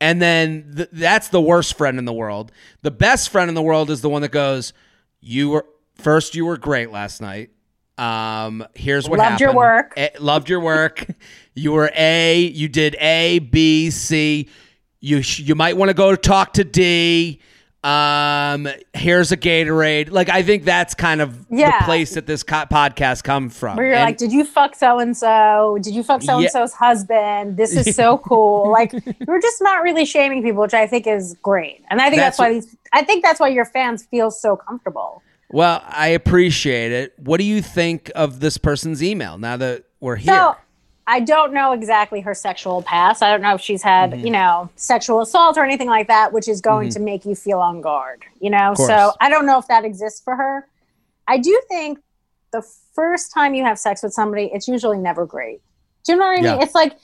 And 0.00 0.20
then 0.20 0.72
th- 0.76 0.88
that's 0.92 1.28
the 1.28 1.40
worst 1.40 1.78
friend 1.78 1.98
in 1.98 2.04
the 2.04 2.12
world. 2.12 2.50
The 2.82 2.90
best 2.90 3.28
friend 3.30 3.48
in 3.48 3.54
the 3.54 3.62
world 3.62 3.90
is 3.90 4.00
the 4.00 4.08
one 4.08 4.22
that 4.22 4.32
goes, 4.32 4.72
"You 5.20 5.50
were 5.50 5.66
first 5.94 6.34
you 6.34 6.44
were 6.46 6.56
great 6.56 6.90
last 6.90 7.20
night. 7.20 7.50
Um, 7.98 8.66
here's 8.74 9.08
what 9.08 9.18
Loved 9.18 9.40
your 9.40 9.50
happened. 9.50 9.56
work. 9.56 9.92
Eh, 9.96 10.08
loved 10.18 10.48
your 10.48 10.58
work. 10.60 11.06
you 11.54 11.72
were 11.72 11.92
A, 11.96 12.38
you 12.38 12.68
did 12.68 12.96
A, 12.98 13.38
B, 13.38 13.90
C. 13.90 14.48
You 15.00 15.22
sh- 15.22 15.40
you 15.40 15.54
might 15.54 15.76
want 15.76 15.90
to 15.90 15.94
go 15.94 16.16
talk 16.16 16.54
to 16.54 16.64
D. 16.64 17.40
Um, 17.84 18.68
here's 18.94 19.32
a 19.32 19.36
Gatorade. 19.36 20.10
Like 20.12 20.28
I 20.28 20.42
think 20.42 20.64
that's 20.64 20.94
kind 20.94 21.20
of 21.20 21.44
Yeah. 21.50 21.78
the 21.80 21.84
place 21.84 22.14
that 22.14 22.26
this 22.26 22.42
co- 22.44 22.66
podcast 22.66 23.24
comes 23.24 23.58
from. 23.58 23.76
Where 23.76 23.86
you're 23.86 23.94
And- 23.96 24.04
like, 24.04 24.18
did 24.18 24.32
you 24.32 24.44
fuck 24.44 24.74
so 24.76 24.98
and 25.00 25.16
so? 25.16 25.78
Did 25.82 25.94
you 25.94 26.02
fuck 26.04 26.22
so 26.22 26.38
and 26.38 26.48
so's 26.50 26.72
husband? 26.72 27.56
This 27.56 27.74
is 27.74 27.96
so 27.96 28.18
cool. 28.28 28.70
like 28.70 28.92
you're 28.92 29.40
just 29.40 29.60
not 29.60 29.82
really 29.82 30.04
shaming 30.04 30.42
people, 30.42 30.62
which 30.62 30.74
I 30.74 30.86
think 30.86 31.06
is 31.06 31.36
great. 31.42 31.84
And 31.90 32.00
I 32.00 32.04
think 32.08 32.16
That's 32.20 32.36
that's, 32.36 32.38
why 32.38 32.52
these. 32.54 32.76
I 32.92 33.02
think 33.02 33.24
that's 33.24 33.40
why 33.40 33.48
your 33.48 33.64
fans 33.64 34.04
feel 34.04 34.30
so 34.30 34.54
comfortable. 34.56 35.22
well, 35.50 35.82
I 35.88 36.08
appreciate 36.08 36.92
it. 36.92 37.14
What 37.18 37.38
do 37.38 37.44
you 37.44 37.60
think 37.62 38.10
of 38.14 38.40
this 38.40 38.58
person's 38.58 39.02
email 39.02 39.38
now 39.38 39.56
that 39.56 39.84
we're 40.00 40.16
here? 40.16 40.32
So 40.34 40.56
I 41.06 41.20
don't 41.20 41.52
know 41.52 41.72
exactly 41.72 42.20
her 42.20 42.32
sexual 42.34 42.82
past. 42.82 43.22
I 43.22 43.30
don't 43.30 43.42
know 43.42 43.54
if 43.54 43.60
she's 43.60 43.82
had, 43.82 44.12
Mm-hmm. 44.12 44.24
you 44.26 44.30
know, 44.32 44.70
sexual 44.76 45.20
assault 45.20 45.58
or 45.58 45.64
anything 45.64 45.88
like 45.88 46.06
that, 46.08 46.32
which 46.32 46.48
is 46.48 46.60
going 46.60 46.90
to 46.90 47.00
make 47.00 47.24
you 47.24 47.34
feel 47.34 47.58
on 47.58 47.80
guard, 47.80 48.22
you 48.40 48.50
know? 48.50 48.74
So 48.74 49.12
I 49.20 49.28
don't 49.28 49.44
know 49.46 49.58
if 49.58 49.66
that 49.68 49.84
exists 49.84 50.20
for 50.22 50.36
her. 50.36 50.66
I 51.26 51.38
do 51.38 51.60
think 51.68 51.98
the 52.52 52.62
first 52.94 53.32
time 53.32 53.54
you 53.54 53.64
have 53.64 53.78
sex 53.78 54.02
with 54.02 54.12
somebody, 54.12 54.50
it's 54.52 54.68
usually 54.68 54.98
never 54.98 55.26
great. 55.26 55.60
Do 56.04 56.12
you 56.12 56.18
know 56.18 56.26
what 56.26 56.32
I 56.32 56.36
mean? 56.36 56.44
Yeah. 56.44 56.62
It's 56.62 56.74
like 56.74 56.96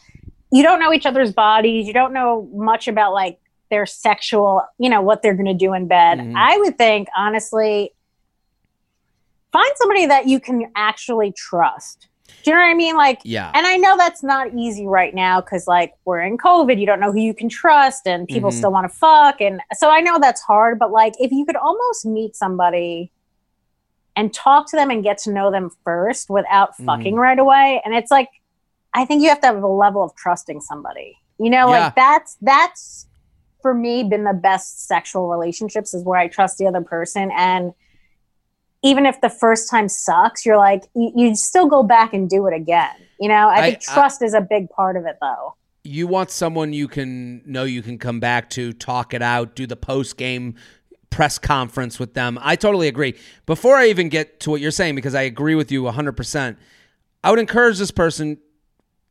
you 0.52 0.62
don't 0.62 0.80
know 0.80 0.92
each 0.92 1.06
other's 1.06 1.32
bodies, 1.32 1.86
you 1.86 1.92
don't 1.92 2.12
know 2.12 2.48
much 2.54 2.88
about 2.88 3.12
like 3.12 3.38
their 3.70 3.84
sexual, 3.84 4.62
you 4.78 4.88
know, 4.88 5.02
what 5.02 5.22
they're 5.22 5.34
going 5.34 5.46
to 5.46 5.54
do 5.54 5.74
in 5.74 5.86
bed. 5.88 6.18
Mhm. 6.18 6.34
I 6.36 6.56
would 6.58 6.78
think, 6.78 7.08
honestly, 7.16 7.92
find 9.52 9.70
somebody 9.76 10.06
that 10.06 10.26
you 10.26 10.40
can 10.40 10.70
actually 10.76 11.32
trust. 11.32 12.08
Do 12.44 12.50
you 12.50 12.56
know 12.56 12.62
what 12.62 12.70
I 12.70 12.74
mean? 12.74 12.96
Like, 12.96 13.20
yeah. 13.24 13.50
and 13.54 13.66
I 13.66 13.76
know 13.76 13.96
that's 13.96 14.22
not 14.22 14.54
easy 14.54 14.86
right 14.86 15.14
now 15.14 15.40
because, 15.40 15.66
like, 15.66 15.94
we're 16.04 16.20
in 16.20 16.38
COVID. 16.38 16.78
You 16.78 16.86
don't 16.86 17.00
know 17.00 17.12
who 17.12 17.20
you 17.20 17.34
can 17.34 17.48
trust, 17.48 18.06
and 18.06 18.26
people 18.28 18.50
Mhm. 18.50 18.54
still 18.54 18.70
want 18.72 18.90
to 18.90 18.96
fuck. 18.96 19.40
And 19.40 19.60
so 19.74 19.90
I 19.90 20.00
know 20.00 20.18
that's 20.18 20.40
hard, 20.42 20.78
but 20.78 20.90
like, 20.90 21.14
if 21.18 21.32
you 21.32 21.44
could 21.44 21.56
almost 21.56 22.06
meet 22.06 22.36
somebody 22.36 23.10
and 24.16 24.32
talk 24.32 24.68
to 24.70 24.76
them 24.76 24.90
and 24.90 25.02
get 25.02 25.18
to 25.18 25.32
know 25.32 25.50
them 25.50 25.70
first 25.84 26.30
without 26.30 26.72
Mm-hmm. 26.74 26.86
fucking 26.86 27.14
right 27.16 27.38
away, 27.38 27.80
and 27.84 27.94
it's 27.94 28.10
like, 28.10 28.28
I 28.94 29.04
think 29.04 29.22
you 29.22 29.28
have 29.28 29.40
to 29.42 29.46
have 29.48 29.62
a 29.62 29.66
level 29.66 30.02
of 30.02 30.14
trusting 30.16 30.60
somebody. 30.60 31.16
You 31.38 31.50
know, 31.50 31.70
Yeah. 31.70 31.84
like 31.84 31.94
that's 31.94 32.36
that's 32.40 33.06
for 33.62 33.74
me 33.74 34.04
been 34.04 34.24
the 34.24 34.32
best 34.32 34.86
sexual 34.86 35.28
relationships 35.28 35.92
is 35.92 36.04
where 36.04 36.18
I 36.18 36.28
trust 36.28 36.58
the 36.58 36.66
other 36.66 36.80
person 36.80 37.30
and 37.36 37.72
even 38.82 39.06
if 39.06 39.20
the 39.20 39.30
first 39.30 39.70
time 39.70 39.88
sucks, 39.88 40.46
you're 40.46 40.56
like 40.56 40.84
you, 40.94 41.12
you 41.16 41.34
still 41.36 41.66
go 41.66 41.82
back 41.82 42.12
and 42.14 42.28
do 42.28 42.46
it 42.46 42.54
again. 42.54 42.94
You 43.20 43.28
know, 43.28 43.48
I, 43.48 43.54
I- 43.56 43.70
think 43.70 43.80
trust 43.80 44.22
is 44.22 44.34
a 44.34 44.40
big 44.40 44.68
part 44.70 44.96
of 44.96 45.04
it 45.06 45.16
though. 45.20 45.54
you 45.84 46.06
want 46.06 46.30
someone 46.30 46.72
you 46.72 46.86
can 46.88 47.42
know 47.46 47.64
you 47.64 47.82
can 47.82 47.98
come 47.98 48.20
back 48.20 48.50
to, 48.50 48.72
talk 48.72 49.14
it 49.14 49.22
out, 49.22 49.54
do 49.56 49.66
the 49.66 49.76
post 49.76 50.16
game 50.16 50.54
press 51.10 51.38
conference 51.38 51.98
with 51.98 52.12
them. 52.12 52.38
I 52.42 52.54
totally 52.54 52.86
agree. 52.86 53.14
Before 53.46 53.76
I 53.76 53.86
even 53.88 54.10
get 54.10 54.40
to 54.40 54.50
what 54.50 54.60
you're 54.60 54.70
saying, 54.70 54.94
because 54.94 55.14
I 55.14 55.22
agree 55.22 55.54
with 55.54 55.72
you 55.72 55.82
100%, 55.84 56.56
I 57.24 57.30
would 57.30 57.38
encourage 57.40 57.78
this 57.78 57.90
person. 57.90 58.36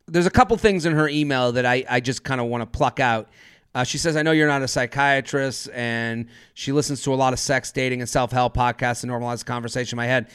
There's 0.06 0.28
a 0.28 0.32
couple 0.32 0.56
things 0.58 0.86
in 0.86 0.94
her 0.94 1.10
email 1.10 1.52
that 1.54 1.66
I, 1.66 1.84
I 1.90 2.00
just 2.00 2.24
kind 2.24 2.40
of 2.40 2.46
want 2.48 2.62
to 2.62 2.68
pluck 2.68 3.00
out. 3.00 3.30
Uh, 3.76 3.84
she 3.84 3.98
says, 3.98 4.16
I 4.16 4.24
know 4.24 4.32
you're 4.32 4.48
not 4.48 4.64
a 4.64 4.68
psychiatrist, 4.68 5.70
and 5.74 6.28
she 6.54 6.72
listens 6.72 7.04
to 7.04 7.14
a 7.14 7.16
lot 7.16 7.34
of 7.34 7.40
sex, 7.40 7.72
dating, 7.72 8.02
and 8.02 8.10
self 8.10 8.32
help 8.32 8.56
podcasts 8.56 9.04
and 9.04 9.12
normalize 9.12 9.40
the 9.40 9.46
conversation 9.46 9.96
in 9.96 9.98
my 9.98 10.08
head. 10.08 10.30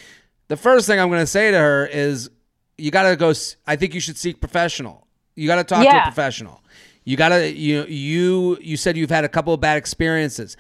The 0.49 0.57
first 0.57 0.87
thing 0.87 1.01
I'm 1.01 1.09
going 1.09 1.21
to 1.23 1.27
say 1.27 1.51
to 1.51 1.59
her 1.59 1.87
is, 1.87 2.31
you 2.79 2.91
got 2.91 3.09
to 3.09 3.17
go. 3.17 3.33
I 3.67 3.77
think 3.77 3.95
you 3.95 4.01
should 4.01 4.17
seek 4.17 4.41
professional. 4.41 5.07
You 5.35 5.47
got 5.47 5.57
to 5.57 5.65
talk 5.65 5.83
to 5.83 5.89
a 5.89 6.03
professional. 6.03 6.63
You 7.05 7.17
got 7.17 7.31
to 7.31 7.51
you 7.51 7.85
you 7.87 8.59
you 8.61 8.77
said 8.77 8.97
you've 8.97 9.11
had 9.11 9.25
a 9.25 9.29
couple 9.29 9.53
of 9.53 9.61
bad 9.61 9.77
experiences. 9.77 10.57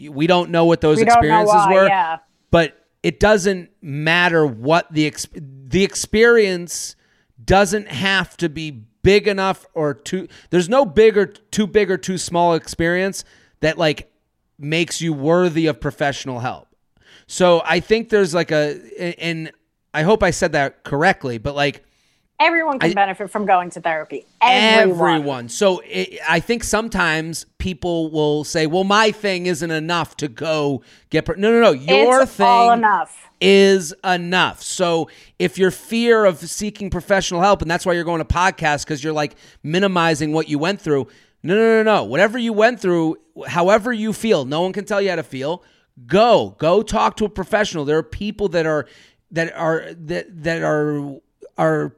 We 0.00 0.26
don't 0.26 0.50
know 0.50 0.64
what 0.64 0.80
those 0.80 0.98
We 0.98 1.04
experiences 1.04 1.54
why, 1.54 1.74
were, 1.74 1.86
yeah. 1.86 2.18
but 2.50 2.86
it 3.02 3.20
doesn't 3.20 3.70
matter 3.80 4.46
what 4.46 4.92
the 4.92 5.12
the 5.34 5.84
experience 5.84 6.96
doesn't 7.44 7.88
have 7.88 8.36
to 8.38 8.48
be 8.48 8.82
big 9.08 9.26
enough 9.26 9.64
or 9.72 9.94
too 9.94 10.28
there's 10.50 10.68
no 10.68 10.84
big 10.84 11.16
or 11.16 11.24
too 11.26 11.66
big 11.66 11.90
or 11.90 11.96
too 11.96 12.18
small 12.18 12.52
experience 12.52 13.24
that 13.60 13.78
like 13.78 14.12
makes 14.58 15.00
you 15.00 15.14
worthy 15.14 15.66
of 15.66 15.80
professional 15.80 16.40
help. 16.40 16.68
So 17.26 17.62
I 17.64 17.80
think 17.80 18.10
there's 18.10 18.34
like 18.34 18.50
a 18.50 19.14
and 19.18 19.50
I 19.94 20.02
hope 20.02 20.22
I 20.22 20.30
said 20.30 20.52
that 20.52 20.84
correctly, 20.84 21.38
but 21.38 21.54
like 21.54 21.84
Everyone 22.40 22.78
can 22.78 22.90
I- 22.90 22.94
benefit 22.94 23.30
from 23.30 23.46
going 23.46 23.70
to 23.70 23.80
therapy. 23.80 24.26
Everyone. 24.42 25.14
Everyone. 25.14 25.48
So 25.48 25.80
it, 25.86 26.20
I 26.28 26.38
think 26.40 26.62
sometimes 26.62 27.46
people 27.56 28.10
will 28.10 28.44
say, 28.44 28.66
"Well, 28.66 28.84
my 28.84 29.10
thing 29.10 29.46
isn't 29.46 29.70
enough 29.70 30.16
to 30.18 30.28
go 30.28 30.82
get." 31.10 31.24
Per-. 31.24 31.34
No, 31.36 31.50
no, 31.50 31.60
no. 31.60 31.72
Your 31.72 32.22
it's 32.22 32.32
thing 32.34 32.46
all 32.46 32.72
enough. 32.72 33.27
Is 33.40 33.94
enough. 34.04 34.62
So 34.62 35.08
if 35.38 35.58
your 35.58 35.70
fear 35.70 36.24
of 36.24 36.38
seeking 36.38 36.90
professional 36.90 37.40
help, 37.40 37.62
and 37.62 37.70
that's 37.70 37.86
why 37.86 37.92
you're 37.92 38.04
going 38.04 38.20
to 38.20 38.24
podcasts 38.24 38.84
because 38.84 39.02
you're 39.02 39.12
like 39.12 39.36
minimizing 39.62 40.32
what 40.32 40.48
you 40.48 40.58
went 40.58 40.80
through. 40.80 41.06
No, 41.42 41.54
no, 41.54 41.82
no, 41.82 41.82
no. 41.82 42.04
Whatever 42.04 42.36
you 42.36 42.52
went 42.52 42.80
through, 42.80 43.16
however 43.46 43.92
you 43.92 44.12
feel, 44.12 44.44
no 44.44 44.62
one 44.62 44.72
can 44.72 44.84
tell 44.84 45.00
you 45.00 45.10
how 45.10 45.16
to 45.16 45.22
feel. 45.22 45.62
Go, 46.06 46.56
go 46.58 46.82
talk 46.82 47.16
to 47.18 47.24
a 47.24 47.28
professional. 47.28 47.84
There 47.84 47.98
are 47.98 48.02
people 48.02 48.48
that 48.50 48.66
are 48.66 48.86
that 49.30 49.54
are 49.56 49.92
that 49.94 50.42
that 50.42 50.62
are 50.62 51.20
are 51.56 51.96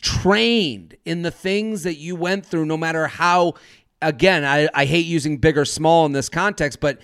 trained 0.00 0.96
in 1.04 1.22
the 1.22 1.30
things 1.30 1.82
that 1.84 1.96
you 1.96 2.16
went 2.16 2.44
through, 2.44 2.66
no 2.66 2.76
matter 2.76 3.06
how. 3.06 3.54
Again, 4.02 4.44
I, 4.44 4.68
I 4.74 4.84
hate 4.84 5.06
using 5.06 5.38
big 5.38 5.56
or 5.56 5.64
small 5.64 6.04
in 6.04 6.12
this 6.12 6.28
context, 6.28 6.78
but 6.78 7.00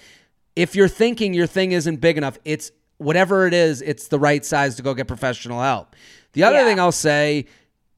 if 0.54 0.74
you're 0.74 0.88
thinking 0.88 1.32
your 1.32 1.46
thing 1.46 1.72
isn't 1.72 1.96
big 1.96 2.18
enough, 2.18 2.38
it's 2.44 2.72
whatever 3.00 3.46
it 3.46 3.54
is, 3.54 3.82
it's 3.82 4.08
the 4.08 4.18
right 4.18 4.44
size 4.44 4.76
to 4.76 4.82
go 4.82 4.94
get 4.94 5.08
professional 5.08 5.60
help. 5.60 5.96
The 6.32 6.44
other 6.44 6.58
Yeah. 6.58 6.64
thing 6.66 6.80
I'll 6.80 6.92
say 6.92 7.46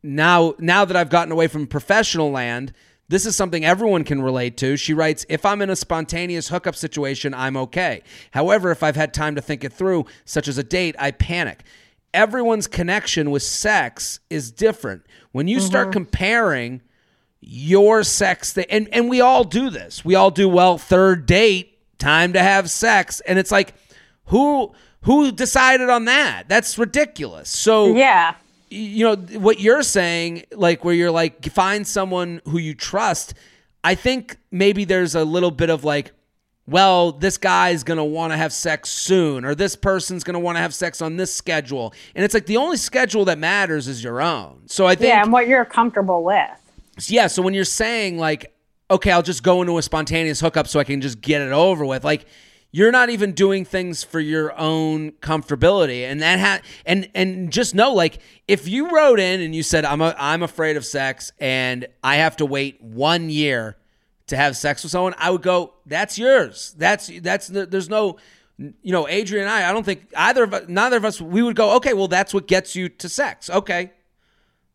now, 0.03 0.55
now 0.59 0.85
that 0.85 0.97
I've 0.97 1.11
gotten 1.11 1.33
away 1.33 1.47
from 1.47 1.67
professional 1.67 2.31
land, 2.31 2.73
this 3.09 3.27
is 3.27 3.37
something 3.37 3.65
everyone 3.65 4.05
can 4.05 4.23
relate 4.23 4.57
to. 4.59 4.77
She 4.77 4.95
writes, 4.95 5.27
If 5.29 5.45
I'm 5.45 5.61
in 5.61 5.71
a 5.71 5.77
spontaneous 5.77 6.49
hookup 6.49 6.75
situation, 6.75 7.35
I'm 7.35 7.57
okay. 7.57 8.03
However, 8.31 8.71
if 8.71 8.83
I've 8.83 8.97
had 8.97 9.12
time 9.12 9.35
to 9.35 9.43
think 9.43 9.65
it 9.65 9.73
through, 9.73 10.07
such 10.25 10.49
as 10.49 10.57
a 10.57 10.62
date, 10.62 10.97
I 10.99 11.11
panic. 11.11 11.62
Everyone's 12.15 12.67
connection 12.67 13.31
with 13.31 13.43
sex 13.43 14.21
is 14.31 14.51
different. 14.51 15.03
When 15.33 15.47
you 15.47 15.61
start 15.61 15.88
mm-hmm. 15.88 15.93
comparing 15.93 16.81
your 17.41 18.03
sex 18.03 18.53
thing, 18.53 18.67
and, 18.71 18.88
and 18.93 19.11
we 19.11 19.21
all 19.21 19.45
do 19.45 19.69
this. 19.69 20.05
We 20.05 20.15
all 20.15 20.31
do, 20.31 20.49
well, 20.49 20.79
third 20.79 21.27
date, 21.27 21.79
time 21.99 22.33
to 22.33 22.38
have 22.41 22.71
sex. 22.71 23.20
And 23.20 23.39
it's 23.39 23.51
like, 23.51 23.74
who 24.26 24.72
who 25.03 25.32
decided 25.32 25.90
on 25.90 26.05
that? 26.07 26.44
That's 26.48 26.78
ridiculous. 26.78 27.48
So 27.48 27.94
Yeah. 27.94 28.34
you 28.70 29.05
know 29.05 29.16
what 29.38 29.61
you're 29.61 29.82
saying 29.82 30.44
like 30.53 30.84
where 30.84 30.94
you're 30.94 31.11
like 31.11 31.44
find 31.53 31.86
someone 31.86 32.40
who 32.46 32.57
you 32.57 32.72
trust 32.74 33.34
i 33.84 33.94
think 33.94 34.38
maybe 34.50 34.86
there's 34.86 35.14
a 35.14 35.22
little 35.24 35.50
bit 35.50 35.68
of 35.68 35.84
like 35.84 36.12
well 36.66 37.12
this 37.12 37.36
guy's 37.36 37.82
gonna 37.84 38.05
want 38.05 38.32
to 38.32 38.36
have 38.38 38.50
sex 38.50 38.88
soon 38.88 39.44
or 39.44 39.55
this 39.55 39.76
person's 39.76 40.24
gonna 40.24 40.40
want 40.40 40.57
to 40.57 40.61
have 40.61 40.72
sex 40.72 41.03
on 41.03 41.18
this 41.18 41.34
schedule 41.34 41.92
and 42.14 42.24
it's 42.24 42.32
like 42.32 42.46
the 42.46 42.57
only 42.57 42.78
schedule 42.78 43.26
that 43.26 43.36
matters 43.38 43.88
is 43.88 44.03
your 44.03 44.22
own 44.22 44.62
so 44.66 44.86
i 44.86 44.94
think 44.94 45.09
Yeah. 45.09 45.22
And 45.22 45.30
what 45.32 45.46
you're 45.48 45.66
comfortable 45.66 46.22
with. 46.24 46.48
yeah 47.09 47.26
so 47.26 47.42
when 47.42 47.53
you're 47.53 47.64
saying 47.66 48.16
like 48.16 48.55
okay 48.90 49.11
i'll 49.11 49.20
just 49.22 49.42
go 49.42 49.61
into 49.61 49.76
a 49.76 49.82
spontaneous 49.82 50.40
hookup 50.40 50.66
so 50.66 50.80
i 50.80 50.84
can 50.84 51.03
just 51.03 51.20
get 51.20 51.42
it 51.42 51.53
over 51.53 51.84
with 51.84 52.05
like 52.05 52.24
you're 52.75 52.91
not 52.91 53.11
even 53.11 53.33
doing 53.33 53.66
things 53.66 54.03
for 54.03 54.18
your 54.18 54.59
own 54.59 55.12
comfortability. 55.12 56.11
And 56.11 56.23
that 56.23 56.41
ha- 56.41 56.61
and 56.87 57.09
and 57.14 57.53
just 57.53 57.75
know 57.75 57.93
like 57.93 58.18
if 58.49 58.66
you 58.66 58.91
wrote 58.91 59.20
in 59.20 59.43
and 59.43 59.55
you 59.55 59.62
said 59.62 59.85
I'm 59.85 60.01
a, 60.01 60.14
I'm 60.18 60.43
afraid 60.43 60.77
of 60.79 60.85
sex 60.85 61.33
and 61.39 61.87
I 62.03 62.16
have 62.16 62.37
to 62.39 62.47
wait 62.47 62.83
1 62.83 63.29
year 63.29 63.77
to 64.29 64.37
have 64.37 64.57
sex 64.57 64.83
with 64.83 64.91
someone 64.91 65.14
I 65.18 65.31
would 65.31 65.43
go 65.43 65.75
that's 65.85 66.18
yours. 66.18 66.75
That's 66.79 67.11
that's 67.20 67.49
there's 67.49 67.91
no 67.91 68.16
you 68.59 68.93
know 68.93 69.07
Adrienne 69.07 69.43
and 69.43 69.51
I 69.51 69.68
I 69.68 69.73
don't 69.73 69.85
think 69.85 70.11
either 70.16 70.45
of 70.45 70.55
us 70.55 70.64
neither 70.66 70.97
of 70.97 71.05
us 71.05 71.20
we 71.20 71.43
would 71.43 71.57
go 71.57 71.77
okay 71.77 71.93
well 71.93 72.09
that's 72.09 72.33
what 72.33 72.49
gets 72.49 72.75
you 72.75 72.89
to 72.89 73.09
sex. 73.09 73.51
Okay. 73.51 73.93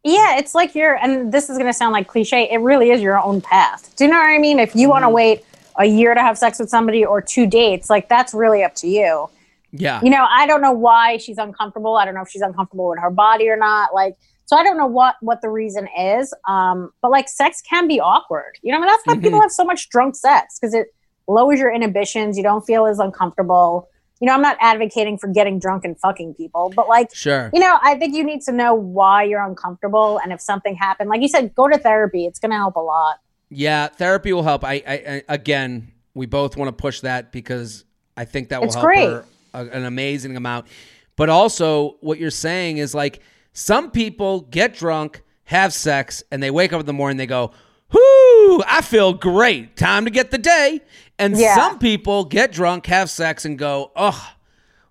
Yeah 0.04 0.38
it's 0.38 0.54
like 0.54 0.76
you're 0.76 0.95
and 0.98 1.32
this 1.32 1.50
is 1.50 1.58
going 1.58 1.70
to 1.70 1.74
sound 1.74 1.93
like 1.93 2.08
cliche 2.08 2.48
it 2.52 2.60
really 2.60 2.91
is 2.91 3.02
your 3.02 3.20
own 3.20 3.41
path. 3.41 3.95
Do 3.95 4.06
you 4.06 4.12
know 4.12 4.18
what 4.18 4.30
I 4.30 4.38
mean? 4.38 4.60
If 4.60 4.76
you 4.76 4.84
mm-hmm. 4.84 4.91
want 4.91 5.04
to 5.04 5.10
wait 5.10 5.47
a 5.78 5.86
year 5.86 6.13
to 6.13 6.21
have 6.21 6.38
sex 6.38 6.59
with 6.59 6.69
somebody 6.69 7.05
or 7.05 7.21
two 7.21 7.47
dates, 7.47 7.89
like 7.89 8.09
that's 8.09 8.34
really 8.34 8.63
up 8.63 8.75
to 8.75 8.88
you. 8.88 9.30
Yeah. 9.71 10.01
You 10.01 10.09
know, 10.09 10.25
I 10.30 10.47
don't 10.47 10.61
know 10.61 10.71
why 10.71 11.17
she's 11.17 11.38
uncomfortable. 11.38 11.95
I 11.95 12.05
don't 12.05 12.15
know 12.15 12.21
if 12.21 12.30
she's 12.30 12.41
uncomfortable 12.41 12.89
with 12.89 12.99
her 12.99 13.11
body 13.11 13.49
or 13.49 13.57
not. 13.57 13.93
Like, 13.93 14.15
so 14.45 14.55
I 14.55 14.63
don't 14.63 14.78
know 14.78 14.88
what 14.88 15.15
what 15.19 15.41
the 15.41 15.49
reason 15.49 15.88
is. 15.97 16.34
Um, 16.47 16.91
but 17.01 17.11
like 17.11 17.28
sex 17.28 17.61
can 17.61 17.88
be 17.88 17.99
awkward. 17.99 18.53
You 18.61 18.71
know, 18.71 18.78
I 18.78 18.82
mean, 18.82 18.88
that's 18.88 19.05
why 19.05 19.13
mm-hmm. 19.13 19.23
people 19.23 19.41
have 19.41 19.51
so 19.51 19.65
much 19.65 19.89
drunk 19.89 20.15
sex 20.15 20.57
because 20.59 20.73
it 20.73 20.88
lowers 21.28 21.59
your 21.59 21.71
inhibitions. 21.71 22.38
You 22.38 22.43
don't 22.43 22.65
feel 22.65 22.86
as 22.86 22.99
uncomfortable. 22.99 23.89
You 24.19 24.28
know, 24.28 24.34
I'm 24.34 24.41
not 24.41 24.57
advocating 24.61 25.17
for 25.19 25.28
getting 25.28 25.59
drunk 25.59 25.86
and 25.86 25.99
fucking 25.99 26.34
people, 26.34 26.73
but 26.75 26.88
like, 26.88 27.13
sure. 27.13 27.51
You 27.53 27.59
know, 27.59 27.78
I 27.84 27.95
think 27.99 28.15
you 28.15 28.23
need 28.23 28.41
to 28.43 28.51
know 28.51 28.73
why 28.73 29.23
you're 29.23 29.45
uncomfortable, 29.45 30.19
and 30.23 30.34
if 30.34 30.41
something 30.41 30.75
happened, 30.75 31.11
like 31.11 31.21
you 31.21 31.28
said, 31.28 31.53
go 31.53 31.67
to 31.67 31.78
therapy. 31.78 32.25
It's 32.25 32.39
going 32.39 32.49
to 32.49 32.57
help 32.57 32.78
a 32.78 32.80
lot. 32.80 33.19
Yeah, 33.50 33.88
therapy 33.88 34.34
will 34.34 34.43
help. 34.43 34.64
I, 34.64 34.74
I, 34.74 34.93
I 34.93 35.24
again, 35.30 35.91
we 36.14 36.26
both 36.26 36.58
want 36.58 36.70
to 36.70 36.74
push 36.74 37.02
that 37.02 37.32
because 37.32 37.86
I 38.16 38.26
think 38.26 38.50
that 38.50 38.60
will 38.60 38.68
it's 38.68 38.76
help 38.76 38.86
great. 38.86 39.10
her 39.10 39.26
a, 39.54 39.66
an 39.66 39.86
amazing 39.86 40.36
amount. 40.36 40.68
But 41.16 41.30
also, 41.30 41.98
what 42.02 42.20
you're 42.20 42.30
saying 42.30 42.78
is 42.78 42.93
like 42.93 43.22
some 43.54 43.91
people 43.91 44.41
get 44.41 44.76
drunk, 44.76 45.24
have 45.45 45.74
sex, 45.74 46.24
and 46.32 46.43
they 46.43 46.52
wake 46.52 46.74
up 46.74 46.80
in 46.80 46.86
the 46.86 46.93
morning. 46.93 47.18
They 47.18 47.26
go, 47.26 47.52
"Whoo, 47.91 48.62
I 48.68 48.82
feel 48.84 49.14
great. 49.14 49.78
Time 49.78 50.06
to 50.06 50.12
get 50.12 50.32
the 50.32 50.38
day." 50.38 50.82
And 51.18 51.38
yeah. 51.38 51.56
some 51.56 51.80
people 51.80 52.26
get 52.26 52.52
drunk, 52.52 52.86
have 52.88 53.10
sex, 53.10 53.45
and 53.45 53.58
go, 53.58 53.91
"Oh, 53.95 54.34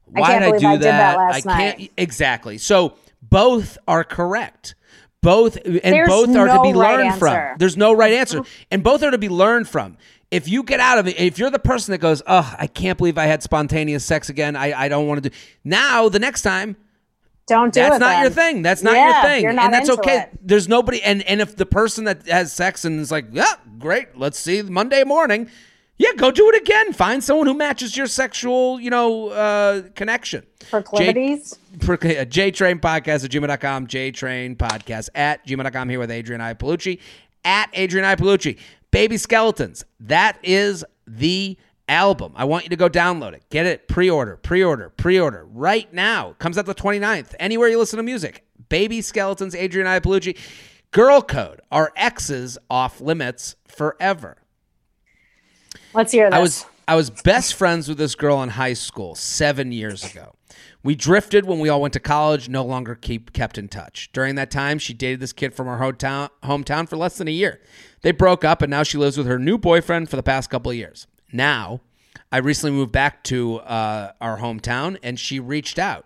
why 0.06 0.38
did 0.38 0.54
I 0.54 0.58
do 0.58 0.66
I 0.66 0.76
that? 0.78 1.16
that 1.16 1.18
I 1.18 1.40
can't." 1.40 1.78
Night. 1.78 1.92
Exactly. 1.96 2.58
So 2.58 2.94
both 3.22 3.76
are 3.86 4.02
correct 4.02 4.75
both 5.26 5.56
and 5.56 5.80
There's 5.82 6.08
both 6.08 6.28
are 6.28 6.46
no 6.46 6.56
to 6.56 6.62
be 6.62 6.78
right 6.78 6.98
learned 6.98 7.08
answer. 7.08 7.18
from. 7.18 7.58
There's 7.58 7.76
no 7.76 7.92
right 7.92 8.12
answer, 8.12 8.40
mm-hmm. 8.40 8.62
and 8.70 8.84
both 8.84 9.02
are 9.02 9.10
to 9.10 9.18
be 9.18 9.28
learned 9.28 9.68
from. 9.68 9.96
If 10.30 10.48
you 10.48 10.62
get 10.62 10.78
out 10.78 10.98
of 10.98 11.08
it, 11.08 11.18
if 11.18 11.36
you're 11.36 11.50
the 11.50 11.58
person 11.58 11.90
that 11.90 11.98
goes, 11.98 12.22
"Oh, 12.28 12.54
I 12.56 12.68
can't 12.68 12.96
believe 12.96 13.18
I 13.18 13.24
had 13.24 13.42
spontaneous 13.42 14.04
sex 14.04 14.28
again. 14.28 14.54
I, 14.54 14.84
I 14.84 14.88
don't 14.88 15.08
want 15.08 15.20
to 15.24 15.30
do." 15.30 15.36
Now, 15.64 16.08
the 16.08 16.20
next 16.20 16.42
time, 16.42 16.76
don't 17.48 17.74
do 17.74 17.80
that's 17.80 17.96
it. 17.96 17.98
That's 17.98 18.00
not 18.00 18.08
then. 18.08 18.22
your 18.22 18.30
thing. 18.30 18.62
That's 18.62 18.82
not 18.84 18.94
Yeah, 18.94 19.04
your 19.04 19.30
thing, 19.30 19.56
not 19.56 19.64
and 19.64 19.74
that's 19.74 19.90
okay. 19.90 20.18
it. 20.18 20.38
There's 20.40 20.68
nobody, 20.68 21.02
and 21.02 21.22
and 21.24 21.40
if 21.40 21.56
the 21.56 21.66
person 21.66 22.04
that 22.04 22.28
has 22.28 22.52
sex 22.52 22.84
and 22.84 23.00
is 23.00 23.10
like, 23.10 23.26
"Yeah, 23.32 23.52
great, 23.80 24.16
let's 24.16 24.38
see 24.38 24.62
Monday 24.62 25.02
morning," 25.02 25.50
yeah, 25.98 26.10
go 26.16 26.30
do 26.30 26.48
it 26.50 26.60
again. 26.60 26.92
Find 26.92 27.22
someone 27.22 27.46
who 27.46 27.54
matches 27.54 27.96
your 27.96 28.06
sexual, 28.06 28.78
you 28.80 28.90
know, 28.90 29.28
uh, 29.28 29.82
connection. 29.94 30.44
Proclivities. 30.70 31.58
J- 31.78 31.86
uh, 32.18 32.24
JTrain 32.24 32.80
Podcast 32.80 33.24
at 33.24 33.30
gmail.com. 33.30 33.86
JTrain 33.86 34.56
Podcast 34.56 35.08
at 35.14 35.46
gmail.com. 35.46 35.88
Here 35.88 35.98
with 35.98 36.10
Adrienne 36.10 36.40
Iapalucci. 36.40 37.00
At 37.44 37.70
Adrienne 37.76 38.16
Iapalucci. 38.16 38.58
Baby 38.90 39.16
Skeletons. 39.16 39.84
That 40.00 40.38
is 40.42 40.84
the 41.06 41.56
album. 41.88 42.32
I 42.34 42.44
want 42.44 42.64
you 42.64 42.70
to 42.70 42.76
go 42.76 42.88
download 42.88 43.32
it. 43.34 43.44
Get 43.50 43.66
it 43.66 43.88
pre 43.88 44.10
order, 44.10 44.36
pre 44.36 44.62
order, 44.62 44.90
pre 44.90 45.20
order 45.20 45.46
right 45.52 45.92
now. 45.94 46.34
Comes 46.38 46.58
out 46.58 46.66
the 46.66 46.74
29th. 46.74 47.34
Anywhere 47.38 47.68
you 47.68 47.78
listen 47.78 47.96
to 47.98 48.02
music. 48.02 48.44
Baby 48.68 49.00
Skeletons, 49.00 49.54
Adrienne 49.54 49.86
Iapalucci. 50.00 50.36
Girl 50.90 51.20
Code. 51.22 51.60
Our 51.70 51.92
exes 51.96 52.58
off 52.70 53.00
limits 53.00 53.54
forever. 53.68 54.38
Let's 55.96 56.12
hear 56.12 56.28
this. 56.28 56.36
I 56.36 56.40
was 56.40 56.66
I 56.86 56.94
was 56.94 57.10
best 57.10 57.54
friends 57.54 57.88
with 57.88 57.96
this 57.98 58.14
girl 58.14 58.42
in 58.42 58.50
high 58.50 58.74
school 58.74 59.14
seven 59.14 59.72
years 59.72 60.04
ago. 60.04 60.34
We 60.82 60.94
drifted 60.94 61.46
when 61.46 61.58
we 61.58 61.68
all 61.68 61.80
went 61.80 61.94
to 61.94 62.00
college, 62.00 62.48
no 62.48 62.64
longer 62.64 62.94
keep 62.94 63.32
kept 63.32 63.58
in 63.58 63.68
touch. 63.68 64.10
During 64.12 64.36
that 64.36 64.50
time, 64.50 64.78
she 64.78 64.94
dated 64.94 65.20
this 65.20 65.32
kid 65.32 65.54
from 65.54 65.66
her 65.66 65.78
hometown, 65.78 66.28
hometown 66.44 66.88
for 66.88 66.96
less 66.96 67.18
than 67.18 67.26
a 67.26 67.32
year. 67.32 67.60
They 68.02 68.12
broke 68.12 68.44
up, 68.44 68.62
and 68.62 68.70
now 68.70 68.84
she 68.84 68.98
lives 68.98 69.18
with 69.18 69.26
her 69.26 69.38
new 69.38 69.58
boyfriend 69.58 70.08
for 70.08 70.16
the 70.16 70.22
past 70.22 70.48
couple 70.48 70.70
of 70.70 70.76
years. 70.76 71.08
Now, 71.32 71.80
I 72.30 72.38
recently 72.38 72.76
moved 72.76 72.92
back 72.92 73.24
to 73.24 73.56
uh, 73.60 74.12
our 74.20 74.38
hometown, 74.38 74.98
and 75.02 75.18
she 75.18 75.40
reached 75.40 75.78
out. 75.78 76.05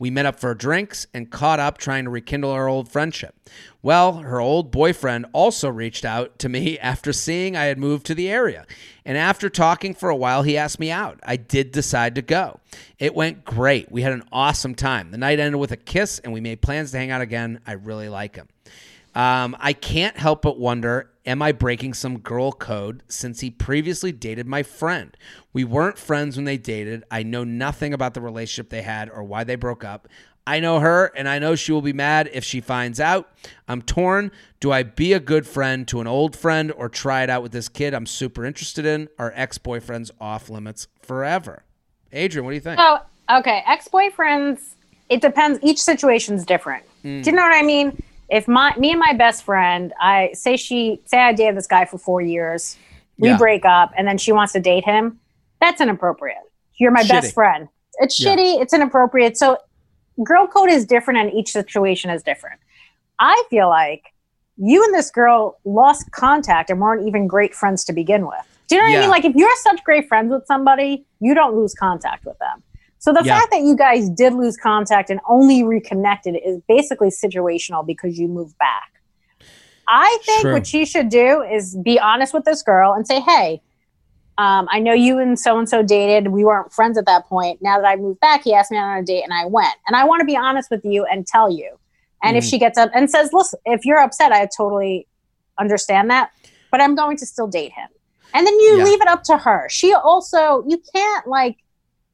We 0.00 0.10
met 0.10 0.24
up 0.24 0.40
for 0.40 0.54
drinks 0.54 1.06
and 1.12 1.30
caught 1.30 1.60
up 1.60 1.76
trying 1.76 2.04
to 2.04 2.10
rekindle 2.10 2.50
our 2.50 2.66
old 2.66 2.90
friendship. 2.90 3.36
Well, 3.82 4.14
her 4.14 4.40
old 4.40 4.70
boyfriend 4.70 5.26
also 5.34 5.68
reached 5.68 6.06
out 6.06 6.38
to 6.38 6.48
me 6.48 6.78
after 6.80 7.12
seeing 7.12 7.54
I 7.54 7.64
had 7.64 7.78
moved 7.78 8.06
to 8.06 8.14
the 8.14 8.30
area. 8.30 8.66
And 9.04 9.18
after 9.18 9.50
talking 9.50 9.92
for 9.92 10.08
a 10.08 10.16
while, 10.16 10.42
he 10.42 10.56
asked 10.56 10.80
me 10.80 10.90
out. 10.90 11.20
I 11.22 11.36
did 11.36 11.70
decide 11.70 12.14
to 12.14 12.22
go. 12.22 12.60
It 12.98 13.14
went 13.14 13.44
great. 13.44 13.92
We 13.92 14.00
had 14.00 14.12
an 14.12 14.24
awesome 14.32 14.74
time. 14.74 15.10
The 15.10 15.18
night 15.18 15.38
ended 15.38 15.60
with 15.60 15.72
a 15.72 15.76
kiss, 15.76 16.18
and 16.18 16.32
we 16.32 16.40
made 16.40 16.62
plans 16.62 16.92
to 16.92 16.98
hang 16.98 17.10
out 17.10 17.20
again. 17.20 17.60
I 17.66 17.72
really 17.72 18.08
like 18.08 18.36
him. 18.36 18.48
Um, 19.14 19.54
I 19.60 19.74
can't 19.74 20.16
help 20.16 20.40
but 20.40 20.58
wonder 20.58 21.09
am 21.26 21.42
I 21.42 21.52
breaking 21.52 21.94
some 21.94 22.18
girl 22.18 22.52
code 22.52 23.02
since 23.08 23.40
he 23.40 23.50
previously 23.50 24.12
dated 24.12 24.46
my 24.46 24.62
friend? 24.62 25.16
We 25.52 25.64
weren't 25.64 25.98
friends 25.98 26.36
when 26.36 26.44
they 26.44 26.56
dated. 26.56 27.04
I 27.10 27.22
know 27.22 27.44
nothing 27.44 27.92
about 27.92 28.14
the 28.14 28.20
relationship 28.20 28.70
they 28.70 28.82
had 28.82 29.10
or 29.10 29.22
why 29.22 29.44
they 29.44 29.56
broke 29.56 29.84
up. 29.84 30.08
I 30.46 30.58
know 30.58 30.80
her 30.80 31.12
and 31.16 31.28
I 31.28 31.38
know 31.38 31.54
she 31.54 31.70
will 31.70 31.82
be 31.82 31.92
mad 31.92 32.28
if 32.32 32.44
she 32.44 32.60
finds 32.60 32.98
out. 32.98 33.30
I'm 33.68 33.82
torn. 33.82 34.32
Do 34.58 34.72
I 34.72 34.82
be 34.82 35.12
a 35.12 35.20
good 35.20 35.46
friend 35.46 35.86
to 35.88 36.00
an 36.00 36.06
old 36.06 36.34
friend 36.34 36.72
or 36.72 36.88
try 36.88 37.22
it 37.22 37.30
out 37.30 37.42
with 37.42 37.52
this 37.52 37.68
kid 37.68 37.94
I'm 37.94 38.06
super 38.06 38.44
interested 38.44 38.86
in? 38.86 39.08
Our 39.18 39.32
ex 39.36 39.58
boyfriend's 39.58 40.10
off 40.20 40.48
limits 40.48 40.88
forever. 41.02 41.64
Adrienne, 42.12 42.44
what 42.44 42.50
do 42.50 42.54
you 42.54 42.60
think? 42.60 42.80
Oh, 42.82 42.98
okay. 43.30 43.62
Ex 43.66 43.88
boyfriends, 43.88 44.74
it 45.08 45.20
depends. 45.20 45.58
Each 45.62 45.80
situation's 45.80 46.44
different. 46.44 46.84
Hmm. 47.02 47.20
Do 47.20 47.30
you 47.30 47.36
know 47.36 47.42
what 47.42 47.54
I 47.54 47.62
mean? 47.62 48.02
If 48.30 48.46
my 48.46 48.74
me 48.78 48.90
and 48.92 49.00
my 49.00 49.12
best 49.12 49.42
friend, 49.44 49.92
I 50.00 50.30
say 50.34 50.56
she 50.56 51.00
say 51.04 51.18
I 51.18 51.32
dated 51.32 51.56
this 51.56 51.66
guy 51.66 51.84
for 51.84 51.98
four 51.98 52.20
years, 52.22 52.76
we 53.18 53.28
Yeah. 53.28 53.36
break 53.36 53.64
up, 53.64 53.92
and 53.96 54.06
then 54.06 54.18
she 54.18 54.32
wants 54.32 54.52
to 54.52 54.60
date 54.60 54.84
him. 54.84 55.18
That's 55.60 55.80
inappropriate. 55.80 56.38
You're 56.78 56.92
my 56.92 57.02
Shitty. 57.02 57.08
best 57.08 57.34
friend. 57.34 57.68
It's 57.98 58.18
Yeah. 58.18 58.34
shitty. 58.34 58.60
It's 58.62 58.72
inappropriate. 58.72 59.36
So, 59.36 59.58
girl 60.24 60.46
code 60.46 60.70
is 60.70 60.86
different, 60.86 61.18
and 61.18 61.32
each 61.34 61.50
situation 61.50 62.10
is 62.10 62.22
different. 62.22 62.60
I 63.18 63.42
feel 63.50 63.68
like 63.68 64.04
you 64.56 64.84
and 64.84 64.94
this 64.94 65.10
girl 65.10 65.58
lost 65.64 66.10
contact 66.12 66.70
and 66.70 66.80
weren't 66.80 67.06
even 67.06 67.26
great 67.26 67.54
friends 67.54 67.84
to 67.84 67.92
begin 67.92 68.26
with. 68.26 68.38
Do 68.68 68.76
you 68.76 68.82
know 68.82 68.88
what 68.88 68.96
I 68.96 69.00
mean? 69.00 69.10
Like, 69.10 69.24
if 69.24 69.34
you're 69.34 69.56
such 69.56 69.82
great 69.84 70.06
friends 70.06 70.30
with 70.30 70.46
somebody, 70.46 71.04
you 71.18 71.34
don't 71.34 71.56
lose 71.56 71.74
contact 71.74 72.24
with 72.24 72.38
them. 72.38 72.62
So 73.00 73.12
the 73.14 73.24
Yeah. 73.24 73.38
fact 73.38 73.50
that 73.50 73.62
you 73.62 73.74
guys 73.74 74.08
did 74.10 74.34
lose 74.34 74.56
contact 74.56 75.08
and 75.10 75.20
only 75.28 75.64
reconnected 75.64 76.36
is 76.44 76.60
basically 76.68 77.08
situational 77.08 77.84
because 77.84 78.18
you 78.18 78.28
moved 78.28 78.56
back. 78.58 78.92
I 79.88 80.18
think 80.24 80.42
True. 80.42 80.52
what 80.52 80.66
she 80.66 80.84
should 80.84 81.08
do 81.08 81.42
is 81.42 81.76
be 81.82 81.98
honest 81.98 82.32
with 82.34 82.44
this 82.44 82.62
girl 82.62 82.92
and 82.92 83.06
say, 83.06 83.20
"Hey, 83.20 83.62
um, 84.38 84.68
I 84.70 84.78
know 84.80 84.92
you 84.92 85.18
and 85.18 85.38
so 85.38 85.58
and 85.58 85.68
so 85.68 85.82
dated. 85.82 86.28
We 86.28 86.44
weren't 86.44 86.72
friends 86.72 86.96
at 86.98 87.06
that 87.06 87.26
point. 87.26 87.60
Now 87.60 87.80
that 87.80 87.86
I 87.86 87.96
moved 87.96 88.20
back, 88.20 88.44
he 88.44 88.54
asked 88.54 88.70
me 88.70 88.76
on 88.76 88.98
a 88.98 89.02
date, 89.02 89.24
and 89.24 89.32
I 89.32 89.46
went. 89.46 89.74
And 89.86 89.96
I 89.96 90.04
want 90.04 90.20
to 90.20 90.26
be 90.26 90.36
honest 90.36 90.70
with 90.70 90.84
you 90.84 91.04
and 91.06 91.26
tell 91.26 91.50
you. 91.50 91.78
And 92.22 92.36
if 92.36 92.44
Mhm. 92.44 92.50
she 92.50 92.58
gets 92.58 92.76
up 92.78 92.90
and 92.94 93.10
says, 93.10 93.32
"Listen, 93.32 93.58
if 93.64 93.84
you're 93.86 93.98
upset, 93.98 94.30
I 94.30 94.46
totally 94.54 95.08
understand 95.58 96.10
that, 96.10 96.30
but 96.70 96.82
I'm 96.82 96.94
going 96.94 97.16
to 97.16 97.26
still 97.26 97.46
date 97.48 97.72
him." 97.72 97.88
And 98.34 98.46
then 98.46 98.54
you 98.60 98.76
Yeah. 98.76 98.84
leave 98.84 99.00
it 99.00 99.08
up 99.08 99.22
to 99.24 99.38
her. 99.38 99.68
She 99.70 99.92
also, 99.94 100.62
you 100.68 100.80
can't 100.94 101.26
like, 101.26 101.56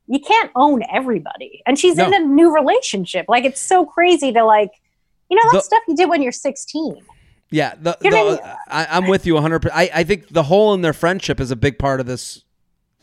you 0.08 0.20
can't 0.20 0.50
own 0.54 0.82
everybody. 0.92 1.62
And 1.66 1.78
she's 1.78 1.98
in 1.98 2.14
a 2.14 2.20
new 2.20 2.54
relationship. 2.54 3.26
Like 3.28 3.44
it's 3.44 3.60
so 3.60 3.84
crazy 3.84 4.32
to 4.32 4.44
like, 4.44 4.70
you 5.28 5.36
know, 5.36 5.42
that 5.46 5.58
The- 5.58 5.60
stuff 5.62 5.82
you 5.88 5.96
did 5.96 6.08
when 6.08 6.22
you're 6.22 6.32
16. 6.32 7.02
Yeah, 7.50 7.74
the, 7.80 7.96
You 8.02 8.10
know 8.10 8.36
the, 8.36 8.56
I, 8.68 8.86
I'm 8.90 9.06
with 9.06 9.24
you 9.26 9.34
100. 9.34 9.68
I, 9.72 9.88
I 9.94 10.04
think 10.04 10.28
the 10.28 10.42
hole 10.42 10.74
in 10.74 10.82
their 10.82 10.92
friendship 10.92 11.38
is 11.40 11.50
a 11.52 11.56
big 11.56 11.78
part 11.78 12.00
of 12.00 12.06
this 12.06 12.42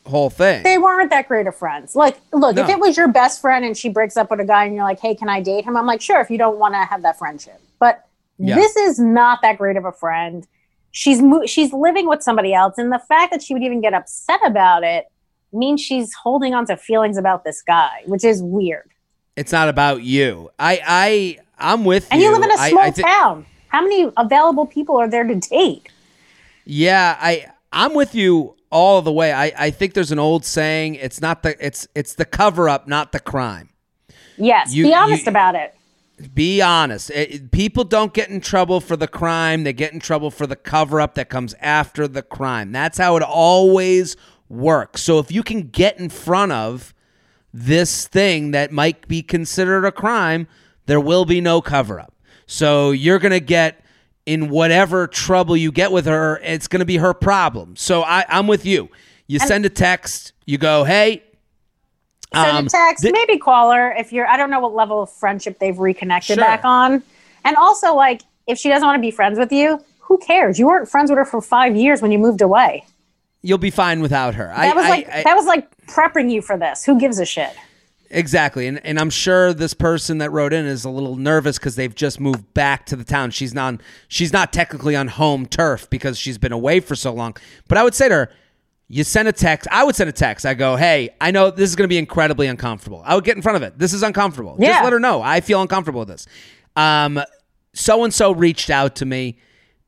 whole 0.06 0.30
thing. 0.30 0.64
they 0.64 0.78
weren't 0.78 1.10
that 1.12 1.30
great 1.30 1.48
of 1.48 1.56
friends. 1.56 1.96
Like, 1.96 2.18
look, 2.34 2.58
if 2.58 2.68
it 2.68 2.78
was 2.78 2.98
your 2.98 3.08
best 3.08 3.40
friend 3.40 3.64
and 3.64 3.76
she 3.78 3.88
breaks 3.88 4.18
up 4.18 4.30
with 4.32 4.42
a 4.42 4.46
guy 4.46 4.66
and 4.66 4.76
you're 4.76 4.84
like, 4.84 5.00
hey, 5.00 5.16
can 5.16 5.30
I 5.30 5.40
date 5.40 5.64
him? 5.64 5.78
I'm 5.78 5.86
like, 5.86 6.02
sure, 6.02 6.20
if 6.20 6.30
you 6.30 6.38
don't 6.38 6.58
want 6.60 6.74
to 6.74 6.80
have 6.80 7.04
that 7.04 7.18
friendship. 7.18 7.62
But 7.80 8.06
Yeah. 8.38 8.56
this 8.56 8.76
is 8.76 9.00
not 9.00 9.42
that 9.44 9.58
great 9.58 9.78
of 9.78 9.86
a 9.86 9.94
friend. 9.94 10.46
She's 10.92 11.22
mo- 11.22 11.46
she's 11.46 11.72
living 11.72 12.08
with 12.10 12.22
somebody 12.22 12.54
else, 12.54 12.78
and 12.78 12.92
the 12.92 13.00
fact 13.00 13.32
that 13.32 13.42
she 13.42 13.54
would 13.54 13.64
even 13.64 13.80
get 13.82 13.94
upset 13.94 14.42
about 14.46 14.84
it 14.84 15.06
means 15.54 15.82
she's 15.82 16.14
holding 16.14 16.54
on 16.54 16.66
to 16.68 16.78
feelings 16.78 17.18
about 17.18 17.44
this 17.44 17.62
guy, 17.62 18.02
which 18.06 18.24
is 18.24 18.42
weird. 18.42 18.90
It's 19.36 19.52
not 19.52 19.70
about 19.70 20.04
you. 20.04 20.50
I 20.60 20.80
I 20.86 21.38
I'm 21.58 21.86
with 21.86 22.08
And 22.12 22.22
you. 22.22 22.28
And 22.28 22.36
you 22.36 22.42
live 22.42 22.50
in 22.50 22.60
a 22.60 22.70
small 22.70 22.84
I 22.84 22.92
thi- 22.92 23.02
town. 23.04 23.46
How 23.70 23.82
many 23.82 24.12
available 24.18 24.66
people 24.68 24.98
are 24.98 25.10
there 25.10 25.24
to 25.24 25.36
date? 25.36 25.90
Yeah, 26.66 27.18
I 27.20 27.48
I'm 27.72 27.94
with 27.96 28.14
you 28.16 28.56
all 28.72 29.02
the 29.02 29.12
way. 29.12 29.32
I, 29.34 29.52
I 29.58 29.70
think 29.72 29.94
there's 29.94 30.12
an 30.12 30.20
old 30.20 30.46
saying. 30.46 30.96
It's 30.96 31.22
not 31.22 31.44
the 31.44 31.56
it's 31.66 31.88
it's 31.96 32.14
the 32.16 32.26
cover 32.26 32.70
up, 32.70 32.88
not 32.88 33.12
the 33.12 33.20
crime. 33.20 33.70
Yes, 34.38 34.74
You- 34.74 34.86
be 34.86 34.94
honest 34.94 35.26
you- 35.26 35.30
about 35.30 35.56
it. 35.56 35.76
Be 36.36 36.62
honest. 36.62 37.10
It- 37.10 37.52
people 37.52 37.84
don't 37.84 38.14
get 38.14 38.30
in 38.30 38.40
trouble 38.40 38.80
for 38.80 38.96
the 38.96 39.08
crime. 39.08 39.64
They 39.64 39.74
get 39.74 39.94
in 39.94 40.00
trouble 40.00 40.30
for 40.30 40.46
the 40.46 40.56
cover 40.56 41.02
up 41.02 41.16
that 41.16 41.28
comes 41.30 41.56
after 41.60 42.08
the 42.08 42.22
crime. 42.22 42.72
That's 42.72 43.00
how 43.00 43.16
it 43.18 43.24
always 43.24 44.16
works. 44.54 45.02
So 45.02 45.20
if 45.20 45.32
you 45.32 45.44
can 45.44 45.64
get 45.70 46.00
in 46.00 46.10
front 46.10 46.52
of 46.52 46.94
this 47.54 48.08
thing 48.08 48.52
that 48.52 48.72
might 48.72 49.08
be 49.08 49.22
considered 49.22 49.86
a 49.86 49.92
crime, 49.92 50.48
there 50.86 51.00
will 51.00 51.26
be 51.26 51.42
no 51.42 51.62
cover 51.62 52.00
up. 52.00 52.14
So 52.46 52.92
you're 52.92 53.20
going 53.20 53.32
to 53.32 53.40
get 53.40 53.84
in 54.26 54.50
whatever 54.50 55.08
trouble 55.08 55.58
you 55.58 55.72
get 55.72 55.92
with 55.92 56.06
her, 56.06 56.40
it's 56.44 56.68
going 56.68 56.80
to 56.80 56.86
be 56.86 56.98
her 56.98 57.14
problem. 57.14 57.76
So 57.76 58.04
I, 58.04 58.26
I'm 58.30 58.48
with 58.48 58.66
you. 58.66 58.90
You 59.28 59.40
send 59.40 59.66
a 59.66 59.70
text, 59.70 60.34
you 60.46 60.58
go, 60.58 60.84
hey, 60.84 61.24
Send 62.34 62.58
um, 62.58 62.66
a 62.66 62.70
text, 62.70 63.04
thi- 63.04 63.12
maybe 63.12 63.38
call 63.38 63.72
her 63.72 63.92
if 63.92 64.12
you're. 64.12 64.26
I 64.28 64.38
don't 64.38 64.50
know 64.50 64.60
what 64.60 64.74
level 64.74 65.04
of 65.04 65.12
friendship 65.12 65.60
they've 65.60 65.78
reconnected 65.78 66.36
Sure. 66.36 66.44
back 66.44 66.66
on, 66.66 67.04
and 67.46 67.56
also 67.56 67.94
like 67.94 68.24
if 68.48 68.58
she 68.58 68.70
doesn't 68.70 68.86
want 68.86 68.98
to 68.98 69.02
be 69.02 69.12
friends 69.12 69.38
with 69.38 69.52
you, 69.52 69.80
who 70.00 70.18
cares? 70.18 70.58
You 70.58 70.66
weren't 70.66 70.90
friends 70.90 71.12
with 71.12 71.20
her 71.20 71.26
for 71.26 71.42
five 71.42 71.76
years 71.76 72.02
when 72.02 72.12
you 72.12 72.18
moved 72.18 72.42
away. 72.42 72.86
You'll 73.44 73.60
be 73.60 73.70
fine 73.70 74.02
without 74.02 74.34
her. 74.36 74.48
That 74.48 74.76
was 74.76 74.88
like 74.90 75.08
that 75.08 75.36
was 75.36 75.46
like 75.46 75.70
prepping 75.88 76.32
you 76.32 76.42
for 76.42 76.58
this. 76.58 76.84
Who 76.86 77.00
gives 77.00 77.20
a 77.20 77.26
shit? 77.26 77.52
Exactly. 78.10 78.68
And 78.68 78.84
and 78.86 79.00
I'm 79.00 79.10
sure 79.10 79.54
this 79.54 79.74
person 79.74 80.20
that 80.20 80.32
wrote 80.32 80.54
in 80.54 80.66
is 80.66 80.86
a 80.86 80.90
little 80.90 81.16
nervous 81.16 81.58
because 81.58 81.76
they've 81.76 81.94
just 81.94 82.20
moved 82.20 82.54
back 82.54 82.86
to 82.88 82.96
the 82.96 83.04
town. 83.04 83.32
She's 83.32 83.54
not 83.54 83.82
she's 84.08 84.34
not 84.34 84.52
technically 84.54 84.96
on 84.96 85.08
home 85.08 85.46
turf 85.46 85.90
because 85.90 86.18
she's 86.18 86.38
been 86.38 86.52
away 86.52 86.80
for 86.80 86.96
so 86.96 87.14
long. 87.14 87.36
But 87.68 87.78
I 87.78 87.84
would 87.84 87.96
say 87.96 88.10
to 88.10 88.16
her, 88.16 88.32
you 88.88 89.04
send 89.04 89.28
a 89.28 89.32
text. 89.32 89.68
I 89.72 89.84
would 89.84 89.96
send 89.96 90.10
a 90.10 90.14
text. 90.14 90.46
I 90.46 90.54
go, 90.54 90.76
hey, 90.76 91.10
I 91.20 91.32
know 91.32 91.50
this 91.50 91.70
is 91.70 91.76
going 91.76 91.86
to 91.86 91.90
be 91.90 91.98
incredibly 91.98 92.46
uncomfortable. 92.48 93.02
I 93.06 93.16
would 93.16 93.24
get 93.24 93.36
in 93.36 93.42
front 93.42 93.56
of 93.56 93.64
it. 93.64 93.80
This 93.80 93.94
is 93.94 94.04
uncomfortable. 94.04 94.58
Just 94.58 94.62
Yeah. 94.70 94.84
let 94.84 94.94
her 94.94 95.00
know. 95.00 95.22
I 95.22 95.42
feel 95.42 95.62
uncomfortable 95.62 96.02
with 96.02 96.10
this. 96.10 96.28
Um, 96.76 97.20
so 97.74 98.04
and 98.04 98.14
so 98.14 98.32
reached 98.34 98.70
out 98.70 98.96
to 98.98 99.06
me, 99.06 99.40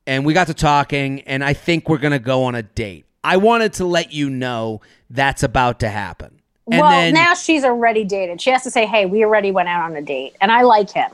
and 0.07 0.25
we 0.25 0.33
got 0.33 0.47
to 0.47 0.55
talking, 0.55 1.21
and 1.21 1.43
I 1.43 1.53
think 1.53 1.87
we're 1.89 1.99
going 1.99 2.13
to 2.13 2.19
go 2.19 2.45
on 2.45 2.55
a 2.55 2.63
date. 2.63 3.05
I 3.25 3.37
wanted 3.37 3.73
to 3.73 3.85
let 3.85 4.13
you 4.13 4.29
know 4.29 4.81
that's 5.09 5.43
about 5.43 5.79
to 5.81 5.89
happen. 5.89 6.41
And 6.71 6.81
well, 6.81 6.89
then, 6.89 7.13
now 7.13 7.33
she's 7.35 7.63
already 7.63 8.03
dated. 8.03 8.41
She 8.41 8.49
has 8.51 8.63
to 8.63 8.71
say, 8.71 8.85
"Hey, 8.85 9.05
we 9.05 9.23
already 9.23 9.51
went 9.51 9.69
out 9.69 9.83
on 9.83 9.95
a 9.95 10.01
date, 10.01 10.35
and 10.41 10.51
I 10.51 10.61
like 10.63 10.89
him." 10.91 11.11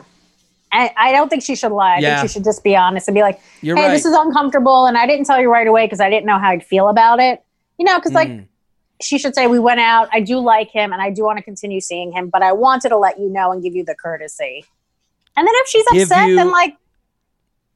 I, 0.73 0.93
I 0.95 1.11
don't 1.11 1.27
think 1.27 1.43
she 1.43 1.55
should 1.55 1.73
lie. 1.73 1.95
I 1.95 1.99
Yeah. 1.99 2.15
think 2.19 2.29
she 2.29 2.33
should 2.33 2.45
just 2.45 2.63
be 2.63 2.75
honest 2.77 3.07
and 3.09 3.15
be 3.15 3.21
like, 3.21 3.41
You're 3.61 3.75
"Hey, 3.75 3.83
right. 3.87 3.91
this 3.91 4.05
is 4.05 4.13
uncomfortable, 4.13 4.85
and 4.85 4.97
I 4.97 5.05
didn't 5.05 5.25
tell 5.25 5.41
you 5.41 5.51
right 5.51 5.67
away 5.67 5.85
because 5.85 5.99
I 5.99 6.09
didn't 6.09 6.25
know 6.25 6.39
how 6.39 6.49
I'd 6.49 6.63
feel 6.63 6.87
about 6.87 7.19
it." 7.19 7.43
You 7.77 7.85
know, 7.85 7.97
because 7.97 8.13
like 8.13 8.29
Mm. 8.29 8.45
she 9.01 9.17
should 9.17 9.35
say, 9.35 9.47
"We 9.47 9.59
went 9.59 9.79
out. 9.81 10.07
I 10.13 10.21
do 10.21 10.39
like 10.39 10.69
him, 10.71 10.93
and 10.93 11.01
I 11.01 11.09
do 11.09 11.23
want 11.23 11.37
to 11.39 11.43
continue 11.43 11.81
seeing 11.81 12.11
him, 12.13 12.29
but 12.29 12.41
I 12.43 12.53
wanted 12.53 12.89
to 12.89 12.97
let 12.97 13.19
you 13.19 13.27
know 13.29 13.51
and 13.51 13.61
give 13.61 13.75
you 13.75 13.83
the 13.83 13.95
courtesy." 13.95 14.63
And 15.35 15.45
then 15.47 15.53
if 15.57 15.67
she's 15.67 15.85
upset, 15.91 16.29
you- 16.29 16.35
then 16.37 16.51
like, 16.51 16.75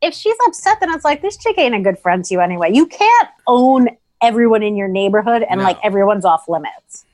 if 0.02 0.14
she's 0.14 0.36
upset, 0.48 0.80
then 0.80 0.94
it's 0.94 1.04
like 1.06 1.22
this 1.22 1.36
chick 1.38 1.58
ain't 1.58 1.76
a 1.76 1.80
good 1.82 2.00
friend 2.00 2.24
to 2.26 2.34
you 2.34 2.40
anyway. 2.40 2.72
You 2.74 2.86
can't 2.86 3.30
own 3.48 3.90
everyone 4.26 4.64
in 4.64 4.76
your 4.76 4.88
neighborhood 4.88 5.44
and 5.50 5.60
No. 5.60 5.64
like 5.66 5.78
everyone's 5.84 6.26
off 6.26 6.48
limits. 6.50 7.06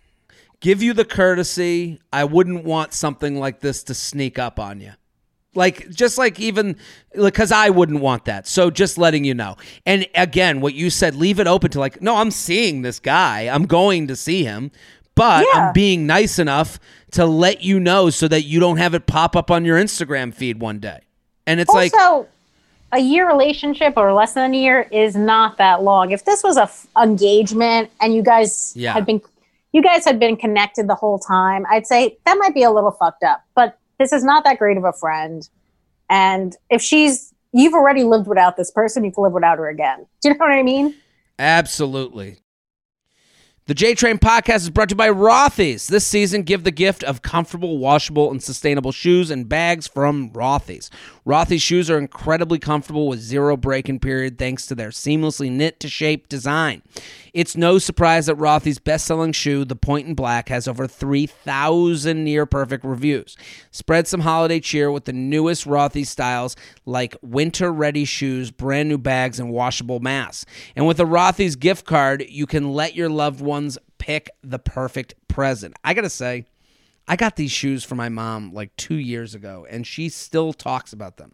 give 0.59 0.81
you 0.83 0.93
the 0.93 1.05
courtesy. 1.05 1.99
I 2.13 2.23
wouldn't 2.23 2.63
want 2.63 2.93
something 2.93 3.35
like 3.39 3.59
this 3.61 3.83
to 3.85 3.93
sneak 3.93 4.37
up 4.39 4.59
on 4.59 4.79
you. 4.79 4.91
Like 5.53 5.89
just 5.89 6.17
like 6.17 6.39
even 6.39 6.77
because 7.13 7.51
I 7.51 7.69
wouldn't 7.71 7.99
want 7.99 8.25
that. 8.25 8.47
So 8.47 8.69
just 8.71 8.97
letting 8.97 9.25
you 9.25 9.33
know. 9.33 9.57
And 9.85 10.07
again, 10.15 10.61
what 10.61 10.73
you 10.73 10.89
said, 10.89 11.15
leave 11.15 11.39
it 11.39 11.47
open 11.47 11.71
to 11.71 11.79
like, 11.79 12.01
no, 12.01 12.15
I'm 12.15 12.31
seeing 12.31 12.83
this 12.83 12.99
guy. 12.99 13.49
I'm 13.53 13.65
going 13.65 14.07
to 14.07 14.15
see 14.15 14.43
him, 14.43 14.71
but 15.15 15.45
Yeah. 15.53 15.67
I'm 15.67 15.73
being 15.73 16.07
nice 16.07 16.39
enough 16.39 16.79
to 17.11 17.25
let 17.25 17.61
you 17.63 17.79
know 17.81 18.09
so 18.09 18.27
that 18.29 18.43
you 18.43 18.59
don't 18.61 18.77
have 18.77 18.93
it 18.93 19.07
pop 19.07 19.35
up 19.35 19.51
on 19.51 19.65
your 19.65 19.77
Instagram 19.77 20.33
feed 20.33 20.61
one 20.61 20.79
day. 20.79 21.01
And 21.45 21.59
it's 21.59 21.73
like, 21.73 21.93
also, 21.95 22.27
a 22.93 22.99
year 22.99 23.27
relationship 23.27 23.93
or 23.97 24.13
less 24.13 24.33
than 24.33 24.53
a 24.53 24.57
year 24.57 24.81
is 24.91 25.15
not 25.15 25.57
that 25.57 25.83
long. 25.83 26.11
If 26.11 26.25
this 26.25 26.43
was 26.43 26.57
a 26.57 26.63
f- 26.63 26.87
engagement 27.01 27.89
and 28.01 28.13
you 28.13 28.21
guys 28.21 28.73
Yeah. 28.75 28.93
had 28.93 29.05
been, 29.05 29.21
you 29.71 29.81
guys 29.81 30.03
had 30.05 30.19
been 30.19 30.35
connected 30.35 30.87
the 30.87 30.95
whole 30.95 31.17
time, 31.19 31.65
I'd 31.69 31.87
say 31.87 32.17
that 32.25 32.37
might 32.37 32.53
be 32.53 32.63
a 32.63 32.71
little 32.71 32.91
fucked 32.91 33.23
up. 33.23 33.43
But 33.55 33.77
this 33.99 34.11
is 34.11 34.23
not 34.23 34.43
that 34.43 34.57
great 34.59 34.77
of 34.77 34.83
a 34.83 34.93
friend. 34.93 35.47
And 36.09 36.55
if 36.69 36.81
she's, 36.81 37.33
you've 37.53 37.73
already 37.73 38.03
lived 38.03 38.27
without 38.27 38.57
this 38.57 38.71
person, 38.71 39.03
you 39.05 39.11
can 39.11 39.23
live 39.23 39.33
without 39.33 39.57
her 39.57 39.69
again. 39.69 40.05
Do 40.21 40.29
you 40.29 40.33
know 40.35 40.45
what 40.45 40.51
I 40.51 40.63
mean? 40.63 40.95
Absolutely. 41.39 42.37
The 43.67 43.75
J 43.75 43.93
Train 43.93 44.17
podcast 44.17 44.61
is 44.61 44.71
brought 44.71 44.89
to 44.89 44.93
you 44.93 44.97
by 44.97 45.09
Rothy's. 45.09 45.87
This 45.87 46.05
season, 46.05 46.41
give 46.41 46.63
the 46.63 46.71
gift 46.71 47.03
of 47.03 47.21
comfortable, 47.21 47.77
washable, 47.77 48.31
and 48.31 48.41
sustainable 48.41 48.91
shoes 48.91 49.29
and 49.29 49.47
bags 49.47 49.87
from 49.87 50.31
Rothy's. 50.31 50.89
Rothy's 51.27 51.61
shoes 51.61 51.87
are 51.87 51.99
incredibly 51.99 52.57
comfortable 52.57 53.07
with 53.07 53.19
zero 53.19 53.55
break-in 53.55 53.99
period 53.99 54.39
thanks 54.39 54.65
to 54.65 54.73
their 54.73 54.89
seamlessly 54.89 55.51
knit 55.51 55.79
to 55.79 55.89
shape 55.89 56.27
design. 56.27 56.81
It's 57.33 57.55
no 57.55 57.79
surprise 57.79 58.25
that 58.25 58.35
Rothy's 58.35 58.79
best-selling 58.79 59.31
shoe, 59.31 59.63
the 59.63 59.75
Point 59.75 60.07
in 60.07 60.15
Black, 60.15 60.49
has 60.49 60.67
over 60.67 60.85
3,000 60.85 62.23
near-perfect 62.23 62.83
reviews. 62.83 63.37
Spread 63.71 64.07
some 64.07 64.19
holiday 64.19 64.59
cheer 64.59 64.91
with 64.91 65.05
the 65.05 65.13
newest 65.13 65.65
Rothy's 65.65 66.09
styles 66.09 66.57
like 66.85 67.15
winter-ready 67.21 68.03
shoes, 68.03 68.51
brand 68.51 68.89
new 68.89 68.97
bags, 68.97 69.39
and 69.39 69.49
washable 69.49 70.01
masks. 70.01 70.45
And 70.75 70.85
with 70.85 70.99
a 70.99 71.05
Rothy's 71.05 71.55
gift 71.55 71.85
card, 71.85 72.25
you 72.27 72.45
can 72.45 72.73
let 72.73 72.95
your 72.95 73.09
loved 73.09 73.39
ones 73.39 73.77
pick 73.97 74.29
the 74.43 74.59
perfect 74.59 75.13
present. 75.29 75.75
I 75.85 75.93
gotta 75.93 76.09
say, 76.09 76.45
I 77.07 77.15
got 77.15 77.37
these 77.37 77.51
shoes 77.51 77.83
for 77.83 77.95
my 77.95 78.09
mom 78.09 78.53
like 78.53 78.75
two 78.75 78.95
years 78.95 79.33
ago, 79.35 79.65
and 79.69 79.87
she 79.87 80.09
still 80.09 80.51
talks 80.51 80.91
about 80.91 81.17
them. 81.17 81.33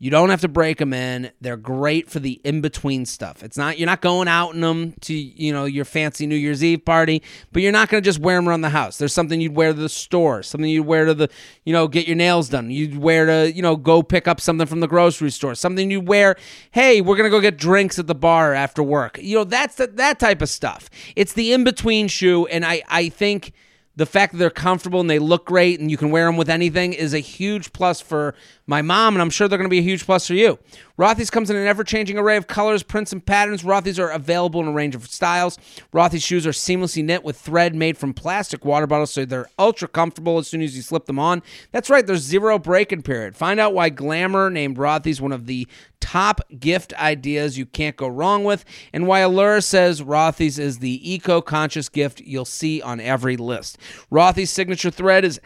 You 0.00 0.10
don't 0.10 0.30
have 0.30 0.40
to 0.40 0.48
break 0.48 0.78
them 0.78 0.92
in. 0.92 1.30
They're 1.40 1.56
great 1.56 2.10
for 2.10 2.18
the 2.18 2.40
in 2.44 2.60
between 2.60 3.06
stuff. 3.06 3.44
It's 3.44 3.56
not 3.56 3.78
you're 3.78 3.86
not 3.86 4.00
going 4.00 4.26
out 4.26 4.52
in 4.54 4.60
them 4.60 4.92
to 5.02 5.14
you 5.14 5.52
know 5.52 5.66
your 5.66 5.84
fancy 5.84 6.26
New 6.26 6.34
Year's 6.34 6.64
Eve 6.64 6.84
party, 6.84 7.22
but 7.52 7.62
you're 7.62 7.72
not 7.72 7.88
going 7.88 8.02
to 8.02 8.06
just 8.06 8.18
wear 8.18 8.36
them 8.36 8.48
around 8.48 8.62
the 8.62 8.70
house. 8.70 8.98
There's 8.98 9.12
something 9.12 9.40
you'd 9.40 9.54
wear 9.54 9.72
to 9.72 9.78
the 9.78 9.88
store, 9.88 10.42
something 10.42 10.68
you'd 10.68 10.86
wear 10.86 11.04
to 11.04 11.14
the 11.14 11.30
you 11.64 11.72
know 11.72 11.86
get 11.86 12.08
your 12.08 12.16
nails 12.16 12.48
done. 12.48 12.70
You'd 12.70 12.98
wear 12.98 13.26
to 13.26 13.52
you 13.52 13.62
know 13.62 13.76
go 13.76 14.02
pick 14.02 14.26
up 14.26 14.40
something 14.40 14.66
from 14.66 14.80
the 14.80 14.88
grocery 14.88 15.30
store. 15.30 15.54
Something 15.54 15.90
you 15.92 16.00
wear. 16.00 16.34
Hey, 16.72 17.00
we're 17.00 17.16
gonna 17.16 17.30
go 17.30 17.40
get 17.40 17.56
drinks 17.56 17.96
at 17.98 18.08
the 18.08 18.16
bar 18.16 18.52
after 18.52 18.82
work. 18.82 19.18
You 19.22 19.36
know 19.36 19.44
that's 19.44 19.76
the, 19.76 19.86
that 19.86 20.18
type 20.18 20.42
of 20.42 20.48
stuff. 20.48 20.90
It's 21.14 21.34
the 21.34 21.52
in 21.52 21.62
between 21.62 22.08
shoe, 22.08 22.46
and 22.46 22.64
I 22.64 22.82
I 22.88 23.10
think 23.10 23.52
the 23.96 24.06
fact 24.06 24.32
that 24.32 24.38
they're 24.38 24.50
comfortable 24.50 25.00
and 25.00 25.08
they 25.08 25.18
look 25.18 25.46
great 25.46 25.78
and 25.78 25.90
you 25.90 25.96
can 25.96 26.10
wear 26.10 26.26
them 26.26 26.36
with 26.36 26.48
anything 26.48 26.92
is 26.92 27.14
a 27.14 27.20
huge 27.20 27.72
plus 27.72 28.00
for 28.00 28.34
my 28.66 28.80
mom, 28.82 29.14
and 29.14 29.22
I'm 29.22 29.30
sure 29.30 29.46
they're 29.46 29.58
going 29.58 29.68
to 29.68 29.70
be 29.70 29.78
a 29.78 29.82
huge 29.82 30.04
plus 30.04 30.26
for 30.26 30.34
you. 30.34 30.58
Rothy's 30.96 31.28
comes 31.28 31.50
in 31.50 31.56
an 31.56 31.66
ever 31.66 31.84
changing 31.84 32.16
array 32.16 32.36
of 32.36 32.46
colors, 32.46 32.82
prints, 32.82 33.12
and 33.12 33.24
patterns. 33.24 33.62
Rothy's 33.62 33.98
are 33.98 34.10
available 34.10 34.60
in 34.60 34.68
a 34.68 34.72
range 34.72 34.94
of 34.94 35.06
styles. 35.08 35.58
Rothy's 35.92 36.22
shoes 36.22 36.46
are 36.46 36.50
seamlessly 36.50 37.04
knit 37.04 37.24
with 37.24 37.36
thread 37.36 37.74
made 37.74 37.98
from 37.98 38.14
plastic 38.14 38.64
water 38.64 38.86
bottles, 38.86 39.10
so 39.10 39.24
they're 39.24 39.48
ultra 39.58 39.88
comfortable 39.88 40.38
as 40.38 40.46
soon 40.46 40.62
as 40.62 40.76
you 40.76 40.82
slip 40.82 41.06
them 41.06 41.18
on. 41.18 41.42
That's 41.72 41.90
right, 41.90 42.06
there's 42.06 42.22
zero 42.22 42.58
break 42.58 42.92
in 42.92 43.02
period. 43.02 43.36
Find 43.36 43.58
out 43.58 43.74
why 43.74 43.88
Glamour 43.88 44.50
named 44.50 44.78
Rothy's 44.78 45.20
one 45.20 45.32
of 45.32 45.46
the 45.46 45.66
top 46.00 46.40
gift 46.60 46.92
ideas 46.94 47.58
you 47.58 47.66
can't 47.66 47.96
go 47.96 48.06
wrong 48.06 48.44
with, 48.44 48.64
and 48.92 49.06
why 49.06 49.20
Allure 49.20 49.60
says 49.60 50.00
Rothy's 50.00 50.58
is 50.58 50.78
the 50.78 51.12
eco 51.12 51.40
conscious 51.40 51.88
gift 51.88 52.20
you'll 52.20 52.44
see 52.44 52.80
on 52.80 53.00
every 53.00 53.36
list. 53.36 53.78
Rothy's 54.12 54.50
signature 54.50 54.90
thread 54.90 55.24
is 55.24 55.40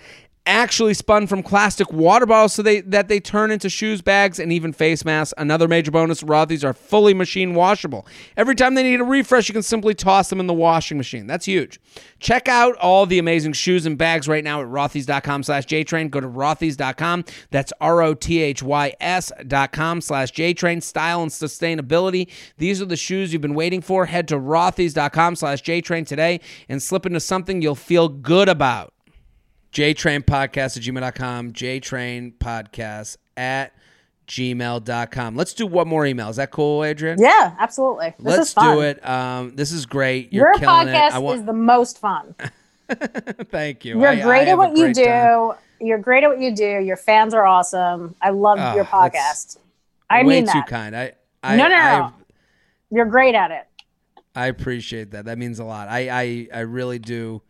actually 0.49 0.95
spun 0.95 1.27
from 1.27 1.43
plastic 1.43 1.93
water 1.93 2.27
bottles 2.27 2.55
so 2.55 2.63
they 2.63 2.81
that 2.81 3.09
they 3.09 3.21
turn 3.21 3.51
into 3.51 3.69
shoes, 3.69 4.03
bags, 4.03 4.39
and 4.41 4.53
even 4.53 4.73
face 4.73 5.05
masks. 5.05 5.35
Another 5.39 5.69
major 5.69 5.91
bonus, 5.91 6.23
Rothy's 6.23 6.65
are 6.65 6.73
fully 6.73 7.15
machine 7.15 7.55
washable. 7.55 8.07
Every 8.37 8.55
time 8.55 8.75
they 8.75 8.83
need 8.83 9.01
a 9.01 9.05
refresh, 9.05 9.49
you 9.49 9.53
can 9.53 9.63
simply 9.63 9.95
toss 9.95 10.31
them 10.31 10.41
in 10.41 10.47
the 10.47 10.55
washing 10.55 10.97
machine. 10.97 11.27
That's 11.27 11.45
huge. 11.45 11.79
Check 12.19 12.49
out 12.49 12.77
all 12.77 13.07
the 13.07 13.19
amazing 13.19 13.53
shoes 13.53 13.87
and 13.87 13.97
bags 13.97 14.27
right 14.27 14.43
now 14.43 14.61
at 14.61 14.67
rothys.com 14.67 15.43
slash 15.43 15.67
jtrain. 15.67 16.11
Go 16.11 16.21
to 16.21 16.29
rothys.com. 16.29 17.25
That's 17.51 17.73
R-O-T-H-Y-S 17.81 19.33
dot 19.47 19.73
com 19.73 20.01
slash 20.01 20.33
jtrain. 20.33 20.83
Style 20.83 21.23
and 21.23 21.31
sustainability. 21.31 22.29
These 22.57 22.83
are 22.83 22.87
the 22.87 22.97
shoes 22.97 23.33
you've 23.33 23.43
been 23.43 23.55
waiting 23.55 23.83
for. 23.83 24.07
Head 24.07 24.27
to 24.29 24.37
rothys.com 24.37 25.37
slash 25.37 25.63
jtrain 25.63 26.07
today 26.07 26.41
and 26.69 26.83
slip 26.83 27.07
into 27.07 27.21
something 27.21 27.63
you'll 27.63 27.75
feel 27.75 28.09
good 28.09 28.49
about 28.49 28.95
jtrainpodcast 29.73 30.77
at 30.77 30.83
gmail.com, 30.83 31.53
jtrainpodcast 31.53 33.17
at 33.37 33.73
gmail.com. 34.27 35.37
Let's 35.37 35.55
do 35.55 35.67
one 35.67 35.89
more 35.89 36.05
email. 36.07 36.29
Is 36.29 36.37
that 36.37 36.51
cool, 36.51 36.83
Adrienne? 36.85 37.19
Yeah, 37.21 37.55
absolutely. 37.59 38.15
This 38.19 38.25
Let's 38.37 38.49
is 38.49 38.53
fun. 38.53 38.77
do 38.77 38.83
it. 38.83 39.07
Um, 39.09 39.57
this 39.57 39.73
is 39.73 39.87
great. 39.87 40.33
You're 40.33 40.49
Your 40.51 40.59
killing 40.59 40.89
it. 40.89 40.95
podcast 40.95 41.13
I 41.13 41.19
want, 41.19 41.41
is 41.41 41.47
the 41.47 41.53
most 41.53 41.99
fun. 41.99 42.35
thank 43.51 43.85
you. 43.85 43.99
You're 44.01 44.09
I- 44.09 44.21
I 44.21 44.23
great 44.23 44.49
have 44.49 44.59
at 44.61 44.71
what 44.71 44.77
you 44.77 44.93
do. 44.93 45.05
time. 45.05 45.53
You're 45.81 45.99
great 45.99 46.25
at 46.25 46.29
what 46.31 46.41
you 46.41 46.55
do. 46.55 46.81
Your 46.81 46.97
fans 46.97 47.35
are 47.35 47.47
awesome. 47.47 48.17
I 48.21 48.31
love 48.31 48.59
Ah, 48.61 48.75
your 48.75 48.85
podcast. 48.85 49.59
I 50.11 50.25
Way 50.25 50.41
mean 50.43 50.47
too 50.53 50.63
kind. 50.67 50.97
I, 50.97 51.13
I, 51.43 51.57
No, 51.57 51.69
no, 51.69 51.77
no. 51.77 52.13
You're 52.91 53.07
great 53.07 53.35
at 53.35 53.51
it. 53.51 53.65
I 54.35 54.47
appreciate 54.49 55.13
that. 55.13 55.27
That 55.27 55.39
means 55.39 55.59
a 55.61 55.65
lot. 55.65 55.89
I, 55.89 56.09
I, 56.11 56.49
I 56.53 56.61
really 56.61 56.99
do 56.99 57.43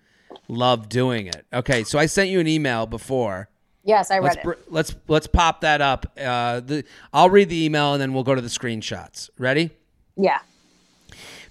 love 0.49 0.88
doing 0.88 1.26
it. 1.26 1.46
Okay, 1.53 1.84
so 1.84 1.99
I 1.99 2.07
sent 2.07 2.30
you 2.30 2.40
an 2.40 2.49
email 2.49 2.86
before. 2.86 3.49
Yes, 3.84 4.11
I 4.11 4.18
read 4.18 4.36
Let's 4.44 4.49
it. 4.49 4.72
let's 4.72 4.94
let's 5.07 5.26
pop 5.26 5.61
that 5.62 5.80
up. 5.80 6.12
Uh, 6.20 6.61
the 6.61 6.84
I'll 7.12 7.30
read 7.30 7.49
the 7.49 7.64
email 7.64 7.92
and 7.94 8.03
then 8.03 8.12
we'll 8.12 8.24
go 8.24 8.34
to 8.34 8.40
the 8.40 8.49
screenshots. 8.49 9.30
Ready? 9.38 9.70
yeah. 10.16 10.40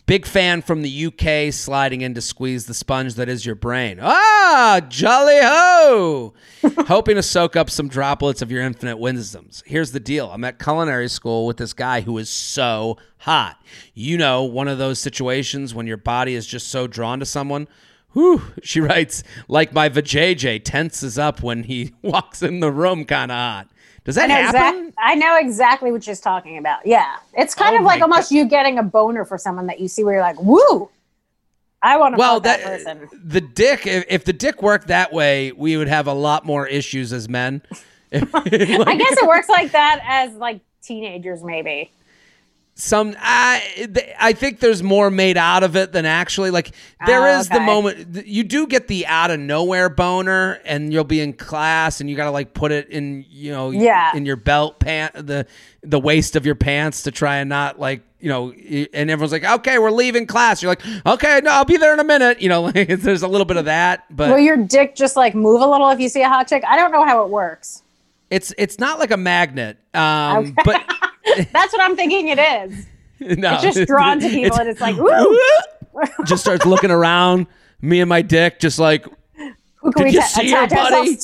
Big 0.05 0.25
fan 0.25 0.61
from 0.61 0.83
the 0.83 1.07
UK 1.07 1.51
sliding 1.53 1.99
in 1.99 2.13
to 2.13 2.21
squeeze 2.21 2.65
the 2.65 2.73
sponge 2.73 3.15
that 3.15 3.27
is 3.27 3.45
your 3.45 3.55
brain. 3.55 3.99
Ah, 4.01 4.79
jolly 4.87 5.39
ho! 5.41 6.33
Hoping 6.87 7.15
to 7.15 7.23
soak 7.23 7.57
up 7.57 7.69
some 7.69 7.89
droplets 7.89 8.41
of 8.41 8.49
your 8.49 8.61
infinite 8.61 8.95
wisdoms. 8.99 9.63
Here's 9.65 9.91
the 9.91 9.99
deal 9.99 10.31
I'm 10.31 10.45
at 10.45 10.59
culinary 10.59 11.09
school 11.09 11.45
with 11.45 11.57
this 11.57 11.73
guy 11.73 11.99
who 11.99 12.17
is 12.19 12.29
so 12.29 12.97
hot. 13.17 13.61
You 13.93 14.17
know, 14.17 14.45
one 14.45 14.69
of 14.69 14.77
those 14.77 14.97
situations 14.97 15.75
when 15.75 15.87
your 15.87 15.97
body 15.97 16.35
is 16.35 16.47
just 16.47 16.69
so 16.69 16.87
drawn 16.87 17.19
to 17.19 17.25
someone. 17.25 17.67
Whew, 18.13 18.41
she 18.63 18.79
writes, 18.79 19.23
like 19.47 19.73
my 19.73 19.89
vajayjay 19.89 20.63
tenses 20.63 21.19
up 21.19 21.43
when 21.43 21.63
he 21.63 21.93
walks 22.01 22.41
in 22.41 22.59
the 22.59 22.71
room 22.71 23.05
kind 23.05 23.31
of 23.31 23.37
hot. 23.37 23.67
Does 24.03 24.15
that 24.15 24.31
I 24.31 24.33
happen? 24.33 24.93
I 24.97 25.15
know 25.15 25.37
exactly 25.37 25.91
what 25.91 26.03
she's 26.03 26.21
talking 26.21 26.57
about. 26.57 26.85
Yeah. 26.85 27.17
It's 27.33 27.53
kind 27.53 27.75
Oh 27.75 27.79
of 27.79 27.83
like 27.83 28.01
almost 28.01 28.31
you 28.31 28.45
getting 28.45 28.79
a 28.79 28.83
boner 28.83 29.25
for 29.25 29.37
someone 29.37 29.67
that 29.67 29.81
you 29.81 29.89
see 29.89 30.03
where 30.05 30.13
you're 30.13 30.23
like, 30.23 30.41
woo, 30.41 30.89
I 31.83 31.97
want 31.97 32.15
to 32.15 32.19
well 32.19 32.35
fuck 32.35 32.43
that, 32.43 32.63
that, 32.63 32.99
person. 32.99 33.09
the 33.23 33.41
dick 33.41 33.85
if, 33.85 34.05
if 34.09 34.23
the 34.25 34.33
dick 34.33 34.63
worked 34.63 34.87
that 34.87 35.13
way 35.13 35.51
we 35.51 35.77
would 35.77 35.87
have 35.87 36.07
a 36.07 36.13
lot 36.13 36.43
more 36.43 36.65
issues 36.65 37.13
as 37.13 37.29
men 37.29 37.61
I 38.13 38.19
guess 38.19 39.17
it 39.17 39.27
works 39.27 39.49
like 39.49 39.73
that 39.73 39.99
as 40.03 40.33
like 40.35 40.61
teenagers, 40.81 41.43
maybe. 41.43 41.91
Some 42.79 43.15
I 43.19 43.87
I 44.19 44.33
think 44.33 44.59
there's 44.59 44.83
more 44.83 45.09
made 45.09 45.35
out 45.35 45.63
of 45.63 45.75
it 45.75 45.91
than 45.93 46.05
actually 46.05 46.51
like 46.51 46.75
there 47.07 47.27
Oh, 47.27 47.39
is 47.39 47.49
the 47.49 47.59
moment 47.59 48.27
you 48.27 48.43
do 48.43 48.67
get 48.67 48.87
the 48.87 49.07
out 49.07 49.31
of 49.31 49.39
nowhere 49.39 49.89
boner 49.89 50.59
and 50.63 50.93
you'll 50.93 51.03
be 51.03 51.19
in 51.19 51.33
class 51.33 51.99
and 52.01 52.07
you 52.09 52.15
got 52.15 52.25
to 52.25 52.31
like 52.31 52.53
put 52.53 52.71
it 52.71 52.87
in 52.89 53.25
you 53.29 53.51
know 53.51 53.71
Yeah. 53.71 54.15
in 54.15 54.27
your 54.27 54.35
belt 54.35 54.79
pant 54.79 55.13
the 55.15 55.47
the 55.81 55.99
waist 55.99 56.35
of 56.35 56.45
your 56.45 56.53
pants 56.53 57.01
to 57.03 57.11
try 57.11 57.37
and 57.37 57.49
not 57.49 57.79
like 57.79 58.03
you 58.19 58.29
know 58.29 58.51
and 58.51 59.09
everyone's 59.09 59.31
like 59.31 59.43
okay 59.43 59.79
we're 59.79 59.89
leaving 59.89 60.27
class 60.27 60.61
you're 60.61 60.69
like 60.71 60.85
okay 61.07 61.41
no 61.43 61.49
I'll 61.49 61.65
be 61.65 61.77
there 61.77 61.93
in 61.93 61.99
a 61.99 62.03
minute 62.03 62.41
you 62.43 62.49
know 62.49 62.61
like 62.75 62.87
there's 62.99 63.23
a 63.23 63.27
little 63.27 63.45
bit 63.45 63.57
of 63.57 63.65
that 63.65 64.05
but 64.15 64.29
Will 64.29 64.37
your 64.39 64.57
dick 64.57 64.95
just 64.95 65.15
like 65.15 65.33
move 65.33 65.61
a 65.61 65.67
little 65.67 65.89
if 65.89 65.99
you 65.99 66.09
see 66.09 66.21
a 66.21 66.29
hot 66.29 66.47
chick? 66.47 66.63
I 66.67 66.75
don't 66.75 66.91
know 66.91 67.05
how 67.05 67.23
it 67.23 67.29
works. 67.31 67.81
It's 68.29 68.53
it's 68.57 68.77
not 68.79 68.99
like 68.99 69.11
a 69.11 69.17
magnet, 69.17 69.77
um, 69.93 70.55
but 70.65 70.81
That's 71.53 71.73
what 71.73 71.81
I'm 71.81 71.95
thinking 71.95 72.27
it 72.29 72.39
is. 72.39 72.85
no, 73.37 73.53
It's 73.55 73.63
just 73.63 73.87
drawn 73.87 74.19
to 74.19 74.29
people 74.29 74.57
and 74.59 74.69
it's 74.69 74.81
like, 74.81 74.95
just 76.25 76.41
starts 76.43 76.65
looking 76.65 76.91
around. 76.91 77.47
Me 77.81 77.99
and 78.01 78.09
my 78.09 78.21
dick, 78.21 78.59
just 78.59 78.79
like, 78.79 79.05
who 79.77 79.91
can 79.91 80.03
Did 80.03 80.03
we 80.05 80.11
you 80.13 80.19
ta- 80.19 80.25
see 80.27 80.51
her, 80.51 80.67
buddy? 80.67 81.17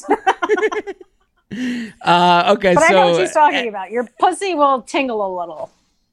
uh, 2.01 2.53
okay, 2.57 2.73
But 2.73 2.81
so 2.83 2.87
I 2.87 2.91
know 2.91 3.11
what 3.11 3.21
she's 3.21 3.31
talking 3.33 3.67
about. 3.67 3.91
Your 3.91 4.05
pussy 4.19 4.55
will 4.55 4.81
tingle 4.81 5.25
a 5.25 5.31
little. 5.39 5.71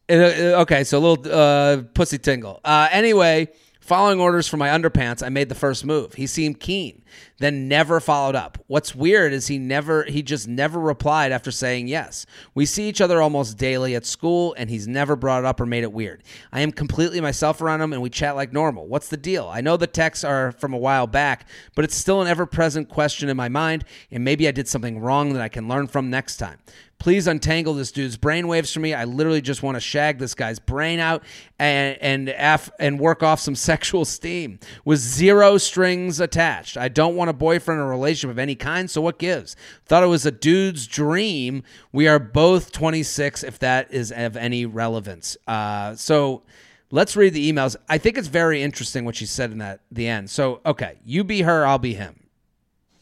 uh, 0.09 0.15
uh, 0.15 0.61
okay, 0.63 0.85
so 0.85 0.99
a 0.99 1.01
little 1.01 1.33
uh, 1.33 1.83
pussy 1.95 2.19
tingle. 2.19 2.61
Uh, 2.65 2.89
anyway, 2.91 3.49
following 3.81 4.21
orders 4.21 4.47
for 4.49 4.57
my 4.57 4.69
underpants, 4.69 5.23
I 5.25 5.29
made 5.29 5.49
the 5.49 5.55
first 5.55 5.85
move. 5.85 6.15
He 6.15 6.27
seemed 6.27 6.61
keen, 6.61 7.03
then 7.39 7.69
never 7.69 8.01
followed 8.01 8.35
up. 8.35 8.59
What's 8.67 8.95
weird 8.95 9.33
is 9.33 9.47
he 9.47 9.59
never, 9.59 10.05
he 10.05 10.23
just 10.23 10.49
never 10.49 10.79
replied 10.79 11.33
after 11.33 11.51
saying 11.51 11.89
yes. 11.89 12.27
We 12.55 12.67
see 12.67 12.89
each 12.89 13.01
other 13.01 13.21
almost 13.23 13.57
daily 13.59 13.95
at 13.95 14.07
school, 14.07 14.55
and 14.59 14.71
he's 14.71 14.89
never 14.89 15.17
brought 15.17 15.41
it 15.41 15.47
up 15.47 15.61
or 15.61 15.67
made 15.67 15.83
it 15.83 15.93
weird. 15.93 16.23
I 16.53 16.61
am 16.61 16.73
completely 16.73 17.21
myself 17.21 17.61
around 17.61 17.81
him, 17.81 17.93
and 17.93 18.03
we 18.03 18.11
chat 18.11 18.37
like 18.37 18.53
normal. 18.53 18.87
What's 18.87 19.09
the 19.09 19.17
deal? 19.17 19.49
I 19.49 19.61
know 19.61 19.77
the 19.77 19.87
texts 19.87 20.25
are 20.25 20.53
from 20.53 20.73
a 20.73 20.79
while 20.79 21.07
back, 21.07 21.49
but 21.75 21.85
it's 21.85 21.97
still 21.97 22.21
an 22.21 22.29
ever 22.29 22.47
present 22.47 22.89
question 22.89 23.29
in 23.29 23.37
my 23.37 23.49
mind, 23.49 23.85
and 24.11 24.25
maybe 24.25 24.47
I 24.49 24.53
did 24.53 24.69
something 24.69 25.01
wrong 25.01 25.33
that 25.33 25.43
I 25.43 25.49
can 25.49 25.69
learn 25.69 25.87
from 25.87 26.11
next 26.11 26.37
time. 26.37 26.59
Please 27.01 27.27
untangle 27.27 27.73
this 27.73 27.93
dude's 27.93 28.19
brainwaves 28.19 28.75
for 28.75 28.81
me. 28.81 28.93
I 28.93 29.05
literally 29.05 29.41
just 29.41 29.63
want 29.63 29.77
to 29.77 29.81
shag 29.81 30.19
this 30.19 30.35
guy's 30.35 30.59
brain 30.59 31.01
out 31.01 31.25
and 31.59 31.97
and 32.03 32.29
af- 32.29 32.71
and 32.79 33.01
work 33.01 33.23
off 33.23 33.41
some 33.41 33.55
sexual 33.71 34.05
steam 34.05 34.61
with 34.85 34.99
zero 34.99 35.57
strings 35.57 36.21
attached. 36.21 36.77
I 36.77 36.89
don't 36.89 37.00
want 37.09 37.31
a 37.31 37.33
boyfriend 37.33 37.81
or 37.81 37.87
relationship 37.87 38.31
of 38.31 38.39
any 38.39 38.55
kind, 38.55 38.91
so 38.91 39.01
what 39.01 39.19
gives? 39.19 39.57
Thought 39.87 40.03
it 40.03 40.09
was 40.09 40.27
a 40.27 40.31
dude's 40.31 40.87
dream. 40.87 41.63
We 41.93 42.09
are 42.09 42.19
both 42.19 42.73
26 42.73 43.43
if 43.43 43.59
that 43.61 43.93
is 43.93 44.13
of 44.13 44.37
any 44.37 44.67
relevance. 44.67 45.37
Uh, 45.47 45.95
so 45.97 46.43
let's 46.91 47.17
read 47.17 47.35
the 47.35 47.53
emails. 47.53 47.77
I 47.89 47.99
think 47.99 48.19
it's 48.19 48.29
very 48.29 48.63
interesting 48.63 49.05
what 49.05 49.17
she 49.17 49.27
said 49.27 49.51
in 49.53 49.59
that 49.59 49.81
the 49.91 50.09
end. 50.09 50.31
So, 50.31 50.61
okay, 50.65 50.99
you 51.05 51.25
be 51.25 51.43
her, 51.43 51.67
I'll 51.67 51.79
be 51.79 51.95
him. 51.95 52.21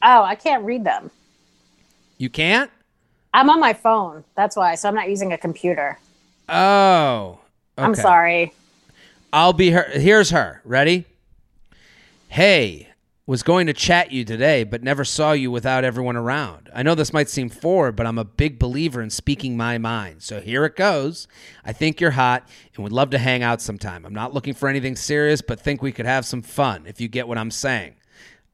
Oh, 0.02 0.22
I 0.22 0.34
can't 0.34 0.64
read 0.64 0.84
them. 0.84 1.10
You 2.18 2.30
can't? 2.30 2.70
I'm 3.34 3.50
on 3.50 3.60
my 3.60 3.72
phone. 3.72 4.24
That's 4.34 4.56
why. 4.56 4.74
So 4.74 4.88
I'm 4.88 4.94
not 4.94 5.08
using 5.08 5.32
a 5.32 5.38
computer. 5.38 5.98
Oh. 6.48 7.40
I'm 7.76 7.94
sorry. 7.94 8.52
I'll 9.32 9.52
be 9.52 9.70
her. 9.70 9.84
Here's 9.84 10.30
her. 10.30 10.60
Ready? 10.64 11.04
Hey, 12.28 12.87
was 13.28 13.42
going 13.42 13.66
to 13.66 13.74
chat 13.74 14.10
you 14.10 14.24
today, 14.24 14.64
but 14.64 14.82
never 14.82 15.04
saw 15.04 15.32
you 15.32 15.50
without 15.50 15.84
everyone 15.84 16.16
around. 16.16 16.70
I 16.74 16.82
know 16.82 16.94
this 16.94 17.12
might 17.12 17.28
seem 17.28 17.50
forward, 17.50 17.94
but 17.94 18.06
I'm 18.06 18.16
a 18.16 18.24
big 18.24 18.58
believer 18.58 19.02
in 19.02 19.10
speaking 19.10 19.54
my 19.54 19.76
mind. 19.76 20.22
So 20.22 20.40
here 20.40 20.64
it 20.64 20.76
goes. 20.76 21.28
I 21.62 21.74
think 21.74 22.00
you're 22.00 22.12
hot 22.12 22.48
and 22.74 22.82
would 22.82 22.92
love 22.92 23.10
to 23.10 23.18
hang 23.18 23.42
out 23.42 23.60
sometime. 23.60 24.06
I'm 24.06 24.14
not 24.14 24.32
looking 24.32 24.54
for 24.54 24.66
anything 24.66 24.96
serious, 24.96 25.42
but 25.42 25.60
think 25.60 25.82
we 25.82 25.92
could 25.92 26.06
have 26.06 26.24
some 26.24 26.40
fun 26.40 26.86
if 26.86 27.02
you 27.02 27.08
get 27.08 27.28
what 27.28 27.36
I'm 27.36 27.50
saying. 27.50 27.96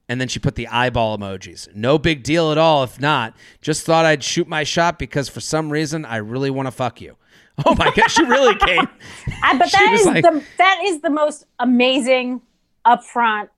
And 0.09 0.21
then 0.21 0.27
she 0.27 0.41
put 0.41 0.57
the 0.57 0.67
eyeball 0.67 1.17
emojis. 1.17 1.73
No 1.73 1.97
big 1.97 2.25
deal 2.25 2.51
at 2.51 2.59
all 2.59 2.83
if 2.83 3.01
not. 3.01 3.37
Just 3.63 3.87
thought 3.87 4.05
I'd 4.05 4.25
shoot 4.25 4.49
my 4.49 4.65
shot 4.65 4.99
because 4.99 5.29
for 5.29 5.41
some 5.41 5.71
reason 5.71 6.05
I 6.05 6.17
really 6.17 6.51
want 6.51 6.67
to 6.67 6.73
fuck 6.73 7.01
you. 7.01 7.17
Oh 7.65 7.77
my 7.77 7.93
god, 7.95 8.09
she 8.11 8.25
really 8.25 8.57
came. 8.57 8.89
But 9.41 9.71
that 9.71 10.03
like- 10.05 10.25
the 10.25 10.43
that 10.59 10.81
is 10.83 11.01
the 11.01 11.11
most 11.11 11.47
amazing 11.61 12.43
upfront. 12.85 13.51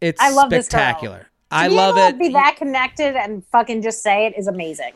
It's 0.00 0.20
I 0.20 0.30
love 0.30 0.48
spectacular. 0.48 1.28
I 1.50 1.68
love 1.68 1.96
it. 1.96 2.12
To 2.12 2.18
be 2.18 2.28
that 2.30 2.56
connected 2.56 3.16
and 3.16 3.44
fucking 3.46 3.82
just 3.82 4.02
say 4.02 4.26
it 4.26 4.34
is 4.36 4.46
amazing. 4.48 4.92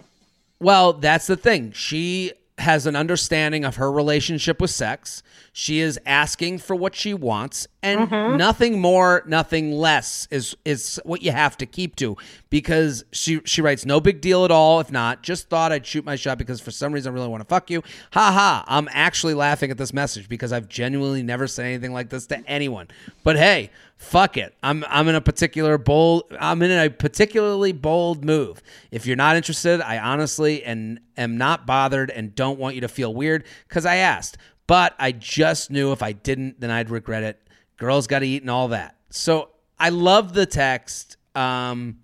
Well, 0.59 0.93
that's 0.93 1.27
the 1.27 1.37
thing. 1.37 1.73
She 1.73 2.33
has 2.59 2.85
an 2.85 2.95
understanding 2.95 3.65
of 3.65 3.77
her 3.77 3.91
relationship 3.91 4.61
with 4.61 4.71
sex. 4.71 5.23
She 5.53 5.81
is 5.81 5.99
asking 6.05 6.59
for 6.59 6.77
what 6.77 6.95
she 6.95 7.15
wants, 7.15 7.67
and 7.83 8.01
Mm-hmm. 8.09 8.37
nothing 8.37 8.79
more, 8.81 9.23
nothing 9.27 9.73
less 9.73 10.29
is 10.31 10.55
is 10.67 11.01
what 11.05 11.23
you 11.23 11.33
have 11.33 11.57
to 11.59 11.67
keep 11.67 11.97
to. 11.97 12.17
Because 12.51 13.05
she 13.13 13.41
she 13.47 13.63
writes, 13.63 13.87
no 13.87 13.99
big 14.01 14.21
deal 14.21 14.45
at 14.45 14.51
all. 14.51 14.79
If 14.81 14.93
not, 14.93 15.23
just 15.23 15.49
thought 15.49 15.73
I'd 15.73 15.87
shoot 15.87 16.05
my 16.05 16.17
shot 16.17 16.37
because 16.37 16.61
for 16.61 16.71
some 16.71 16.93
reason 16.93 17.13
I 17.13 17.15
really 17.15 17.29
want 17.29 17.41
to 17.41 17.49
fuck 17.49 17.71
you. 17.71 17.83
Ha 18.13 18.31
ha! 18.33 18.65
I'm 18.69 18.89
actually 18.93 19.35
laughing 19.35 19.71
at 19.71 19.79
this 19.79 19.95
message 19.95 20.29
because 20.29 20.53
I've 20.53 20.69
genuinely 20.69 21.23
never 21.23 21.47
said 21.47 21.65
anything 21.65 21.93
like 21.95 22.11
this 22.11 22.27
to 22.27 22.47
anyone. 22.47 22.89
But 23.25 23.37
hey, 23.37 23.71
fuck 24.01 24.37
it. 24.39 24.55
I'm 24.63 24.83
I'm 24.89 25.07
in 25.09 25.15
a 25.15 25.21
particular 25.21 25.77
bold. 25.79 26.25
I'm 26.41 26.63
in 26.63 26.71
a 26.73 26.89
particularly 26.91 27.73
bold 27.73 28.25
move. 28.25 28.63
If 28.91 29.07
you're 29.07 29.15
not 29.17 29.37
interested, 29.37 29.81
I 29.83 29.99
honestly 29.99 30.65
and 30.65 30.99
am 31.17 31.37
not 31.39 31.67
bothered 31.67 32.11
and 32.11 32.35
don't 32.35 32.59
want 32.59 32.75
you 32.75 32.81
to 32.81 32.89
feel 32.89 33.15
weird 33.15 33.45
because 33.69 33.85
I 33.87 33.97
asked. 33.97 34.39
But 34.67 34.95
I 34.99 35.13
just 35.13 35.71
knew 35.71 35.93
if 35.93 36.03
I 36.03 36.13
didn't, 36.13 36.61
then 36.61 36.71
I'd 36.71 36.91
regret 36.91 37.23
it. 37.23 37.41
Girls 37.77 38.07
got 38.07 38.21
to 38.21 38.27
eat 38.27 38.43
and 38.43 38.51
all 38.51 38.69
that. 38.69 38.97
So 39.11 39.51
I 39.79 39.91
love 39.91 40.33
the 40.33 40.47
text. 40.47 41.17
Um, 41.35 41.99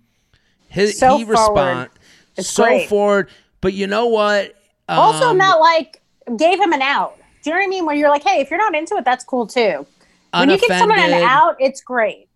his, 0.68 0.98
So 0.98 1.16
he 1.16 1.24
forward. 1.24 1.30
respond 1.40 1.90
It's 2.36 2.48
so 2.48 2.64
great. 2.64 2.88
forward. 2.88 3.30
But 3.60 3.72
you 3.72 3.86
know 3.86 4.06
what? 4.06 4.54
Also, 4.88 5.30
Um, 5.30 5.38
not 5.38 5.60
like 5.60 6.02
gave 6.36 6.60
him 6.60 6.72
an 6.72 6.82
out. 6.82 7.16
Do 7.42 7.50
you 7.50 7.54
know 7.56 7.60
what 7.60 7.66
I 7.66 7.68
mean? 7.68 7.86
Where 7.86 7.94
you're 7.96 8.10
like, 8.10 8.24
hey, 8.24 8.40
if 8.40 8.50
you're 8.50 8.58
not 8.58 8.74
into 8.74 8.96
it, 8.96 9.04
that's 9.04 9.24
cool 9.24 9.46
too. 9.46 9.86
When 10.32 10.50
you 10.50 10.58
get 10.58 10.78
someone 10.78 10.98
out, 11.00 11.56
it's 11.60 11.80
great. 11.80 12.28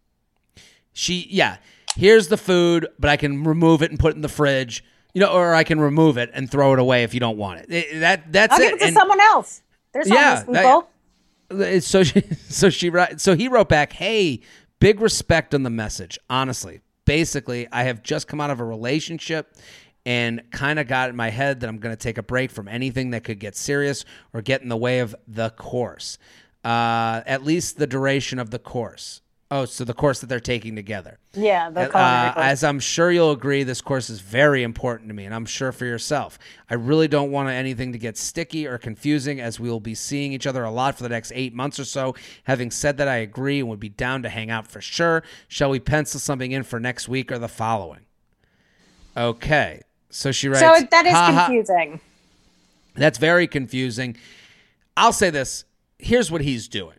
she 0.92 1.26
yeah. 1.30 1.58
Here's 1.96 2.28
the 2.28 2.36
food 2.36 2.86
but 2.98 3.10
i 3.10 3.16
can 3.16 3.42
remove 3.44 3.82
it 3.82 3.90
and 3.90 3.98
put 3.98 4.12
it 4.12 4.16
in 4.16 4.22
the 4.22 4.28
fridge 4.28 4.84
you 5.12 5.20
know 5.20 5.26
or 5.32 5.54
i 5.54 5.64
can 5.64 5.80
remove 5.80 6.16
it 6.18 6.30
and 6.32 6.48
throw 6.48 6.72
it 6.72 6.78
away 6.78 7.02
if 7.02 7.12
you 7.14 7.20
don't 7.20 7.36
want 7.36 7.60
it, 7.60 7.66
It- 7.72 8.00
that 8.00 8.32
that's 8.32 8.54
I'll 8.54 8.60
it 8.60 8.64
give 8.64 8.72
it 8.74 8.78
to 8.78 8.84
And 8.86 8.94
someone 8.94 9.20
else. 9.20 9.62
There's 9.92 10.08
Yeah, 10.08 10.44
homeless 10.44 10.84
that- 11.50 11.82
so 11.82 12.04
she 12.04 12.20
so 12.48 12.70
she 12.70 12.90
write 12.90 13.20
so 13.20 13.34
he 13.34 13.48
wrote 13.48 13.68
back 13.68 13.92
hey 13.92 14.40
big 14.78 15.00
respect 15.00 15.52
on 15.52 15.64
the 15.64 15.70
message. 15.70 16.16
Honestly 16.30 16.80
basically 17.06 17.66
i 17.72 17.82
have 17.82 18.02
just 18.04 18.28
come 18.28 18.40
out 18.40 18.50
of 18.50 18.60
a 18.60 18.64
relationship 18.64 19.52
and 20.06 20.40
kind 20.52 20.78
of 20.78 20.86
got 20.86 21.10
in 21.10 21.16
my 21.16 21.28
head 21.28 21.58
that 21.60 21.68
i'm 21.68 21.78
going 21.78 21.92
to 21.94 22.00
take 22.00 22.18
a 22.18 22.22
break 22.22 22.52
from 22.52 22.68
anything 22.68 23.10
that 23.10 23.24
could 23.24 23.40
get 23.40 23.56
serious 23.56 24.04
or 24.32 24.42
get 24.42 24.62
in 24.62 24.68
the 24.68 24.76
way 24.76 25.00
of 25.00 25.14
the 25.26 25.50
course 25.50 26.18
uh, 26.64 27.22
at 27.26 27.44
least 27.44 27.78
the 27.78 27.86
duration 27.86 28.38
of 28.38 28.50
the 28.50 28.58
course 28.58 29.22
Oh, 29.52 29.64
so 29.64 29.82
the 29.82 29.94
course 29.94 30.20
that 30.20 30.28
they're 30.28 30.38
taking 30.38 30.76
together. 30.76 31.18
Yeah, 31.32 31.70
the 31.70 31.92
Uh, 31.92 32.32
course. 32.34 32.46
as 32.46 32.62
I'm 32.62 32.78
sure 32.78 33.10
you'll 33.10 33.32
agree, 33.32 33.64
this 33.64 33.80
course 33.80 34.08
is 34.08 34.20
very 34.20 34.62
important 34.62 35.08
to 35.08 35.14
me, 35.14 35.24
and 35.24 35.34
I'm 35.34 35.44
sure 35.44 35.72
for 35.72 35.86
yourself. 35.86 36.38
I 36.68 36.74
really 36.74 37.08
don't 37.08 37.32
want 37.32 37.48
anything 37.48 37.90
to 37.92 37.98
get 37.98 38.16
sticky 38.16 38.68
or 38.68 38.78
confusing, 38.78 39.40
as 39.40 39.58
we 39.58 39.68
will 39.68 39.80
be 39.80 39.96
seeing 39.96 40.32
each 40.32 40.46
other 40.46 40.62
a 40.62 40.70
lot 40.70 40.96
for 40.96 41.02
the 41.02 41.08
next 41.08 41.32
eight 41.34 41.52
months 41.52 41.80
or 41.80 41.84
so. 41.84 42.14
Having 42.44 42.70
said 42.70 42.96
that, 42.98 43.08
I 43.08 43.16
agree 43.16 43.58
and 43.58 43.68
would 43.68 43.80
be 43.80 43.88
down 43.88 44.22
to 44.22 44.28
hang 44.28 44.50
out 44.52 44.68
for 44.68 44.80
sure. 44.80 45.24
Shall 45.48 45.70
we 45.70 45.80
pencil 45.80 46.20
something 46.20 46.52
in 46.52 46.62
for 46.62 46.78
next 46.78 47.08
week 47.08 47.32
or 47.32 47.38
the 47.40 47.48
following? 47.48 48.02
Okay. 49.16 49.80
So 50.10 50.30
she 50.30 50.48
writes. 50.48 50.60
so 50.60 50.86
that 50.92 51.06
is 51.06 51.36
confusing. 51.38 52.00
That's 52.94 53.18
very 53.18 53.48
confusing. 53.48 54.16
I'll 54.96 55.12
say 55.12 55.30
this. 55.30 55.64
Here's 56.02 56.30
what 56.30 56.40
he's 56.40 56.68
doing. 56.68 56.96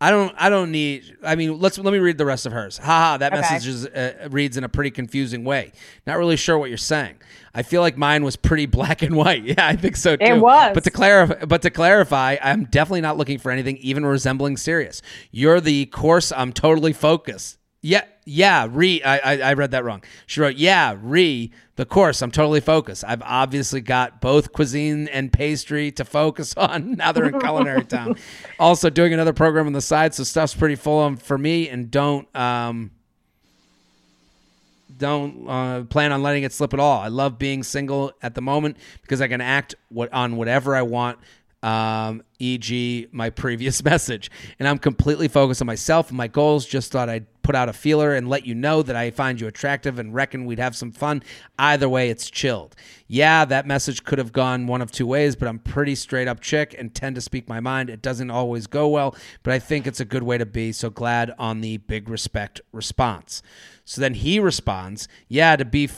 I 0.00 0.10
don't. 0.10 0.34
I 0.36 0.48
don't 0.48 0.72
need. 0.72 1.16
I 1.22 1.36
mean, 1.36 1.60
let's 1.60 1.78
let 1.78 1.92
me 1.92 1.98
read 2.00 2.18
the 2.18 2.26
rest 2.26 2.44
of 2.44 2.52
hers. 2.52 2.76
Haha, 2.76 3.18
that 3.18 3.32
Okay. 3.32 3.40
message 3.40 3.68
is, 3.68 3.86
uh, 3.86 4.26
reads 4.32 4.56
in 4.56 4.64
a 4.64 4.68
pretty 4.68 4.90
confusing 4.90 5.44
way. 5.44 5.70
Not 6.08 6.18
really 6.18 6.36
sure 6.36 6.58
what 6.58 6.70
you're 6.70 6.76
saying. 6.76 7.14
I 7.54 7.62
feel 7.62 7.82
like 7.82 7.96
mine 7.96 8.24
was 8.24 8.34
pretty 8.34 8.66
black 8.78 9.02
and 9.02 9.14
white. 9.14 9.44
Yeah, 9.44 9.64
I 9.64 9.76
think 9.76 9.94
so 9.94 10.16
too. 10.16 10.24
It 10.24 10.40
was. 10.40 10.72
But 10.74 10.82
to 10.84 10.90
clarify, 10.90 11.44
but 11.44 11.62
to 11.62 11.70
clarify, 11.70 12.36
I'm 12.42 12.64
definitely 12.64 13.02
not 13.02 13.16
looking 13.16 13.38
for 13.38 13.52
anything 13.52 13.76
even 13.76 14.04
resembling 14.04 14.56
serious. 14.56 15.02
You're 15.30 15.60
the 15.60 15.86
course. 15.86 16.32
I'm 16.32 16.52
totally 16.52 16.92
focused. 16.92 17.58
Yeah, 17.80 18.02
yeah. 18.24 18.66
Re, 18.70 19.02
I, 19.02 19.18
I, 19.18 19.38
I 19.50 19.52
read 19.54 19.70
that 19.72 19.84
wrong. 19.84 20.02
She 20.26 20.40
wrote, 20.40 20.56
"Yeah, 20.56 20.96
re 21.00 21.50
the 21.76 21.86
course. 21.86 22.20
I'm 22.22 22.30
totally 22.30 22.60
focused. 22.60 23.04
I've 23.06 23.22
obviously 23.22 23.80
got 23.80 24.20
both 24.20 24.52
cuisine 24.52 25.08
and 25.08 25.32
pastry 25.32 25.90
to 25.92 26.04
focus 26.04 26.54
on. 26.56 26.92
Now 26.92 27.12
they're 27.12 27.26
in 27.26 27.40
culinary 27.40 27.84
town. 27.84 28.16
Also 28.58 28.90
doing 28.90 29.12
another 29.12 29.32
program 29.32 29.66
on 29.66 29.72
the 29.72 29.80
side, 29.80 30.14
so 30.14 30.22
stuff's 30.22 30.54
pretty 30.54 30.76
full 30.76 31.00
on 31.00 31.16
for 31.16 31.36
me. 31.36 31.68
And 31.68 31.90
don't 31.90 32.28
um, 32.36 32.92
don't 34.96 35.48
uh, 35.48 35.82
plan 35.84 36.12
on 36.12 36.22
letting 36.22 36.44
it 36.44 36.52
slip 36.52 36.72
at 36.72 36.78
all. 36.78 37.00
I 37.00 37.08
love 37.08 37.38
being 37.38 37.64
single 37.64 38.12
at 38.22 38.36
the 38.36 38.40
moment 38.40 38.76
because 39.00 39.20
I 39.20 39.26
can 39.26 39.40
act 39.40 39.74
what 39.88 40.12
on 40.12 40.36
whatever 40.36 40.76
I 40.76 40.82
want. 40.82 41.18
Um, 41.62 42.22
e.g., 42.38 43.06
my 43.12 43.30
previous 43.30 43.84
message, 43.84 44.30
and 44.58 44.66
I'm 44.66 44.78
completely 44.78 45.28
focused 45.28 45.62
on 45.62 45.66
myself 45.66 46.08
and 46.08 46.16
my 46.16 46.26
goals. 46.26 46.66
Just 46.66 46.90
thought 46.92 47.08
I'd 47.08 47.26
put 47.42 47.54
out 47.54 47.68
a 47.68 47.72
feeler 47.72 48.14
and 48.14 48.28
let 48.28 48.46
you 48.46 48.54
know 48.54 48.82
that 48.82 48.96
I 48.96 49.10
find 49.10 49.40
you 49.40 49.46
attractive 49.46 49.98
and 49.98 50.14
reckon 50.14 50.44
we'd 50.44 50.58
have 50.58 50.76
some 50.76 50.92
fun. 50.92 51.22
Either 51.58 51.88
way, 51.88 52.10
it's 52.10 52.30
chilled. 52.30 52.74
Yeah, 53.06 53.44
that 53.44 53.66
message 53.66 54.04
could 54.04 54.18
have 54.18 54.32
gone 54.32 54.66
one 54.66 54.80
of 54.80 54.90
two 54.90 55.06
ways, 55.06 55.36
but 55.36 55.48
I'm 55.48 55.58
pretty 55.58 55.94
straight 55.94 56.28
up 56.28 56.40
chick 56.40 56.74
and 56.78 56.94
tend 56.94 57.16
to 57.16 57.20
speak 57.20 57.48
my 57.48 57.60
mind. 57.60 57.90
It 57.90 58.02
doesn't 58.02 58.30
always 58.30 58.66
go 58.66 58.88
well, 58.88 59.14
but 59.42 59.52
I 59.52 59.58
think 59.58 59.86
it's 59.86 60.00
a 60.00 60.04
good 60.04 60.22
way 60.22 60.38
to 60.38 60.46
be. 60.46 60.72
So 60.72 60.90
glad 60.90 61.34
on 61.38 61.60
the 61.60 61.78
big 61.78 62.08
respect 62.08 62.60
response. 62.72 63.42
So 63.84 64.00
then 64.00 64.14
he 64.14 64.38
responds, 64.38 65.08
"Yeah, 65.28 65.56
to 65.56 65.64
be 65.64 65.88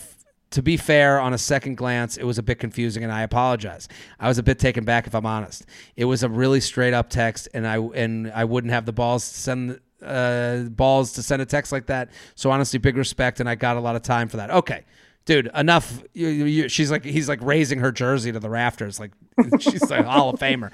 to 0.55 0.63
be 0.63 0.77
fair, 0.77 1.19
on 1.19 1.35
a 1.35 1.39
second 1.39 1.77
glance, 1.77 2.17
it 2.17 2.23
was 2.23 2.39
a 2.39 2.43
bit 2.43 2.61
confusing, 2.61 3.03
and 3.03 3.13
I 3.13 3.23
apologize. 3.23 3.89
I 4.21 4.29
was 4.29 4.39
a 4.39 4.43
bit 4.43 4.61
taken 4.61 4.85
back, 4.85 5.09
if 5.09 5.15
I'm 5.15 5.27
honest. 5.27 5.67
It 5.97 6.05
was 6.05 6.23
a 6.23 6.29
really 6.29 6.61
straight 6.61 6.95
up 6.95 7.11
text, 7.11 7.49
and 7.53 7.67
I 7.67 7.79
and 7.79 8.31
I 8.31 8.45
wouldn't 8.45 8.73
have 8.73 8.87
the 8.87 8.93
balls 8.93 9.29
to 9.29 9.37
send 9.37 9.81
uh, 10.01 10.59
balls 10.71 11.15
to 11.15 11.25
send 11.25 11.43
a 11.43 11.45
text 11.45 11.73
like 11.73 11.87
that. 11.87 12.11
So 12.37 12.53
honestly, 12.53 12.79
big 12.79 12.97
respect, 12.97 13.41
and 13.41 13.49
I 13.49 13.57
got 13.57 13.77
a 13.77 13.81
lot 13.81 13.97
of 13.97 14.03
time 14.03 14.29
for 14.29 14.37
that. 14.37 14.51
Okay." 14.51 14.85
Dude, 15.27 15.51
enough. 15.55 16.03
You, 16.13 16.29
you, 16.29 16.69
she's 16.69 16.91
like, 16.91 17.03
he's 17.03 17.31
like 17.31 17.41
raising 17.41 17.79
her 17.79 17.91
jersey 17.91 18.31
to 18.31 18.39
the 18.39 18.51
rafters. 18.51 19.01
Like, 19.01 19.13
she's 19.59 19.91
like 19.91 20.05
Hall 20.05 20.29
of 20.29 20.39
Famer. 20.39 20.71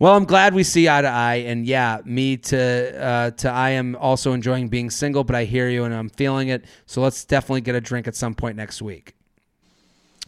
Well, 0.00 0.14
I'm 0.14 0.26
glad 0.26 0.54
we 0.54 0.62
see 0.62 0.88
eye 0.88 1.02
to 1.02 1.08
eye, 1.08 1.36
and 1.36 1.66
yeah, 1.66 2.00
me 2.04 2.36
to 2.36 3.02
uh, 3.04 3.30
to 3.32 3.50
I 3.50 3.70
am 3.70 3.96
also 3.96 4.32
enjoying 4.32 4.68
being 4.68 4.90
single, 4.90 5.24
but 5.24 5.34
I 5.34 5.42
hear 5.42 5.68
you 5.68 5.82
and 5.82 5.92
I'm 5.92 6.08
feeling 6.08 6.48
it. 6.48 6.64
So 6.86 7.00
let's 7.00 7.24
definitely 7.24 7.62
get 7.62 7.74
a 7.74 7.80
drink 7.80 8.06
at 8.06 8.14
some 8.14 8.36
point 8.36 8.56
next 8.56 8.80
week. 8.80 9.14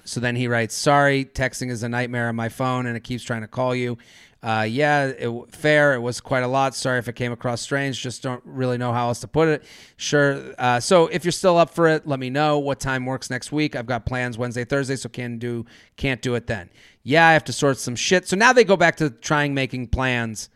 So 0.05 0.19
then 0.19 0.35
he 0.35 0.49
writes, 0.49 0.75
"Sorry, 0.75 1.25
texting 1.25 1.71
is 1.71 1.85
a 1.85 1.89
nightmare 1.89 2.29
on 2.29 2.35
my 2.35 2.49
phone, 2.49 2.87
and 2.87 2.97
it 2.97 3.05
keeps 3.05 3.23
trying 3.23 3.43
to 3.43 3.47
call 3.47 3.73
you. 3.73 3.97
Uh, 4.43 4.67
yeah, 4.69 5.07
it, 5.07 5.31
fair. 5.51 5.95
It 5.95 6.01
was 6.01 6.21
quite 6.21 6.43
a 6.43 6.49
lot. 6.49 6.75
Sorry 6.75 6.99
if 6.99 7.09
it 7.09 7.13
came 7.13 7.31
across 7.31 7.61
strange. 7.61 8.01
Just 8.01 8.23
don't 8.23 8.43
really 8.45 8.79
know 8.79 8.93
how 8.93 9.09
else 9.09 9.21
to 9.21 9.29
put 9.29 9.49
it. 9.49 9.65
Sure. 9.99 10.43
Uh, 10.59 10.81
so 10.81 11.09
if 11.09 11.25
you're 11.25 11.33
still 11.33 11.59
up 11.59 11.71
for 11.71 11.87
it, 11.87 12.07
let 12.07 12.19
me 12.19 12.31
know 12.31 12.59
what 12.59 12.81
time 12.81 13.05
works 13.05 13.29
next 13.29 13.53
week. 13.53 13.77
I've 13.77 13.87
got 13.87 14.07
plans 14.07 14.39
Wednesday, 14.39 14.65
Thursday, 14.65 14.97
so 14.97 15.11
can 15.11 15.39
do 15.39 15.67
can't 15.97 16.23
do 16.23 16.35
it 16.35 16.47
then. 16.47 16.71
Yeah, 17.03 17.27
I 17.27 17.33
have 17.33 17.45
to 17.45 17.53
sort 17.53 17.79
some 17.79 17.97
shit. 17.97 18.29
So 18.29 18.37
now 18.37 18.53
they 18.53 18.65
go 18.65 18.77
back 18.77 18.97
to 18.97 19.11
trying 19.11 19.55
making 19.55 19.89
plans, 19.89 20.49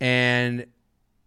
and 0.00 0.66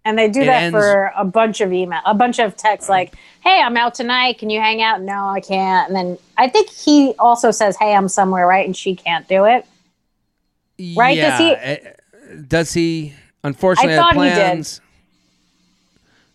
And 0.04 0.18
they 0.18 0.28
do 0.30 0.44
that 0.46 0.64
ends- 0.64 0.76
for 0.78 1.12
a 1.16 1.24
bunch 1.24 1.62
of 1.62 1.72
email, 1.72 2.02
a 2.06 2.14
bunch 2.14 2.40
of 2.40 2.58
texts 2.58 2.90
like, 2.90 3.14
"Hey, 3.44 3.62
I'm 3.62 3.78
out 3.78 3.94
tonight. 3.96 4.40
Can 4.40 4.50
you 4.50 4.60
hang 4.60 4.82
out?" 4.82 5.02
No, 5.02 5.30
I 5.30 5.40
can't. 5.40 5.88
And 5.88 5.96
then 5.96 6.18
I 6.38 6.50
think 6.50 6.70
he 6.70 7.14
also 7.18 7.52
says, 7.52 7.78
"Hey, 7.78 7.96
I'm 7.96 8.08
somewhere," 8.10 8.46
right? 8.48 8.66
And 8.66 8.76
she 8.76 8.96
can't 8.96 9.28
do 9.28 9.46
it. 9.46 9.66
Right, 10.98 11.16
does 11.16 11.40
he- 11.40 11.52
Yeah, 11.52 11.78
uh, 11.84 12.36
does 12.48 12.74
he? 12.74 13.14
Unfortunately, 13.44 13.94
I 13.94 13.98
thought 13.98 14.14
he 14.16 14.22
did. 14.22 14.34
plans. 14.36 14.82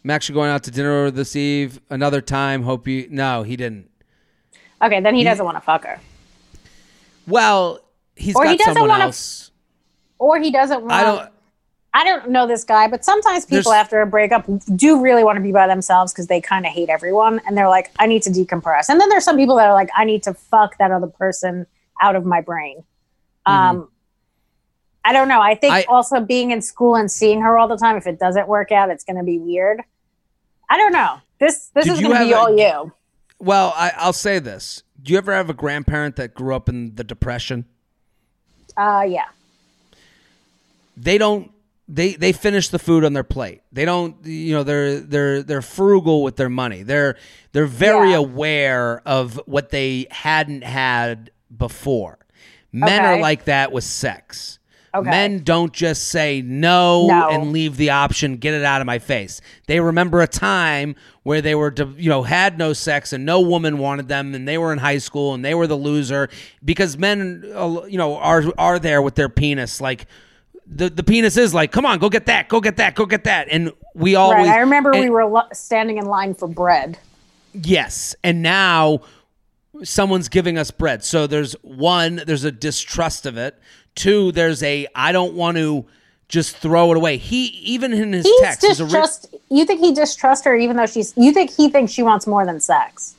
I'm 0.04 0.10
actually 0.10 0.34
going 0.34 0.50
out 0.50 0.62
to 0.64 0.70
dinner 0.70 1.10
this 1.10 1.34
eve. 1.34 1.80
Another 1.90 2.20
time. 2.20 2.62
Hope 2.62 2.86
you. 2.86 3.08
No, 3.10 3.42
he 3.42 3.56
didn't. 3.56 3.90
Okay, 4.80 5.00
then 5.00 5.14
he 5.16 5.24
doesn't 5.24 5.44
want 5.44 5.56
to 5.56 5.60
fuck 5.60 5.84
her, 5.84 5.98
Well, 7.26 7.80
he's 8.16 8.34
Or 8.34 8.44
got 8.44 8.50
he 8.50 8.56
doesn't 8.56 8.74
someone 8.74 8.88
wanna- 8.90 9.04
else. 9.04 9.50
or 10.18 10.38
he 10.40 10.50
doesn't 10.50 10.80
want. 10.82 10.92
I 10.92 11.02
don't. 11.04 11.30
I 11.94 12.04
don't 12.04 12.28
know 12.28 12.46
this 12.46 12.62
guy, 12.62 12.88
but 12.88 13.06
sometimes 13.06 13.46
people 13.46 13.72
after 13.72 14.02
a 14.02 14.06
breakup 14.06 14.44
do 14.74 15.00
really 15.00 15.24
want 15.24 15.36
to 15.36 15.42
be 15.42 15.50
by 15.52 15.66
themselves 15.66 16.12
because 16.12 16.26
they 16.26 16.42
kind 16.42 16.66
of 16.66 16.72
hate 16.72 16.90
everyone, 16.90 17.40
and 17.46 17.56
they're 17.56 17.70
like, 17.70 17.90
"I 17.98 18.06
need 18.06 18.22
to 18.24 18.30
decompress." 18.30 18.90
And 18.90 19.00
then 19.00 19.08
there's 19.08 19.24
some 19.24 19.36
people 19.38 19.56
that 19.56 19.66
are 19.66 19.72
like, 19.72 19.88
"I 19.96 20.04
need 20.04 20.22
to 20.24 20.34
fuck 20.34 20.76
that 20.78 20.90
other 20.90 21.06
person 21.06 21.66
out 22.02 22.14
of 22.16 22.26
my 22.26 22.42
brain." 22.42 22.84
Um, 23.46 23.88
I 25.06 25.12
don't 25.14 25.28
know. 25.28 25.40
I 25.40 25.54
think 25.54 25.72
Mm-hmm. 25.72 25.90
I- 25.90 25.94
also 25.94 26.20
being 26.20 26.50
in 26.50 26.60
school 26.60 26.96
and 26.96 27.10
seeing 27.10 27.40
her 27.40 27.56
all 27.56 27.68
the 27.68 27.78
time, 27.78 27.96
if 27.96 28.06
it 28.06 28.18
doesn't 28.18 28.46
work 28.48 28.72
out, 28.72 28.90
it's 28.90 29.04
going 29.04 29.16
to 29.16 29.22
be 29.24 29.38
weird. 29.38 29.80
I 30.68 30.76
don't 30.76 30.92
know. 30.92 31.18
This 31.38 31.68
this 31.74 31.86
is 31.86 32.00
going 32.00 32.12
to 32.18 32.24
be 32.24 32.32
a- 32.32 32.36
all 32.36 32.58
you. 32.58 32.92
Well, 33.38 33.72
I, 33.76 33.92
I'll 33.96 34.12
say 34.12 34.38
this. 34.38 34.82
Do 35.02 35.12
you 35.12 35.18
ever 35.18 35.32
have 35.32 35.48
a 35.48 35.54
grandparent 35.54 36.16
that 36.16 36.34
grew 36.34 36.54
up 36.54 36.68
in 36.68 36.94
the 36.96 37.04
depression? 37.04 37.66
Uh, 38.76 39.04
yeah. 39.08 39.24
they 40.96 41.18
don't 41.18 41.50
they 41.88 42.14
they 42.14 42.32
finish 42.32 42.68
the 42.68 42.78
food 42.78 43.04
on 43.04 43.12
their 43.12 43.22
plate. 43.24 43.62
They 43.72 43.84
don't 43.84 44.16
you 44.24 44.54
know 44.54 44.62
they're 44.64 45.00
they're 45.00 45.42
they're 45.42 45.62
frugal 45.62 46.22
with 46.22 46.36
their 46.36 46.48
money. 46.48 46.82
They're 46.82 47.16
they're 47.52 47.66
very 47.66 48.10
Yeah. 48.10 48.16
aware 48.16 49.02
of 49.06 49.40
what 49.46 49.70
they 49.70 50.06
hadn't 50.10 50.64
had 50.64 51.30
before. 51.56 52.18
Men 52.72 53.04
are 53.04 53.20
like 53.20 53.44
that 53.44 53.72
with 53.72 53.84
sex. 53.84 54.58
Okay. 54.94 55.10
Men 55.10 55.42
don't 55.42 55.72
just 55.72 56.08
say 56.08 56.40
no, 56.42 57.06
No. 57.06 57.28
and 57.30 57.52
leave 57.52 57.76
the 57.76 57.90
option, 57.90 58.36
get 58.36 58.54
it 58.54 58.64
out 58.64 58.80
of 58.80 58.86
my 58.86 58.98
face. 58.98 59.40
They 59.66 59.80
remember 59.80 60.22
a 60.22 60.26
time 60.26 60.96
where 61.22 61.42
they 61.42 61.54
were, 61.54 61.74
you 61.98 62.08
know, 62.08 62.22
had 62.22 62.56
no 62.58 62.72
sex 62.72 63.12
and 63.12 63.26
no 63.26 63.40
woman 63.40 63.78
wanted 63.78 64.08
them, 64.08 64.34
and 64.34 64.46
they 64.48 64.56
were 64.58 64.72
in 64.72 64.78
high 64.78 64.98
school 64.98 65.34
and 65.34 65.44
they 65.44 65.54
were 65.54 65.66
the 65.66 65.76
loser 65.76 66.28
because 66.64 66.96
men, 66.96 67.44
uh, 67.54 67.82
you 67.86 67.98
know, 67.98 68.16
are 68.16 68.44
are 68.58 68.78
there 68.78 69.02
with 69.02 69.14
their 69.16 69.28
penis 69.28 69.80
like. 69.80 70.06
The, 70.68 70.90
the 70.90 71.04
penis 71.04 71.36
is 71.36 71.54
like, 71.54 71.70
come 71.70 71.86
on, 71.86 72.00
go 72.00 72.08
get 72.08 72.26
that, 72.26 72.48
go 72.48 72.60
get 72.60 72.78
that, 72.78 72.96
go 72.96 73.06
get 73.06 73.22
that, 73.22 73.46
and 73.52 73.70
we 73.94 74.16
always. 74.16 74.48
Right. 74.48 74.56
I 74.56 74.58
remember 74.58 74.90
and- 74.90 74.98
we 75.00 75.10
were 75.10 75.24
lo- 75.24 75.46
standing 75.52 75.96
in 75.98 76.06
line 76.06 76.34
for 76.34 76.48
bread. 76.48 76.98
Yes. 77.52 78.16
And 78.24 78.42
now 78.42 79.02
someone's 79.84 80.28
giving 80.28 80.58
us 80.58 80.72
bread. 80.72 81.04
So 81.04 81.28
there's 81.28 81.52
one, 81.62 82.16
there's 82.26 82.42
a 82.42 82.50
distrust 82.50 83.26
of 83.26 83.36
it. 83.36 83.56
Two, 83.96 84.30
there's 84.30 84.62
a 84.62 84.86
I 84.94 85.10
don't 85.10 85.34
want 85.34 85.56
to 85.56 85.84
just 86.28 86.56
throw 86.56 86.92
it 86.92 86.96
away. 86.96 87.16
He 87.16 87.46
even 87.46 87.92
in 87.92 88.12
his 88.12 88.24
He's 88.24 88.40
text 88.40 88.62
a 88.64 88.68
re- 88.68 88.74
distrust. 88.90 89.34
you 89.50 89.64
think 89.64 89.80
he 89.80 89.92
distrusts 89.92 90.44
her 90.44 90.54
even 90.56 90.76
though 90.76 90.86
she's. 90.86 91.12
You 91.16 91.32
think 91.32 91.50
he 91.50 91.68
thinks 91.68 91.92
she 91.92 92.02
wants 92.04 92.26
more 92.26 92.46
than 92.46 92.60
sex? 92.60 93.14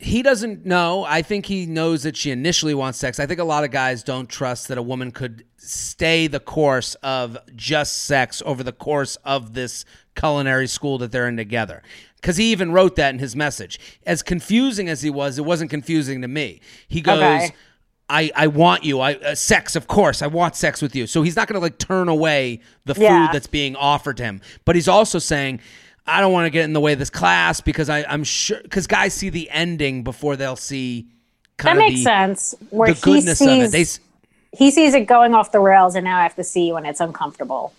he 0.00 0.22
doesn't 0.22 0.64
know. 0.64 1.02
I 1.04 1.22
think 1.22 1.46
he 1.46 1.66
knows 1.66 2.04
that 2.04 2.16
she 2.16 2.30
initially 2.30 2.72
wants 2.72 2.98
sex. 3.00 3.18
I 3.18 3.26
think 3.26 3.40
a 3.40 3.44
lot 3.44 3.64
of 3.64 3.72
guys 3.72 4.04
don't 4.04 4.28
trust 4.28 4.68
that 4.68 4.78
a 4.78 4.82
woman 4.82 5.10
could 5.10 5.44
stay 5.56 6.28
the 6.28 6.38
course 6.38 6.94
of 7.02 7.36
just 7.56 8.04
sex 8.04 8.40
over 8.46 8.62
the 8.62 8.70
course 8.70 9.16
of 9.24 9.54
this 9.54 9.84
culinary 10.14 10.68
school 10.68 10.98
that 10.98 11.10
they're 11.10 11.26
in 11.26 11.36
together. 11.36 11.82
Because 12.20 12.36
he 12.36 12.52
even 12.52 12.70
wrote 12.70 12.94
that 12.94 13.12
in 13.12 13.18
his 13.18 13.34
message. 13.34 13.80
As 14.06 14.22
confusing 14.22 14.88
as 14.88 15.02
he 15.02 15.10
was, 15.10 15.36
it 15.36 15.44
wasn't 15.44 15.68
confusing 15.70 16.22
to 16.22 16.28
me. 16.28 16.60
He 16.86 17.00
goes, 17.00 17.18
Okay. 17.18 17.50
I, 18.10 18.30
I 18.34 18.46
want 18.46 18.84
you. 18.84 19.00
I 19.00 19.14
uh, 19.16 19.34
sex, 19.34 19.76
of 19.76 19.86
course. 19.86 20.22
I 20.22 20.26
want 20.28 20.56
sex 20.56 20.80
with 20.80 20.96
you. 20.96 21.06
So 21.06 21.22
he's 21.22 21.36
not 21.36 21.46
going 21.46 21.54
to 21.54 21.60
like 21.60 21.78
turn 21.78 22.08
away 22.08 22.60
the 22.84 22.94
food 22.94 23.02
Yeah. 23.02 23.28
that's 23.32 23.46
being 23.46 23.76
offered 23.76 24.16
to 24.18 24.24
him. 24.24 24.40
But 24.64 24.76
he's 24.76 24.88
also 24.88 25.18
saying, 25.18 25.60
I 26.06 26.20
don't 26.20 26.32
want 26.32 26.46
to 26.46 26.50
get 26.50 26.64
in 26.64 26.72
the 26.72 26.80
way 26.80 26.94
of 26.94 26.98
this 26.98 27.10
class 27.10 27.60
because 27.60 27.90
I, 27.90 28.04
I'm 28.04 28.24
sure 28.24 28.60
because 28.62 28.86
guys 28.86 29.12
see 29.12 29.28
the 29.28 29.50
ending 29.50 30.04
before 30.04 30.36
they'll 30.36 30.56
see 30.56 31.08
That 31.58 31.72
of 31.72 31.78
makes 31.78 32.00
the, 32.00 32.04
sense. 32.04 32.54
Where 32.70 32.88
the 32.88 32.94
he 32.94 33.00
goodness 33.00 33.40
of 33.42 33.48
it. 33.48 33.72
They 33.72 33.84
he 34.56 34.70
sees 34.70 34.94
it 34.94 35.06
going 35.06 35.34
off 35.34 35.52
the 35.52 35.60
rails, 35.60 35.94
and 35.94 36.04
now 36.04 36.18
I 36.18 36.22
have 36.22 36.36
to 36.36 36.44
see 36.44 36.72
when 36.72 36.86
it's 36.86 37.00
uncomfortable. 37.00 37.74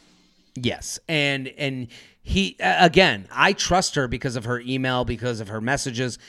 Yes, 0.54 1.00
and 1.08 1.48
and 1.58 1.88
he 2.22 2.56
again, 2.60 3.28
I 3.32 3.54
trust 3.54 3.96
her 3.96 4.08
because 4.08 4.36
of 4.36 4.46
her 4.46 4.60
email, 4.60 5.06
because 5.06 5.40
of 5.40 5.48
her 5.48 5.60
messages. 5.60 6.20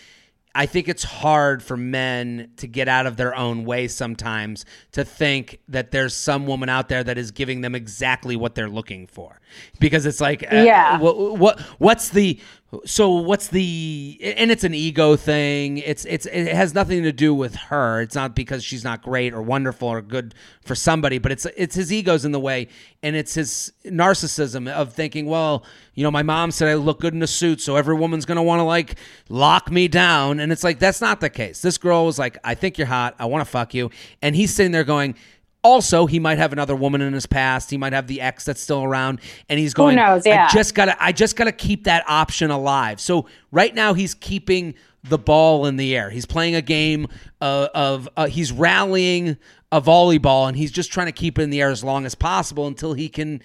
I 0.55 0.66
think 0.66 0.88
it's 0.88 1.05
hard 1.05 1.62
for 1.62 1.76
men 1.76 2.51
to 2.57 2.66
get 2.66 2.88
out 2.88 3.07
of 3.07 3.16
their 3.16 3.34
own 3.36 3.64
way 3.64 3.86
sometimes 3.86 4.64
to 4.92 5.05
think 5.05 5.61
that 5.68 5.92
there's 5.92 6.12
some 6.14 6.46
woman 6.46 6.68
out 6.68 6.88
there 6.88 7.05
that 7.05 7.16
is 7.18 7.30
giving 7.30 7.61
them 7.61 7.74
exactly 7.76 8.34
what 8.34 8.55
they're 8.57 8.68
looking 8.68 9.07
for. 9.07 9.40
Because 9.78 10.07
it's 10.07 10.20
like 10.20 10.42
uh, 10.53 10.57
Yeah. 10.57 10.98
what, 10.98 11.38
what 11.38 11.61
what's 11.78 12.09
the 12.09 12.40
so 12.84 13.10
what's 13.10 13.48
the 13.48 14.16
and 14.22 14.52
it's 14.52 14.62
an 14.62 14.74
ego 14.74 15.16
thing. 15.16 15.78
It's 15.78 16.04
it's 16.04 16.26
it 16.26 16.54
has 16.54 16.72
nothing 16.72 17.02
to 17.02 17.12
do 17.12 17.34
with 17.34 17.56
her. 17.56 18.00
It's 18.00 18.14
not 18.14 18.36
because 18.36 18.62
she's 18.62 18.84
not 18.84 19.02
great 19.02 19.34
or 19.34 19.42
wonderful 19.42 19.88
or 19.88 20.00
good 20.00 20.36
for 20.62 20.76
somebody, 20.76 21.18
but 21.18 21.32
it's 21.32 21.46
it's 21.56 21.74
his 21.74 21.92
ego's 21.92 22.24
in 22.24 22.30
the 22.30 22.38
way 22.38 22.68
and 23.02 23.16
it's 23.16 23.34
his 23.34 23.72
narcissism 23.84 24.70
of 24.70 24.92
thinking, 24.92 25.26
well, 25.26 25.64
you 25.94 26.04
know, 26.04 26.12
my 26.12 26.22
mom 26.22 26.52
said 26.52 26.68
I 26.68 26.74
look 26.74 27.00
good 27.00 27.12
in 27.12 27.22
a 27.22 27.26
suit, 27.26 27.60
so 27.60 27.74
every 27.74 27.96
woman's 27.96 28.24
going 28.24 28.36
to 28.36 28.42
want 28.42 28.60
to 28.60 28.64
like 28.64 28.94
lock 29.28 29.70
me 29.70 29.88
down 29.88 30.38
and 30.38 30.52
it's 30.52 30.62
like 30.62 30.78
that's 30.78 31.00
not 31.00 31.20
the 31.20 31.30
case. 31.30 31.62
This 31.62 31.76
girl 31.76 32.06
was 32.06 32.20
like, 32.20 32.38
"I 32.44 32.54
think 32.54 32.78
you're 32.78 32.86
hot. 32.86 33.16
I 33.18 33.26
want 33.26 33.44
to 33.44 33.50
fuck 33.50 33.74
you." 33.74 33.90
And 34.22 34.36
he's 34.36 34.54
sitting 34.54 34.70
there 34.70 34.84
going, 34.84 35.16
also, 35.62 36.06
he 36.06 36.18
might 36.18 36.38
have 36.38 36.52
another 36.52 36.74
woman 36.74 37.00
in 37.00 37.12
his 37.12 37.26
past. 37.26 37.70
He 37.70 37.76
might 37.76 37.92
have 37.92 38.06
the 38.06 38.20
ex 38.20 38.44
that's 38.44 38.61
still 38.61 38.82
around, 38.82 39.20
and 39.48 39.58
he's 39.58 39.74
going. 39.74 39.96
Who 39.98 40.04
knows? 40.04 40.24
Yeah. 40.24 40.46
I 40.50 40.52
just 40.54 40.74
gotta. 40.74 40.96
I 41.02 41.12
just 41.12 41.36
gotta 41.36 41.52
keep 41.52 41.84
that 41.84 42.04
option 42.08 42.50
alive. 42.50 43.00
So 43.00 43.26
right 43.52 43.74
now, 43.74 43.92
he's 43.92 44.14
keeping 44.14 44.74
the 45.04 45.18
ball 45.18 45.66
in 45.66 45.76
the 45.76 45.96
air. 45.96 46.11
He's 46.11 46.26
playing 46.26 46.54
a 46.54 46.62
game 46.62 47.08
uh, 47.40 47.68
of. 47.74 48.08
Uh, 48.16 48.26
he's 48.26 48.52
rallying 48.52 49.36
a 49.70 49.80
volleyball, 49.80 50.48
and 50.48 50.56
he's 50.56 50.72
just 50.72 50.90
trying 50.90 51.06
to 51.06 51.12
keep 51.12 51.38
it 51.38 51.42
in 51.42 51.50
the 51.50 51.61
air 51.61 51.70
as 51.70 51.84
long 51.84 52.06
as 52.06 52.14
possible 52.14 52.66
until 52.66 52.94
he 52.94 53.08
can 53.08 53.42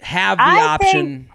have 0.00 0.38
the 0.38 0.44
I 0.44 0.60
option. 0.66 1.30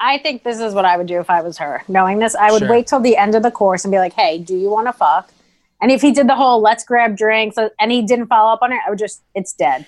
I 0.00 0.18
think 0.18 0.42
this 0.42 0.58
is 0.60 0.74
what 0.74 0.84
I 0.84 0.96
would 0.96 1.06
do 1.06 1.20
if 1.20 1.30
I 1.30 1.40
was 1.40 1.56
her. 1.58 1.82
Knowing 1.88 2.18
this, 2.18 2.34
I 2.34 2.50
would 2.50 2.60
Sure. 2.60 2.70
wait 2.70 2.86
till 2.86 3.00
the 3.00 3.16
end 3.16 3.34
of 3.34 3.42
the 3.42 3.50
course 3.50 3.84
and 3.84 3.92
be 3.92 3.98
like, 3.98 4.12
"Hey, 4.12 4.38
do 4.38 4.56
you 4.56 4.68
want 4.70 4.88
to 4.88 4.92
fuck?" 4.92 5.30
And 5.80 5.90
if 5.90 6.00
he 6.00 6.12
did 6.12 6.28
the 6.28 6.34
whole 6.36 6.60
"let's 6.60 6.84
grab 6.84 7.16
drinks" 7.16 7.58
uh, 7.58 7.68
and 7.80 7.90
he 7.92 8.02
didn't 8.02 8.26
follow 8.26 8.52
up 8.52 8.60
on 8.62 8.72
it, 8.72 8.78
I 8.86 8.90
would 8.90 8.98
just 8.98 9.22
it's 9.34 9.52
dead. 9.52 9.86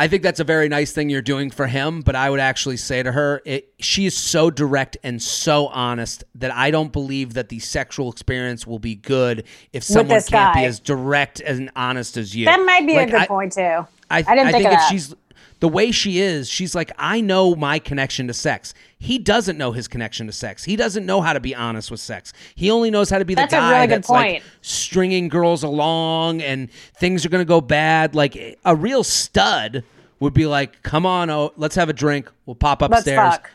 I 0.00 0.06
think 0.06 0.22
that's 0.22 0.38
a 0.38 0.44
very 0.44 0.68
nice 0.68 0.92
thing 0.92 1.10
you're 1.10 1.20
doing 1.22 1.50
for 1.50 1.66
him, 1.66 2.02
but 2.02 2.14
I 2.14 2.30
would 2.30 2.38
actually 2.38 2.76
say 2.76 3.02
to 3.02 3.10
her, 3.10 3.42
it, 3.44 3.74
she 3.80 4.06
is 4.06 4.16
so 4.16 4.48
direct 4.48 4.96
and 5.02 5.20
so 5.20 5.66
honest 5.66 6.22
that 6.36 6.54
I 6.54 6.70
don't 6.70 6.92
believe 6.92 7.34
that 7.34 7.48
the 7.48 7.58
sexual 7.58 8.08
experience 8.12 8.64
will 8.64 8.78
be 8.78 8.94
good 8.94 9.42
if 9.72 9.82
someone 9.82 10.22
can't 10.22 10.54
be 10.54 10.64
as 10.66 10.78
direct 10.78 11.40
and 11.40 11.68
honest 11.74 12.16
as 12.16 12.32
you. 12.36 12.44
That 12.44 12.64
might 12.64 12.86
be 12.86 12.94
Like, 12.94 13.08
a 13.08 13.10
good 13.10 13.20
I- 13.22 13.26
point 13.26 13.52
too. 13.54 13.60
I, 13.60 13.86
I 14.10 14.22
didn't 14.22 14.38
I 14.46 14.52
think 14.52 14.66
of 14.66 14.72
if 14.72 14.78
that. 14.78 14.88
she's 14.88 15.14
the 15.60 15.68
way 15.68 15.90
she 15.90 16.18
is, 16.20 16.48
she's 16.48 16.74
like, 16.74 16.92
I 16.98 17.20
know 17.20 17.54
my 17.56 17.78
connection 17.78 18.26
to 18.28 18.34
sex. 18.34 18.74
He 18.98 19.18
doesn't 19.18 19.58
know 19.58 19.72
his 19.72 19.88
connection 19.88 20.26
to 20.26 20.32
sex. 20.32 20.64
He 20.64 20.76
doesn't 20.76 21.04
know 21.06 21.20
how 21.20 21.32
to 21.32 21.40
be 21.40 21.54
honest 21.54 21.90
with 21.90 22.00
sex. 22.00 22.32
He 22.54 22.70
only 22.70 22.90
knows 22.90 23.10
how 23.10 23.18
to 23.18 23.24
be 23.24 23.34
the 23.34 23.42
That's 23.42 23.52
a 23.52 23.56
guy 23.56 23.70
really 23.76 23.86
good 23.88 23.96
that's 23.98 24.08
like 24.08 24.30
point. 24.32 24.44
stringing 24.62 25.28
girls 25.28 25.62
along 25.62 26.42
and 26.42 26.70
things 26.98 27.24
are 27.26 27.28
going 27.28 27.40
to 27.44 27.48
go 27.48 27.60
bad. 27.60 28.14
Like 28.14 28.58
a 28.64 28.74
real 28.76 29.02
stud 29.04 29.82
would 30.20 30.34
be 30.34 30.46
like, 30.46 30.82
"Come 30.82 31.06
on, 31.06 31.30
oh, 31.30 31.52
let's 31.56 31.74
have 31.76 31.88
a 31.88 31.92
drink. 31.92 32.30
We'll 32.46 32.54
pop 32.56 32.82
Let's 32.82 32.92
upstairs. 33.00 33.18
fuck. 33.34 33.50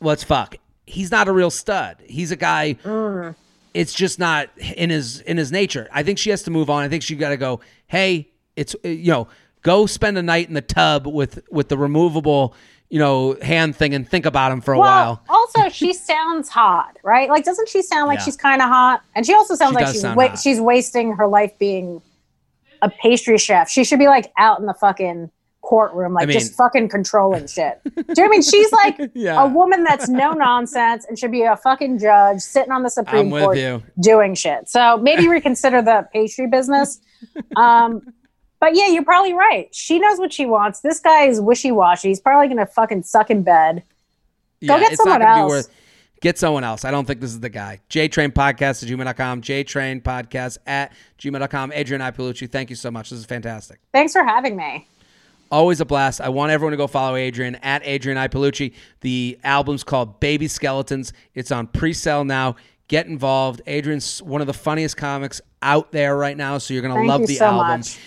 Let's 0.00 0.24
fuck." 0.24 0.56
He's 0.86 1.10
not 1.10 1.28
a 1.28 1.32
real 1.32 1.50
stud. 1.50 1.96
He's 2.06 2.30
a 2.30 2.36
guy 2.36 2.74
Mm. 2.84 3.34
it's 3.74 3.92
just 3.92 4.18
not 4.18 4.48
in 4.58 4.90
his 4.90 5.20
in 5.20 5.36
his 5.36 5.52
nature. 5.52 5.86
I 5.92 6.02
think 6.02 6.18
she 6.18 6.30
has 6.30 6.42
to 6.44 6.50
move 6.50 6.70
on. 6.70 6.82
I 6.82 6.88
think 6.88 7.02
she 7.02 7.14
got 7.14 7.28
to 7.30 7.36
go. 7.36 7.60
Hey, 7.86 8.28
it's 8.56 8.74
you 8.82 9.12
know, 9.12 9.28
go 9.68 9.86
spend 9.86 10.16
a 10.18 10.22
night 10.22 10.48
in 10.48 10.54
the 10.54 10.62
tub 10.62 11.06
with 11.06 11.34
with 11.50 11.68
the 11.68 11.76
removable 11.76 12.54
you 12.90 12.98
know 12.98 13.36
hand 13.42 13.76
thing 13.76 13.92
and 13.94 14.08
think 14.08 14.24
about 14.24 14.50
him 14.52 14.60
for 14.62 14.72
a 14.72 14.78
Well, 14.78 14.90
while. 14.90 15.22
also 15.28 15.68
she 15.68 15.92
sounds 15.92 16.48
hot, 16.48 16.96
right? 17.02 17.28
Like, 17.28 17.44
doesn't 17.44 17.68
she 17.68 17.82
sound 17.82 18.08
like 18.08 18.18
Yeah. 18.20 18.24
she's 18.24 18.36
kind 18.36 18.62
of 18.62 18.68
hot? 18.68 19.02
And 19.14 19.26
she 19.26 19.34
also 19.34 19.54
sounds 19.54 19.72
She 19.76 19.84
like 19.84 19.92
she's 19.92 20.00
sound 20.00 20.16
wa- 20.16 20.34
she's 20.36 20.60
wasting 20.60 21.12
her 21.18 21.26
life 21.26 21.52
being 21.58 22.00
a 22.80 22.88
pastry 23.02 23.36
chef. 23.38 23.68
She 23.68 23.84
should 23.84 23.98
be 23.98 24.06
like 24.16 24.32
out 24.38 24.58
in 24.60 24.64
the 24.66 24.72
fucking 24.74 25.30
courtroom, 25.60 26.14
like 26.14 26.22
I 26.22 26.26
mean- 26.28 26.38
just 26.38 26.54
fucking 26.54 26.88
controlling 26.88 27.46
shit. 27.46 27.78
Do 27.84 27.90
you 27.96 28.02
know 28.02 28.14
what 28.14 28.24
I 28.24 28.28
mean? 28.28 28.42
She's 28.42 28.72
like 28.72 28.96
Yeah. 29.14 29.42
a 29.42 29.46
woman 29.46 29.84
that's 29.84 30.08
no 30.08 30.32
nonsense 30.48 31.04
and 31.06 31.18
should 31.18 31.32
be 31.32 31.42
a 31.42 31.56
fucking 31.56 31.98
judge 31.98 32.40
sitting 32.40 32.72
on 32.72 32.82
the 32.84 32.90
Supreme 33.00 33.28
Court 33.30 33.58
you. 33.58 33.82
doing 34.00 34.34
shit. 34.34 34.70
So 34.70 34.96
maybe 34.96 35.28
reconsider 35.28 35.82
the 35.82 36.08
pastry 36.14 36.46
business. 36.46 37.00
Um, 37.56 38.14
but 38.60 38.74
yeah, 38.74 38.88
you're 38.88 39.04
probably 39.04 39.32
right. 39.32 39.72
She 39.74 39.98
knows 39.98 40.18
what 40.18 40.32
she 40.32 40.46
wants. 40.46 40.80
This 40.80 41.00
guy 41.00 41.24
is 41.24 41.40
wishy 41.40 41.72
washy. 41.72 42.08
He's 42.08 42.20
probably 42.20 42.48
gonna 42.48 42.66
fucking 42.66 43.02
suck 43.04 43.30
in 43.30 43.42
bed. 43.42 43.82
Go 44.66 44.78
get 44.78 44.92
it's 44.92 45.02
someone 45.02 45.22
else. 45.22 45.50
Worth, 45.50 45.70
get 46.20 46.38
someone 46.38 46.64
else. 46.64 46.84
I 46.84 46.90
don't 46.90 47.04
think 47.04 47.20
this 47.20 47.30
is 47.30 47.40
the 47.40 47.48
guy. 47.48 47.80
JTrain 47.90 48.30
Podcast 48.32 48.82
at 48.82 48.88
gmail.com. 48.88 49.42
JTrain 49.42 50.02
Podcast 50.02 50.58
at 50.66 50.92
gmail.com. 51.18 51.72
Adrienne 51.72 52.00
Iapalucci, 52.00 52.50
thank 52.50 52.70
you 52.70 52.76
so 52.76 52.90
much. 52.90 53.10
This 53.10 53.20
is 53.20 53.26
fantastic. 53.26 53.78
Thanks 53.92 54.12
for 54.12 54.24
having 54.24 54.56
me. 54.56 54.86
Always 55.50 55.80
a 55.80 55.84
blast. 55.86 56.20
I 56.20 56.28
want 56.28 56.50
everyone 56.52 56.72
to 56.72 56.76
go 56.76 56.86
follow 56.86 57.16
Adrienne 57.16 57.54
at 57.62 57.86
Adrienne 57.86 58.18
Iapalucci. 58.18 58.74
The 59.00 59.38
album's 59.44 59.82
called 59.84 60.20
Baby 60.20 60.46
Skeletons. 60.48 61.12
It's 61.34 61.50
on 61.50 61.68
pre-sale 61.68 62.24
now. 62.24 62.56
Get 62.88 63.06
involved. 63.06 63.62
Adrienne's 63.66 64.20
one 64.22 64.40
of 64.40 64.46
the 64.46 64.52
funniest 64.52 64.96
comics 64.96 65.40
out 65.62 65.92
there 65.92 66.16
right 66.16 66.36
now, 66.36 66.58
so 66.58 66.74
you're 66.74 66.82
gonna 66.82 66.94
Thank 66.94 67.08
love 67.08 67.26
the 67.26 67.36
so 67.36 67.46
album. 67.46 67.78
much. 67.80 67.98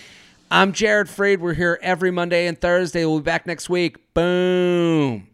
I'm 0.52 0.74
Jared 0.74 1.06
Freid. 1.06 1.40
We're 1.40 1.54
here 1.54 1.78
every 1.80 2.10
Monday 2.10 2.46
and 2.46 2.60
Thursday. 2.60 3.06
We'll 3.06 3.20
be 3.20 3.24
back 3.24 3.46
next 3.46 3.70
week. 3.70 4.12
Boom. 4.12 5.26